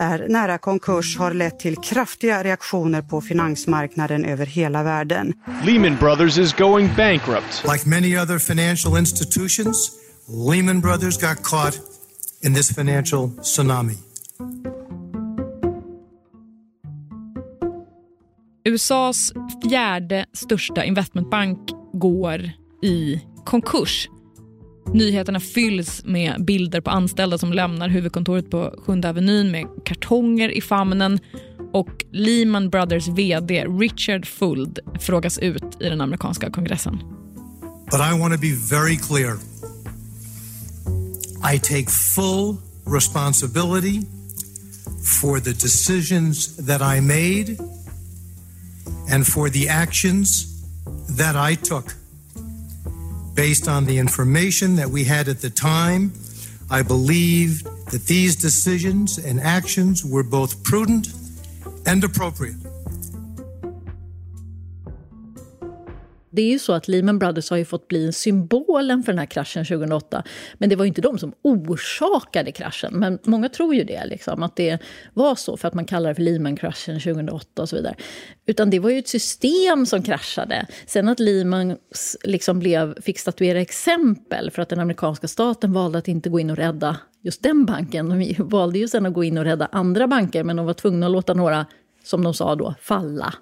är 0.00 0.28
nära 0.28 0.58
konkurs 0.58 1.16
har 1.18 1.34
lett 1.34 1.58
till 1.58 1.76
kraftiga 1.76 2.44
reaktioner 2.44 3.02
på 3.02 3.20
finansmarknaden 3.20 4.24
över 4.24 4.46
hela 4.46 4.82
världen. 4.82 5.34
Lehman 5.64 5.96
Brothers 5.96 6.38
is 6.38 6.52
going 6.56 6.90
bankrupt. 6.96 7.64
Like 7.72 7.88
many 7.88 8.16
other 8.16 8.38
financial 8.38 8.98
institutions, 8.98 9.90
Lehman 10.50 10.80
Brothers 10.80 11.18
got 11.20 11.42
caught 11.42 11.80
in 12.42 12.54
this 12.54 12.74
financial 12.74 13.30
tsunami. 13.30 13.94
USAs 18.64 19.32
fjärde 19.62 20.26
största 20.32 20.84
investmentbank 20.84 21.58
går 21.92 22.50
i 22.82 23.20
konkurs. 23.44 24.08
Nyheterna 24.94 25.40
fylls 25.40 26.04
med 26.04 26.44
bilder 26.44 26.80
på 26.80 26.90
anställda 26.90 27.38
som 27.38 27.52
lämnar 27.52 27.88
huvudkontoret 27.88 28.50
på 28.50 28.74
Sjunde 28.86 29.08
Avenyn 29.08 29.50
med 29.50 29.66
kartonger 29.84 30.48
i 30.48 30.60
famnen 30.60 31.18
och 31.72 32.04
Lehman 32.12 32.70
Brothers 32.70 33.08
VD 33.08 33.64
Richard 33.64 34.26
Fuld 34.26 34.78
frågas 35.00 35.38
ut 35.38 35.64
i 35.80 35.88
den 35.88 36.00
amerikanska 36.00 36.50
kongressen. 36.50 36.98
But 37.90 38.00
I 38.00 38.18
want 38.18 38.34
to 38.34 38.40
be 38.40 38.54
very 38.70 38.96
clear. 38.96 39.38
I 41.54 41.58
take 41.58 41.90
full 41.90 42.56
responsibility 42.86 44.00
for 45.20 45.40
the 45.40 45.52
decisions 45.52 46.56
that 46.66 46.80
I 46.96 47.00
made 47.00 47.56
and 49.14 49.26
for 49.26 49.48
the 49.48 49.68
actions 49.68 50.46
that 51.18 51.50
I 51.50 51.56
took. 51.56 51.99
Based 53.34 53.68
on 53.68 53.86
the 53.86 53.98
information 53.98 54.76
that 54.76 54.90
we 54.90 55.04
had 55.04 55.28
at 55.28 55.40
the 55.40 55.50
time, 55.50 56.12
I 56.70 56.82
believe 56.82 57.64
that 57.90 58.06
these 58.06 58.36
decisions 58.36 59.18
and 59.18 59.40
actions 59.40 60.04
were 60.04 60.22
both 60.22 60.62
prudent 60.62 61.08
and 61.86 62.04
appropriate. 62.04 62.59
Det 66.30 66.42
är 66.42 66.50
ju 66.50 66.58
så 66.58 66.72
att 66.72 66.88
Lehman 66.88 67.18
Brothers 67.18 67.50
har 67.50 67.56
ju 67.56 67.64
fått 67.64 67.88
bli 67.88 68.12
symbolen 68.12 69.02
för 69.02 69.12
den 69.12 69.18
här 69.18 69.26
kraschen 69.26 69.64
2008. 69.64 70.22
Men 70.54 70.68
det 70.68 70.76
var 70.76 70.84
ju 70.84 70.88
inte 70.88 71.00
de 71.00 71.18
som 71.18 71.32
orsakade 71.42 72.52
kraschen. 72.52 72.92
Men 72.94 73.18
många 73.22 73.48
tror 73.48 73.74
ju 73.74 73.84
det, 73.84 74.04
liksom, 74.04 74.42
att 74.42 74.56
det 74.56 74.78
var 75.14 75.34
så 75.34 75.56
för 75.56 75.68
att 75.68 75.74
man 75.74 75.84
kallar 75.84 76.08
det 76.08 76.14
för 76.14 76.22
Lehman-kraschen 76.22 77.00
2008 77.00 77.62
och 77.62 77.68
så 77.68 77.76
vidare. 77.76 77.94
Utan 78.46 78.70
det 78.70 78.78
var 78.78 78.90
ju 78.90 78.98
ett 78.98 79.08
system 79.08 79.86
som 79.86 80.02
kraschade. 80.02 80.66
Sen 80.86 81.08
att 81.08 81.20
Lehman 81.20 81.76
liksom 82.24 82.58
blev, 82.58 83.02
fick 83.02 83.18
statuera 83.18 83.60
exempel 83.60 84.50
för 84.50 84.62
att 84.62 84.68
den 84.68 84.80
amerikanska 84.80 85.28
staten 85.28 85.72
valde 85.72 85.98
att 85.98 86.08
inte 86.08 86.28
gå 86.28 86.40
in 86.40 86.50
och 86.50 86.56
rädda 86.56 86.96
just 87.22 87.42
den 87.42 87.64
banken. 87.64 88.08
De 88.08 88.34
valde 88.38 88.78
ju 88.78 88.88
sen 88.88 89.06
att 89.06 89.14
gå 89.14 89.24
in 89.24 89.38
och 89.38 89.44
rädda 89.44 89.68
andra 89.72 90.06
banker 90.06 90.44
men 90.44 90.56
de 90.56 90.66
var 90.66 90.74
tvungna 90.74 91.06
att 91.06 91.12
låta 91.12 91.34
några, 91.34 91.66
som 92.04 92.24
de 92.24 92.34
sa 92.34 92.54
då, 92.54 92.74
falla 92.80 93.34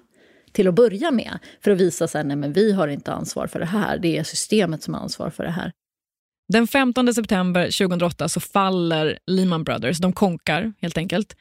till 0.53 0.67
att 0.67 0.75
börja 0.75 1.11
med. 1.11 1.39
För 1.63 1.71
att 1.71 1.77
visa 1.77 2.05
att 2.05 2.25
vi 2.57 2.71
har 2.71 2.87
inte 2.87 3.13
ansvar 3.13 3.47
för 3.47 3.59
det 3.59 3.65
här. 3.65 3.97
Det 3.97 4.17
är 4.17 4.23
systemet 4.23 4.83
som 4.83 4.93
har 4.93 5.01
ansvar 5.01 5.29
för 5.29 5.43
det 5.43 5.51
här. 5.51 5.71
Den 6.53 6.67
15 6.67 7.13
september 7.13 7.63
2008 7.63 8.29
så 8.29 8.39
faller 8.39 9.19
Lehman 9.27 9.63
Brothers. 9.63 9.97
De 9.97 10.13
konkar 10.13 10.73
helt 10.81 10.97
enkelt. 10.97 11.35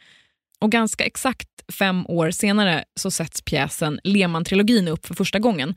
Och 0.60 0.72
ganska 0.72 1.04
exakt 1.04 1.48
fem 1.72 2.06
år 2.06 2.30
senare 2.30 2.84
så 2.94 3.10
sätts 3.10 3.42
pjäsen 3.42 4.00
Lehman-trilogin 4.04 4.88
upp 4.88 5.06
för 5.06 5.14
första 5.14 5.38
gången. 5.38 5.74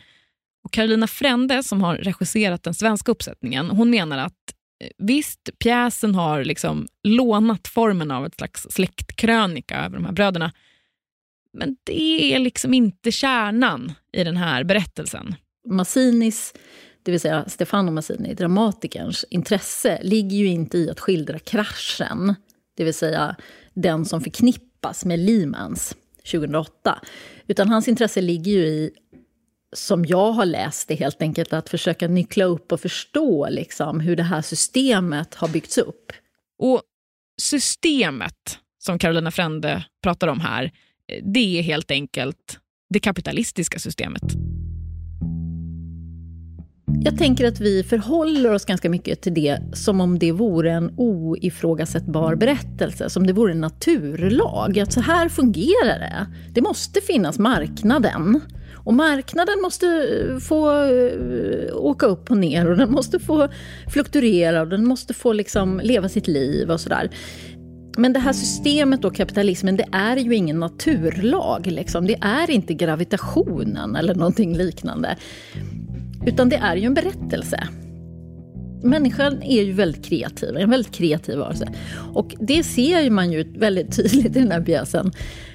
Och 0.64 0.72
Carolina 0.72 1.08
Frände, 1.08 1.64
som 1.64 1.82
har 1.82 1.96
regisserat 1.96 2.64
den 2.64 2.74
svenska 2.74 3.12
uppsättningen, 3.12 3.70
hon 3.70 3.90
menar 3.90 4.18
att 4.18 4.54
eh, 4.84 4.90
visst, 4.98 5.50
pjäsen 5.60 6.16
har 6.16 6.44
liksom 6.44 6.88
lånat 7.04 7.68
formen 7.68 8.12
av 8.12 8.26
ett 8.26 8.36
slags 8.36 8.68
släktkrönika 8.70 9.86
över 9.86 9.96
de 9.96 10.06
här 10.06 10.12
bröderna, 10.12 10.52
men 11.54 11.76
det 11.84 12.34
är 12.34 12.40
liksom 12.40 12.74
inte 12.74 13.12
kärnan 13.12 13.94
i 14.14 14.24
den 14.24 14.38
här 14.38 14.64
berättelsen. 14.64 15.36
Massinis, 15.68 16.54
det 17.04 17.12
vill 17.12 17.20
säga 17.20 17.50
Stefano 17.50 17.92
Massini, 17.92 18.34
dramatikerns 18.34 19.26
intresse 19.30 20.00
ligger 20.04 20.38
ju 20.38 20.48
inte 20.48 20.78
i 20.78 20.90
att 20.90 21.00
skildra 21.00 21.40
kraschen, 21.40 22.36
det 22.78 22.84
vill 22.84 22.94
säga 22.94 23.36
den 23.74 24.06
som 24.06 24.22
förknippas 24.22 25.06
med 25.06 25.20
Lehmans 25.20 25.96
2008. 26.32 27.02
Utan 27.48 27.70
hans 27.70 27.88
intresse 27.88 28.22
ligger 28.22 28.52
ju 28.52 28.66
i, 28.66 28.92
som 29.74 30.06
jag 30.06 30.32
har 30.32 30.46
läst 30.46 30.88
det 30.88 30.96
helt 30.96 31.22
enkelt, 31.22 31.54
att 31.54 31.70
försöka 31.70 32.08
nyckla 32.08 32.46
upp 32.46 32.72
och 32.72 32.82
förstå 32.82 33.50
liksom, 33.50 34.00
hur 34.00 34.16
det 34.16 34.24
här 34.24 34.42
systemet 34.42 35.36
har 35.36 35.48
byggts 35.48 35.78
upp. 35.78 36.12
Och 36.58 36.82
systemet 37.42 38.60
som 38.78 39.00
Carolina 39.00 39.32
Frände 39.32 39.86
pratar 40.04 40.28
om 40.28 40.40
här, 40.40 40.72
det 41.24 41.60
är 41.60 41.64
helt 41.64 41.92
enkelt 41.92 42.60
det 42.90 43.00
kapitalistiska 43.00 43.80
systemet. 43.80 44.24
Jag 47.04 47.18
tänker 47.18 47.48
att 47.48 47.60
vi 47.60 47.84
förhåller 47.84 48.54
oss 48.54 48.66
ganska 48.66 48.90
mycket 48.90 49.22
till 49.22 49.34
det 49.34 49.60
som 49.74 50.02
om 50.02 50.20
det 50.20 50.32
vore 50.32 50.72
en 50.72 50.94
oifrågasättbar 50.98 52.36
berättelse, 52.36 53.10
som 53.10 53.28
det 53.28 53.34
vore 53.34 53.52
en 53.52 53.62
naturlag. 53.62 54.80
Att 54.80 54.94
så 54.94 55.02
här 55.02 55.30
fungerar 55.30 56.00
det. 56.00 56.28
Det 56.54 56.62
måste 56.62 57.02
finnas 57.02 57.40
marknaden. 57.40 58.42
Och 58.84 58.94
marknaden 58.94 59.62
måste 59.62 59.86
eh, 59.88 60.38
få 60.38 60.84
eh, 60.84 61.76
åka 61.76 62.06
upp 62.06 62.32
och 62.32 62.38
ner 62.38 62.70
och 62.70 62.78
den 62.78 62.92
måste 62.92 63.20
få 63.20 63.48
fluktuera 63.88 64.62
och 64.62 64.68
den 64.68 64.88
måste 64.88 65.14
få 65.14 65.34
liksom 65.34 65.82
leva 65.84 66.10
sitt 66.10 66.28
liv 66.28 66.72
och 66.72 66.80
sådär. 66.80 67.10
Men 67.98 68.14
det 68.14 68.20
här 68.20 68.34
systemet, 68.34 69.02
då, 69.02 69.10
kapitalismen, 69.10 69.78
det 69.78 69.86
är 69.92 70.18
ju 70.18 70.36
ingen 70.36 70.60
naturlag. 70.60 71.68
Liksom. 71.68 72.08
Det 72.08 72.18
är 72.22 72.52
inte 72.52 72.74
gravitationen 72.74 73.96
eller 73.96 74.16
någonting 74.16 74.58
liknande. 74.58 75.16
Utan 76.26 76.50
det 76.50 76.56
är 76.56 76.76
ju 76.76 76.86
en 76.86 76.94
berättelse. 76.94 77.68
Människan 78.84 79.44
är 79.44 79.64
ju 79.64 79.72
väldigt 79.72 80.06
kreativ, 80.06 80.58
en 80.58 80.70
väldigt 80.70 80.92
kreativ 80.92 81.38
varelse. 81.38 81.68
Och 82.14 82.36
det 82.40 82.64
ser 82.64 83.10
man 83.10 83.32
ju 83.32 83.44
väldigt 83.58 83.96
tydligt 83.96 84.36
i 84.36 84.40
den 84.40 84.52
här 84.52 84.62
pjäsen. 84.62 85.12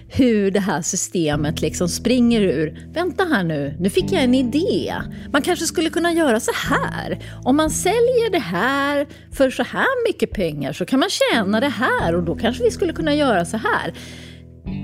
Hur 0.09 0.51
det 0.51 0.61
här 0.61 0.83
systemet 0.83 1.61
liksom 1.61 1.89
springer 1.89 2.41
ur, 2.41 2.89
vänta 2.93 3.25
här 3.25 3.45
nu, 3.45 3.77
nu 3.81 3.91
fick 3.91 4.13
jag 4.13 4.23
en 4.23 4.35
idé. 4.35 4.95
Man 5.33 5.43
kanske 5.43 5.67
skulle 5.67 5.91
kunna 5.91 6.13
göra 6.13 6.41
så 6.41 6.51
här. 6.55 7.19
Om 7.45 7.57
man 7.57 7.71
säljer 7.71 8.31
det 8.31 8.39
här 8.39 9.07
för 9.33 9.51
så 9.51 9.63
här 9.63 10.09
mycket 10.09 10.31
pengar 10.31 10.73
så 10.73 10.85
kan 10.85 11.01
man 11.01 11.09
tjäna 11.09 11.61
det 11.61 11.69
här 11.69 12.15
och 12.15 12.23
då 12.23 12.35
kanske 12.35 12.65
vi 12.65 12.71
skulle 12.71 12.93
kunna 12.93 13.15
göra 13.15 13.45
så 13.45 13.57
här. 13.57 13.95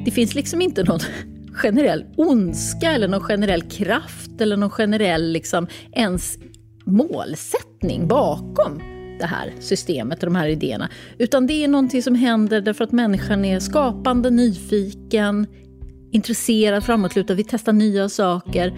Det 0.05 0.11
finns 0.11 0.35
liksom 0.35 0.61
inte 0.61 0.85
någon 0.85 1.01
generell 1.53 2.05
ondska 2.17 2.93
eller 2.93 3.09
någon 3.09 3.21
generell 3.21 3.63
kraft 3.63 4.41
eller 4.41 4.57
någon 4.57 4.71
generell 4.71 5.33
liksom 5.33 5.67
ens 5.93 6.39
målsättning 6.87 8.09
bakom 8.09 8.92
det 9.23 9.29
här 9.29 9.53
systemet 9.61 10.23
och 10.23 10.27
de 10.27 10.37
här 10.37 10.49
idéerna. 10.49 10.89
Utan 11.19 11.47
det 11.47 11.65
är 11.65 11.69
någonting 11.69 12.03
som 12.03 12.15
händer 12.15 12.61
därför 12.61 12.85
att 12.85 12.93
människan 12.93 13.45
är 13.45 13.61
skapande, 13.61 14.31
nyfiken, 14.31 15.47
intresserad, 16.13 16.85
framåtlutad, 16.85 17.35
vi 17.35 17.45
testar 17.45 17.73
nya 17.73 18.09
saker. 18.09 18.73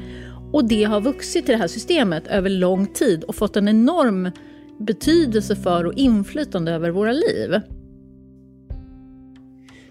Och 0.52 0.64
det 0.68 0.84
har 0.84 1.00
vuxit 1.00 1.48
i 1.48 1.52
det 1.52 1.58
här 1.58 1.68
systemet 1.68 2.26
över 2.26 2.50
lång 2.50 2.86
tid 2.86 3.24
och 3.24 3.34
fått 3.34 3.56
en 3.56 3.68
enorm 3.68 4.30
betydelse 4.78 5.56
för 5.56 5.86
och 5.86 5.94
inflytande 5.94 6.72
över 6.72 6.90
våra 6.90 7.12
liv. 7.12 7.60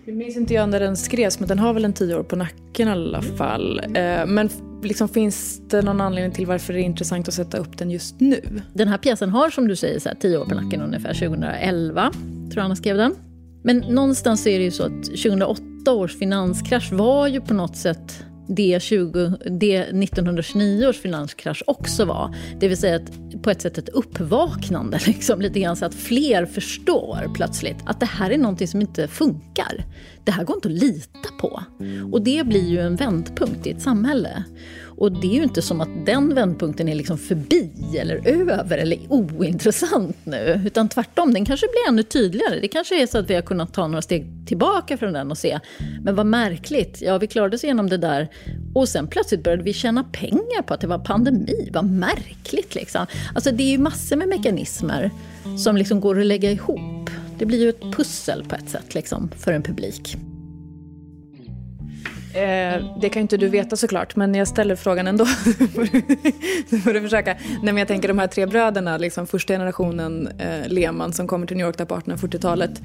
Nu 0.06 0.14
minns 0.14 0.38
inte 0.38 0.54
jag 0.54 0.70
när 0.70 0.80
den 0.80 0.98
skrevs, 0.98 1.40
men 1.40 1.50
den 1.50 1.60
har 1.60 1.74
väl 1.74 1.86
en 1.86 1.94
tio 1.94 2.16
år 2.16 2.24
på 2.24 2.36
nacken 2.36 2.88
i 2.88 2.92
alla 2.92 3.22
fall. 3.22 3.80
Eh, 3.80 4.26
men 4.26 4.50
liksom, 4.84 5.10
finns 5.10 5.62
det 5.70 5.82
någon 5.82 6.02
anledning 6.02 6.32
till 6.32 6.46
varför 6.46 6.74
det 6.74 6.80
är 6.80 6.84
intressant 6.84 7.28
att 7.28 7.34
sätta 7.34 7.58
upp 7.58 7.78
den 7.78 7.92
just 7.92 8.20
nu? 8.20 8.62
Den 8.74 8.88
här 8.88 8.98
pjäsen 8.98 9.30
har 9.30 9.50
som 9.50 9.68
du 9.68 9.76
säger 9.76 10.00
så 10.00 10.10
här, 10.10 10.16
tio 10.16 10.38
år 10.38 10.46
på 10.46 10.56
nacken 10.56 10.82
ungefär, 10.82 11.14
2011 11.14 12.12
tror 12.14 12.56
jag 12.56 12.64
han 12.64 12.76
skrev 12.76 12.98
den. 12.98 13.16
Men 13.64 13.78
någonstans 13.78 14.48
är 14.48 14.60
det 14.60 14.66
ju 14.66 14.72
så 14.72 14.84
att 14.84 15.04
2008 15.04 15.92
års 15.92 16.18
finanskrasch 16.18 16.92
var 16.92 17.28
ju 17.28 17.42
på 17.42 17.54
något 17.54 17.78
sätt 17.78 18.26
det, 18.48 18.82
20, 18.82 19.38
det 19.60 19.78
1929 19.78 20.88
års 20.88 20.98
finanskrasch 20.98 21.64
också 21.68 22.06
var. 22.06 22.36
Det 22.60 22.68
vill 22.68 22.78
säga 22.78 22.96
ett, 22.96 23.42
på 23.44 23.50
ett 23.50 23.62
sätt 23.62 23.78
ett 23.78 23.90
uppvaknande, 23.90 25.00
liksom, 25.08 25.42
lite 25.42 25.60
grann 25.60 25.76
så 25.76 25.86
att 25.86 25.96
fler 25.96 26.46
förstår 26.46 27.32
plötsligt 27.36 27.78
att 27.86 28.00
det 28.00 28.06
här 28.06 28.30
är 28.30 28.38
någonting 28.38 28.68
som 28.68 28.82
inte 28.82 29.08
funkar. 29.08 29.86
Det 30.24 30.32
här 30.32 30.44
går 30.44 30.56
inte 30.56 30.68
att 30.68 30.74
lita 30.74 31.30
på. 31.40 31.64
Och 32.12 32.22
det 32.22 32.46
blir 32.46 32.70
ju 32.70 32.80
en 32.80 32.96
vändpunkt 32.96 33.68
i 33.68 33.72
ett 33.72 33.82
samhälle. 33.82 34.44
Och 34.98 35.12
det 35.12 35.28
är 35.28 35.36
ju 35.36 35.44
inte 35.44 35.62
som 35.62 35.82
att 35.82 36.06
den 36.06 36.36
vändpunkten 36.36 36.90
är 36.90 36.96
liksom 36.96 37.18
förbi 37.18 37.70
eller 37.98 38.28
över 38.28 38.78
eller 38.78 39.00
ointressant 39.10 40.18
nu. 40.24 40.62
Utan 40.66 40.90
tvärtom, 40.90 41.34
den 41.34 41.46
kanske 41.46 41.68
blir 41.68 41.94
ännu 41.94 42.04
tydligare. 42.04 42.60
Det 42.60 42.68
kanske 42.68 43.02
är 43.02 43.08
så 43.08 43.18
att 43.18 43.30
vi 43.30 43.36
har 43.36 43.42
kunnat 43.42 43.74
ta 43.74 43.88
några 43.88 44.02
steg 44.02 44.26
tillbaka 44.46 44.98
från 44.98 45.14
den 45.14 45.32
och 45.32 45.38
se, 45.38 45.60
men 46.02 46.16
vad 46.16 46.26
märkligt, 46.26 47.02
ja 47.02 47.18
vi 47.18 47.28
klarade 47.28 47.56
oss 47.56 47.64
igenom 47.64 47.90
det 47.90 47.98
där. 47.98 48.30
Och 48.74 48.90
sen 48.90 49.08
plötsligt 49.08 49.44
började 49.44 49.64
vi 49.64 49.74
tjäna 49.74 50.04
pengar 50.04 50.62
på 50.62 50.74
att 50.74 50.82
det 50.82 50.88
var 50.88 51.00
pandemi, 51.00 51.70
vad 51.74 51.86
märkligt 51.86 52.76
liksom. 52.76 53.06
Alltså 53.36 53.52
det 53.52 53.64
är 53.64 53.72
ju 53.72 53.78
massor 53.78 54.16
med 54.16 54.28
mekanismer 54.28 55.12
som 55.58 55.78
liksom 55.78 56.02
går 56.02 56.20
att 56.20 56.26
lägga 56.26 56.52
ihop. 56.52 57.10
Det 57.38 57.46
blir 57.46 57.60
ju 57.62 57.70
ett 57.70 57.82
pussel 57.82 58.44
på 58.44 58.56
ett 58.56 58.70
sätt 58.70 58.96
liksom, 58.96 59.30
för 59.38 59.54
en 59.54 59.64
publik. 59.64 60.18
Eh, 62.34 62.84
det 63.02 63.10
kan 63.10 63.20
ju 63.20 63.22
inte 63.22 63.38
du 63.38 63.50
veta 63.50 63.76
såklart, 63.76 64.16
men 64.16 64.36
jag 64.36 64.48
ställer 64.48 64.76
frågan 64.76 65.08
ändå. 65.08 65.26
så 66.70 66.78
får 66.78 66.94
du 66.94 67.02
försöka. 67.02 67.34
Nej, 67.34 67.74
men 67.74 67.78
jag 67.78 67.88
tänker 67.88 68.08
de 68.08 68.20
här 68.20 68.28
tre 68.28 68.46
bröderna, 68.46 68.98
liksom 68.98 69.28
första 69.28 69.54
generationen 69.54 70.28
eh, 70.28 70.68
Lehman 70.68 71.14
som 71.14 71.28
kommer 71.28 71.48
till 71.48 71.58
New 71.58 71.66
York 71.66 71.78
där 71.78 71.86
på 71.86 71.96
1840-talet. 71.96 72.82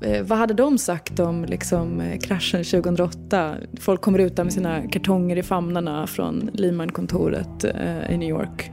Eh, 0.00 0.22
vad 0.22 0.38
hade 0.38 0.54
de 0.54 0.78
sagt 0.78 1.20
om 1.20 1.44
liksom, 1.44 2.00
eh, 2.00 2.18
kraschen 2.18 2.64
2008? 2.64 3.54
Folk 3.80 4.00
kommer 4.00 4.18
ut 4.18 4.36
där 4.36 4.44
med 4.44 4.52
sina 4.52 4.88
kartonger 4.88 5.36
i 5.36 5.42
famnarna 5.42 6.06
från 6.06 6.50
Lehman-kontoret 6.52 7.64
eh, 7.64 8.14
i 8.14 8.16
New 8.16 8.28
York. 8.28 8.70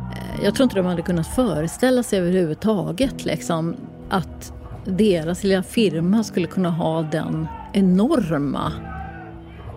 Eh, 0.00 0.44
jag 0.44 0.54
tror 0.54 0.64
inte 0.64 0.76
de 0.76 0.86
hade 0.86 1.02
kunnat 1.02 1.26
föreställa 1.26 2.02
sig 2.02 2.18
överhuvudtaget 2.18 3.24
liksom, 3.24 3.76
att 4.10 4.52
deras 4.84 5.44
lilla 5.44 5.62
firma 5.62 6.24
skulle 6.24 6.46
kunna 6.46 6.70
ha 6.70 7.02
den 7.02 7.46
enorma 7.72 8.72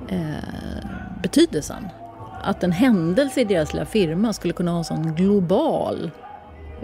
eh, 0.09 0.89
betydelsen. 1.21 1.87
Att 2.41 2.63
en 2.63 2.71
händelse 2.71 3.41
i 3.41 3.43
deras 3.43 3.73
lilla 3.73 3.85
firma 3.85 4.33
skulle 4.33 4.53
kunna 4.53 4.71
ha 4.71 4.77
en 4.77 4.83
sån 4.83 5.15
global, 5.15 6.11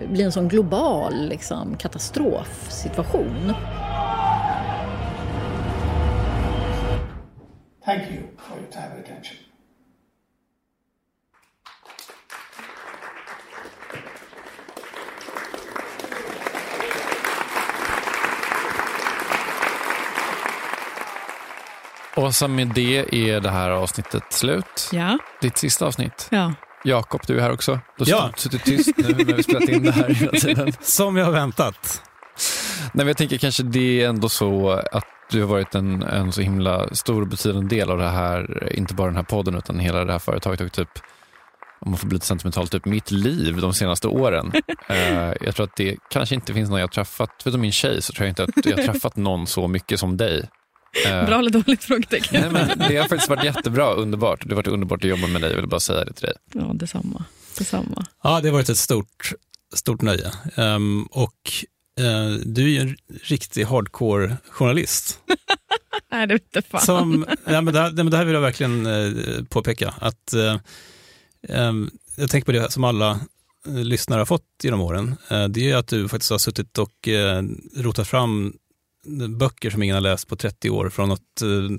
bli 0.08 0.24
en 0.24 0.32
sån 0.32 0.48
global 0.48 1.28
liksom, 1.28 1.78
katastrofsituation. 1.78 3.54
Thank 7.86 8.02
you 8.12 8.22
for 8.38 8.58
your 8.58 8.72
time 8.72 8.92
and 8.96 9.04
attention. 9.06 9.51
Åsa, 22.16 22.48
med 22.48 22.68
det 22.68 23.16
är 23.16 23.40
det 23.40 23.50
här 23.50 23.70
avsntttet 23.70 24.24
slut. 24.34 24.90
Ja. 24.92 25.18
Ditt 25.42 25.58
sista 25.58 25.86
avsnitt. 25.86 26.28
Ja. 26.32 26.54
Jakob, 26.84 27.22
du 27.28 27.38
är 27.38 27.42
här 27.42 27.52
också. 27.52 27.80
Du 27.98 28.14
har 28.14 28.22
Ja. 28.22 28.32
suttit 28.36 28.64
tyst 28.64 28.92
nu 28.98 29.04
när 29.26 29.34
vi 29.34 29.44
spelat 29.44 29.70
in 29.70 29.84
det 29.84 29.92
här 29.92 30.10
hela 30.10 30.32
tiden. 30.32 30.74
Som 30.82 31.18
jag 31.18 31.26
har 31.26 31.32
väntat. 31.32 32.02
Nej, 32.82 32.92
men 32.94 33.08
jag 33.08 33.18
tänker 33.18 33.38
kanske 33.38 33.64
det 33.64 34.02
är 34.04 34.10
ändå 34.10 34.30
så 34.30 34.70
att 34.92 35.06
du 35.32 35.40
har 35.42 35.48
varit 35.48 35.76
en, 35.76 36.04
en 36.04 36.32
så 36.32 36.42
himla 36.42 36.96
stor 36.96 37.22
och 37.22 37.28
betydande 37.28 37.76
del 37.76 37.90
av 37.92 37.98
det 37.98 38.10
här, 38.10 38.70
inte 38.76 38.94
bara 38.94 39.08
den 39.08 39.16
här 39.16 39.24
podden 39.24 39.56
utan 39.56 39.80
hela 39.80 40.06
det 40.06 40.12
här 40.12 40.20
företaget 40.20 40.62
och 40.62 40.72
typ, 40.72 40.90
om 41.82 41.92
man 41.92 41.98
får 41.98 42.08
bli 42.08 42.16
lite 42.16 42.26
sentimental, 42.26 42.68
typ 42.68 42.86
mitt 42.86 43.12
liv 43.12 43.58
de 43.62 43.74
senaste 43.74 44.08
åren. 44.08 44.52
Eh, 44.88 45.34
jag 45.42 45.56
tror 45.56 45.64
att 45.64 45.76
det 45.76 45.98
kanske 46.10 46.36
inte 46.36 46.54
finns 46.54 46.70
någon 46.70 46.80
jag 46.80 46.88
har 46.88 46.92
träffat, 46.92 47.30
förutom 47.44 47.62
min 47.62 47.72
tjej, 47.72 48.02
så 48.02 48.14
tror 48.14 48.26
jag 48.26 48.32
inte 48.32 48.44
att 48.44 48.66
jag 48.66 48.78
har 48.78 48.84
träffat 48.94 49.16
någon 49.16 49.48
så 49.48 49.68
mycket 49.68 50.00
som 50.00 50.18
dig. 50.18 50.50
Eh, 51.06 51.26
Bra 51.26 51.40
eller 51.40 51.50
dåligt 51.50 51.84
frågetecken? 51.84 52.42
Nej, 52.42 52.68
men 52.78 52.80
det 52.90 52.98
har 52.98 53.08
faktiskt 53.08 53.30
varit 53.30 53.44
jättebra, 53.44 53.94
underbart. 53.94 54.42
Det 54.44 54.50
har 54.50 54.56
varit 54.56 54.68
underbart 54.68 55.04
att 55.04 55.10
jobba 55.10 55.28
med 55.28 55.42
dig, 55.42 55.50
jag 55.50 55.58
vill 55.58 55.68
bara 55.68 55.80
säga 55.80 56.06
det 56.06 56.14
till 56.14 56.26
dig. 56.26 56.34
Ja, 56.54 56.72
detsamma. 56.74 57.26
detsamma. 57.58 58.06
Ja, 58.24 58.42
det 58.42 58.48
har 58.48 58.54
varit 58.54 58.70
ett 58.70 58.78
stort, 58.78 59.34
stort 59.74 60.02
nöje. 60.02 60.32
Ehm, 60.56 61.04
och 61.04 61.52
eh, 62.00 62.30
du 62.46 62.64
är 62.64 62.68
ju 62.70 62.80
en 62.80 62.96
riktig 63.24 63.64
hardcore 63.64 64.38
journalist. 64.50 65.20
Nej, 66.12 66.28
det 66.28 66.34
vete 66.34 66.62
fan. 66.62 66.82
Som, 66.82 67.26
ja, 67.46 67.62
men 67.62 67.74
det, 67.74 67.80
här, 67.80 67.92
nej, 67.92 68.04
men 68.04 68.12
det 68.12 68.18
här 68.18 68.26
vill 68.26 68.34
jag 68.34 68.42
verkligen 68.42 68.86
eh, 68.86 69.44
påpeka. 69.50 69.94
Att, 70.00 70.34
eh, 70.34 70.58
ehm, 71.50 71.90
jag 72.16 72.30
tänker 72.30 72.46
på 72.46 72.52
det 72.52 72.72
som 72.72 72.84
alla 72.84 73.20
lyssnare 73.66 74.20
har 74.20 74.26
fått 74.26 74.46
genom 74.64 74.82
åren. 74.82 75.16
Det 75.50 75.72
är 75.72 75.76
att 75.76 75.88
du 75.88 76.10
faktiskt 76.10 76.32
har 76.32 76.38
suttit 76.38 76.78
och 76.78 77.08
rotat 77.76 78.08
fram 78.08 78.54
böcker 79.38 79.70
som 79.70 79.84
ingen 79.84 79.94
har 79.96 80.02
läst 80.02 80.28
på 80.28 80.36
30 80.36 80.70
år 80.70 80.90
från 80.90 81.10
något 81.10 81.42
eh, 81.42 81.78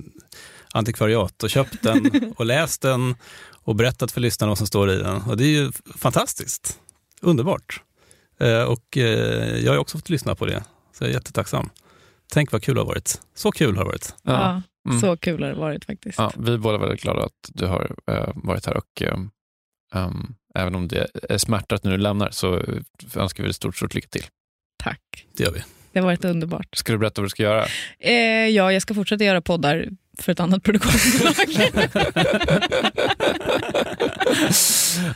antikvariat 0.72 1.42
och 1.42 1.50
köpt 1.50 1.82
den 1.82 2.32
och 2.36 2.46
läst 2.46 2.82
den 2.82 3.14
och 3.50 3.76
berättat 3.76 4.12
för 4.12 4.20
lyssnarna 4.20 4.50
vad 4.50 4.58
som 4.58 4.66
står 4.66 4.90
i 4.90 4.96
den. 4.96 5.22
Och 5.22 5.36
det 5.36 5.44
är 5.44 5.48
ju 5.62 5.72
fantastiskt. 5.96 6.78
Underbart. 7.20 7.82
Eh, 8.40 8.62
och 8.62 8.96
eh, 8.96 9.56
jag 9.64 9.72
har 9.72 9.78
också 9.78 9.98
fått 9.98 10.10
lyssna 10.10 10.34
på 10.34 10.46
det, 10.46 10.64
så 10.92 11.04
jag 11.04 11.10
är 11.10 11.14
jättetacksam. 11.14 11.70
Tänk 12.32 12.52
vad 12.52 12.62
kul 12.62 12.74
det 12.74 12.80
har 12.80 12.86
varit. 12.86 13.20
Så 13.34 13.52
kul 13.52 13.76
har 13.76 13.84
det 13.84 13.88
varit. 13.90 14.14
Ja, 14.22 14.62
Mm. 14.88 15.00
så 15.00 15.16
kul 15.16 15.42
har 15.42 15.48
det 15.48 15.54
varit 15.56 15.84
faktiskt. 15.84 16.18
Ja, 16.18 16.32
vi 16.38 16.52
är 16.52 16.58
båda 16.58 16.78
väldigt 16.78 17.02
glada 17.02 17.22
att 17.24 17.50
du 17.52 17.66
har 17.66 17.96
eh, 18.06 18.28
varit 18.34 18.66
här 18.66 18.76
och 18.76 19.02
eh, 19.02 19.18
ehm, 19.94 20.34
även 20.54 20.74
om 20.74 20.88
det 20.88 21.10
är 21.28 21.38
smärta 21.38 21.74
att 21.74 21.84
nu 21.84 21.98
lämnar 21.98 22.30
så 22.30 22.54
önskar 23.14 23.42
vi 23.42 23.46
dig 23.48 23.54
stort, 23.54 23.76
stort 23.76 23.94
lycka 23.94 24.08
till. 24.08 24.24
Tack. 24.76 25.26
Det 25.36 25.44
gör 25.44 25.52
vi. 25.52 25.62
Det 25.92 26.00
har 26.00 26.06
varit 26.06 26.24
underbart. 26.24 26.76
Ska 26.76 26.92
du 26.92 26.98
berätta 26.98 27.20
vad 27.20 27.26
du 27.26 27.30
ska 27.30 27.42
göra? 27.42 27.64
Eh, 27.98 28.14
ja, 28.48 28.72
jag 28.72 28.82
ska 28.82 28.94
fortsätta 28.94 29.24
göra 29.24 29.40
poddar 29.40 29.88
för 30.18 30.32
ett 30.32 30.40
annat 30.40 30.62
produktionsbolag. 30.62 31.34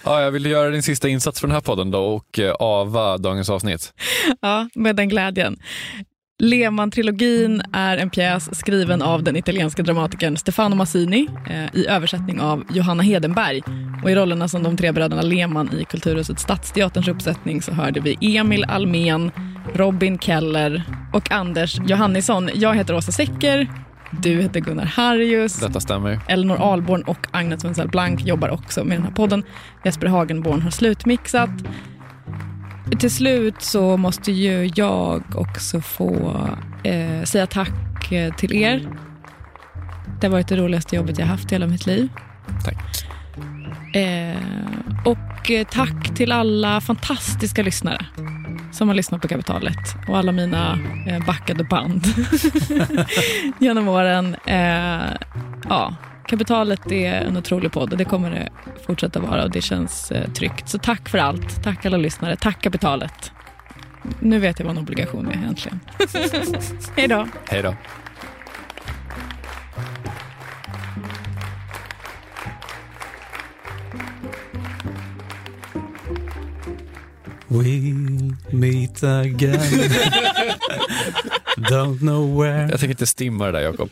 ja, 0.05 0.23
jag 0.23 0.31
vill 0.31 0.47
göra 0.47 0.71
din 0.71 0.83
sista 0.83 1.09
insats 1.09 1.41
för 1.41 1.49
den 1.49 1.55
här 1.55 1.61
podden 1.61 1.91
då 1.91 1.99
och 1.99 2.39
eh, 2.39 2.55
ava 2.59 3.19
dagens 3.19 3.51
avsnitt. 3.51 3.93
ja, 4.41 4.69
med 4.75 4.97
den 4.97 5.09
glädjen. 5.09 5.57
Lehmann-trilogin 6.39 7.63
är 7.73 7.97
en 7.97 8.11
pjäs 8.11 8.59
skriven 8.59 9.03
av 9.03 9.23
den 9.23 9.37
italienska 9.37 9.83
dramatikern 9.83 10.37
Stefano 10.37 10.75
Massini 10.75 11.29
eh, 11.51 11.81
i 11.81 11.87
översättning 11.87 12.41
av 12.41 12.65
Johanna 12.71 13.03
Hedenberg. 13.03 13.63
Och 14.03 14.11
I 14.11 14.15
rollerna 14.15 14.49
som 14.49 14.63
de 14.63 14.77
tre 14.77 14.93
bröderna 14.93 15.23
Lehmann 15.23 15.73
i 15.73 15.85
Kulturhuset 15.85 16.41
Stadsteaterns 16.41 17.09
uppsättning 17.09 17.63
så 17.63 17.73
hörde 17.73 18.01
vi 18.01 18.37
Emil 18.37 18.65
Almen, 18.65 19.31
Robin 19.75 20.19
Keller 20.19 20.83
och 21.13 21.31
Anders 21.31 21.79
Johannisson. 21.87 22.51
Jag 22.55 22.75
heter 22.75 22.95
Åsa 22.95 23.13
Secker. 23.13 23.69
Du 24.11 24.43
heter 24.43 24.61
Gunnar 24.61 24.85
Harrius. 24.85 25.61
Detta 25.61 25.81
stämmer. 25.81 26.21
Elinor 26.29 26.57
Ahlborn 26.61 27.03
och 27.03 27.27
Agnes 27.31 27.65
Wenzel 27.65 27.89
Blank 27.89 28.27
jobbar 28.27 28.49
också 28.49 28.85
med 28.85 28.97
den 28.97 29.05
här 29.05 29.11
podden. 29.11 29.45
Jesper 29.85 30.07
Hagenborn 30.07 30.63
har 30.63 30.71
slutmixat. 30.71 31.51
Till 32.99 33.11
slut 33.11 33.63
så 33.63 33.97
måste 33.97 34.33
ju 34.33 34.71
jag 34.75 35.23
också 35.35 35.81
få 35.81 36.41
eh, 36.85 37.23
säga 37.25 37.47
tack 37.47 38.13
eh, 38.13 38.35
till 38.35 38.55
er. 38.55 38.89
Det 40.21 40.27
har 40.27 40.33
varit 40.33 40.49
det 40.49 40.57
roligaste 40.57 40.97
jobbet 40.97 41.19
jag 41.19 41.27
haft 41.27 41.53
i 41.53 41.55
hela 41.55 41.67
mitt 41.67 41.87
liv. 41.87 42.09
Tack. 42.65 43.07
Eh, 43.97 44.37
och 45.05 45.51
eh, 45.51 45.67
tack 45.67 46.15
till 46.15 46.33
alla 46.33 46.81
fantastiska 46.81 47.63
lyssnare 47.63 48.07
som 48.77 48.89
har 48.89 48.95
lyssnat 48.95 49.23
på 49.23 49.29
Kapitalet 49.29 49.97
och 50.09 50.19
alla 50.19 50.33
mina 50.33 50.79
eh, 51.07 51.27
backade 51.27 51.65
band 51.65 52.05
genom 53.59 53.89
åren. 53.89 54.37
Eh, 54.47 55.17
ja, 55.69 55.95
Kapitalet 56.27 56.93
är 56.93 57.13
en 57.13 57.37
otrolig 57.37 57.73
podd 57.73 57.93
och 57.93 57.99
det 57.99 58.05
kommer 58.05 58.31
det 58.31 58.49
fortsätta 58.87 59.21
vara 59.21 59.45
och 59.45 59.51
det 59.51 59.61
känns 59.61 60.13
eh, 60.13 60.31
tryggt. 60.31 60.69
Så 60.69 60.79
tack 60.79 61.09
för 61.09 61.19
allt. 61.19 61.65
Tack 61.65 61.87
alla 61.87 61.97
lyssnare. 61.97 62.37
Tack 62.37 62.63
Kapitalet. 62.63 63.33
Nu 64.21 64.39
vet 64.39 64.59
jag 64.59 64.67
vad 64.67 64.77
en 64.77 64.83
obligation 64.83 65.29
är 65.29 65.49
äntligen. 65.49 65.81
Hej 66.97 67.09
då. 67.09 67.27
Hej 67.49 67.63
då. 67.63 67.75
We'll 77.49 78.33
meet 78.51 79.03
again. 79.03 79.61
Don't 81.71 81.99
know 82.01 82.41
where. 82.43 82.61
Jag 82.71 82.81
tänker 82.81 82.89
inte 82.89 83.07
stimma 83.07 83.47
det 83.47 83.53
där, 83.53 83.61
Jakob. 83.61 83.91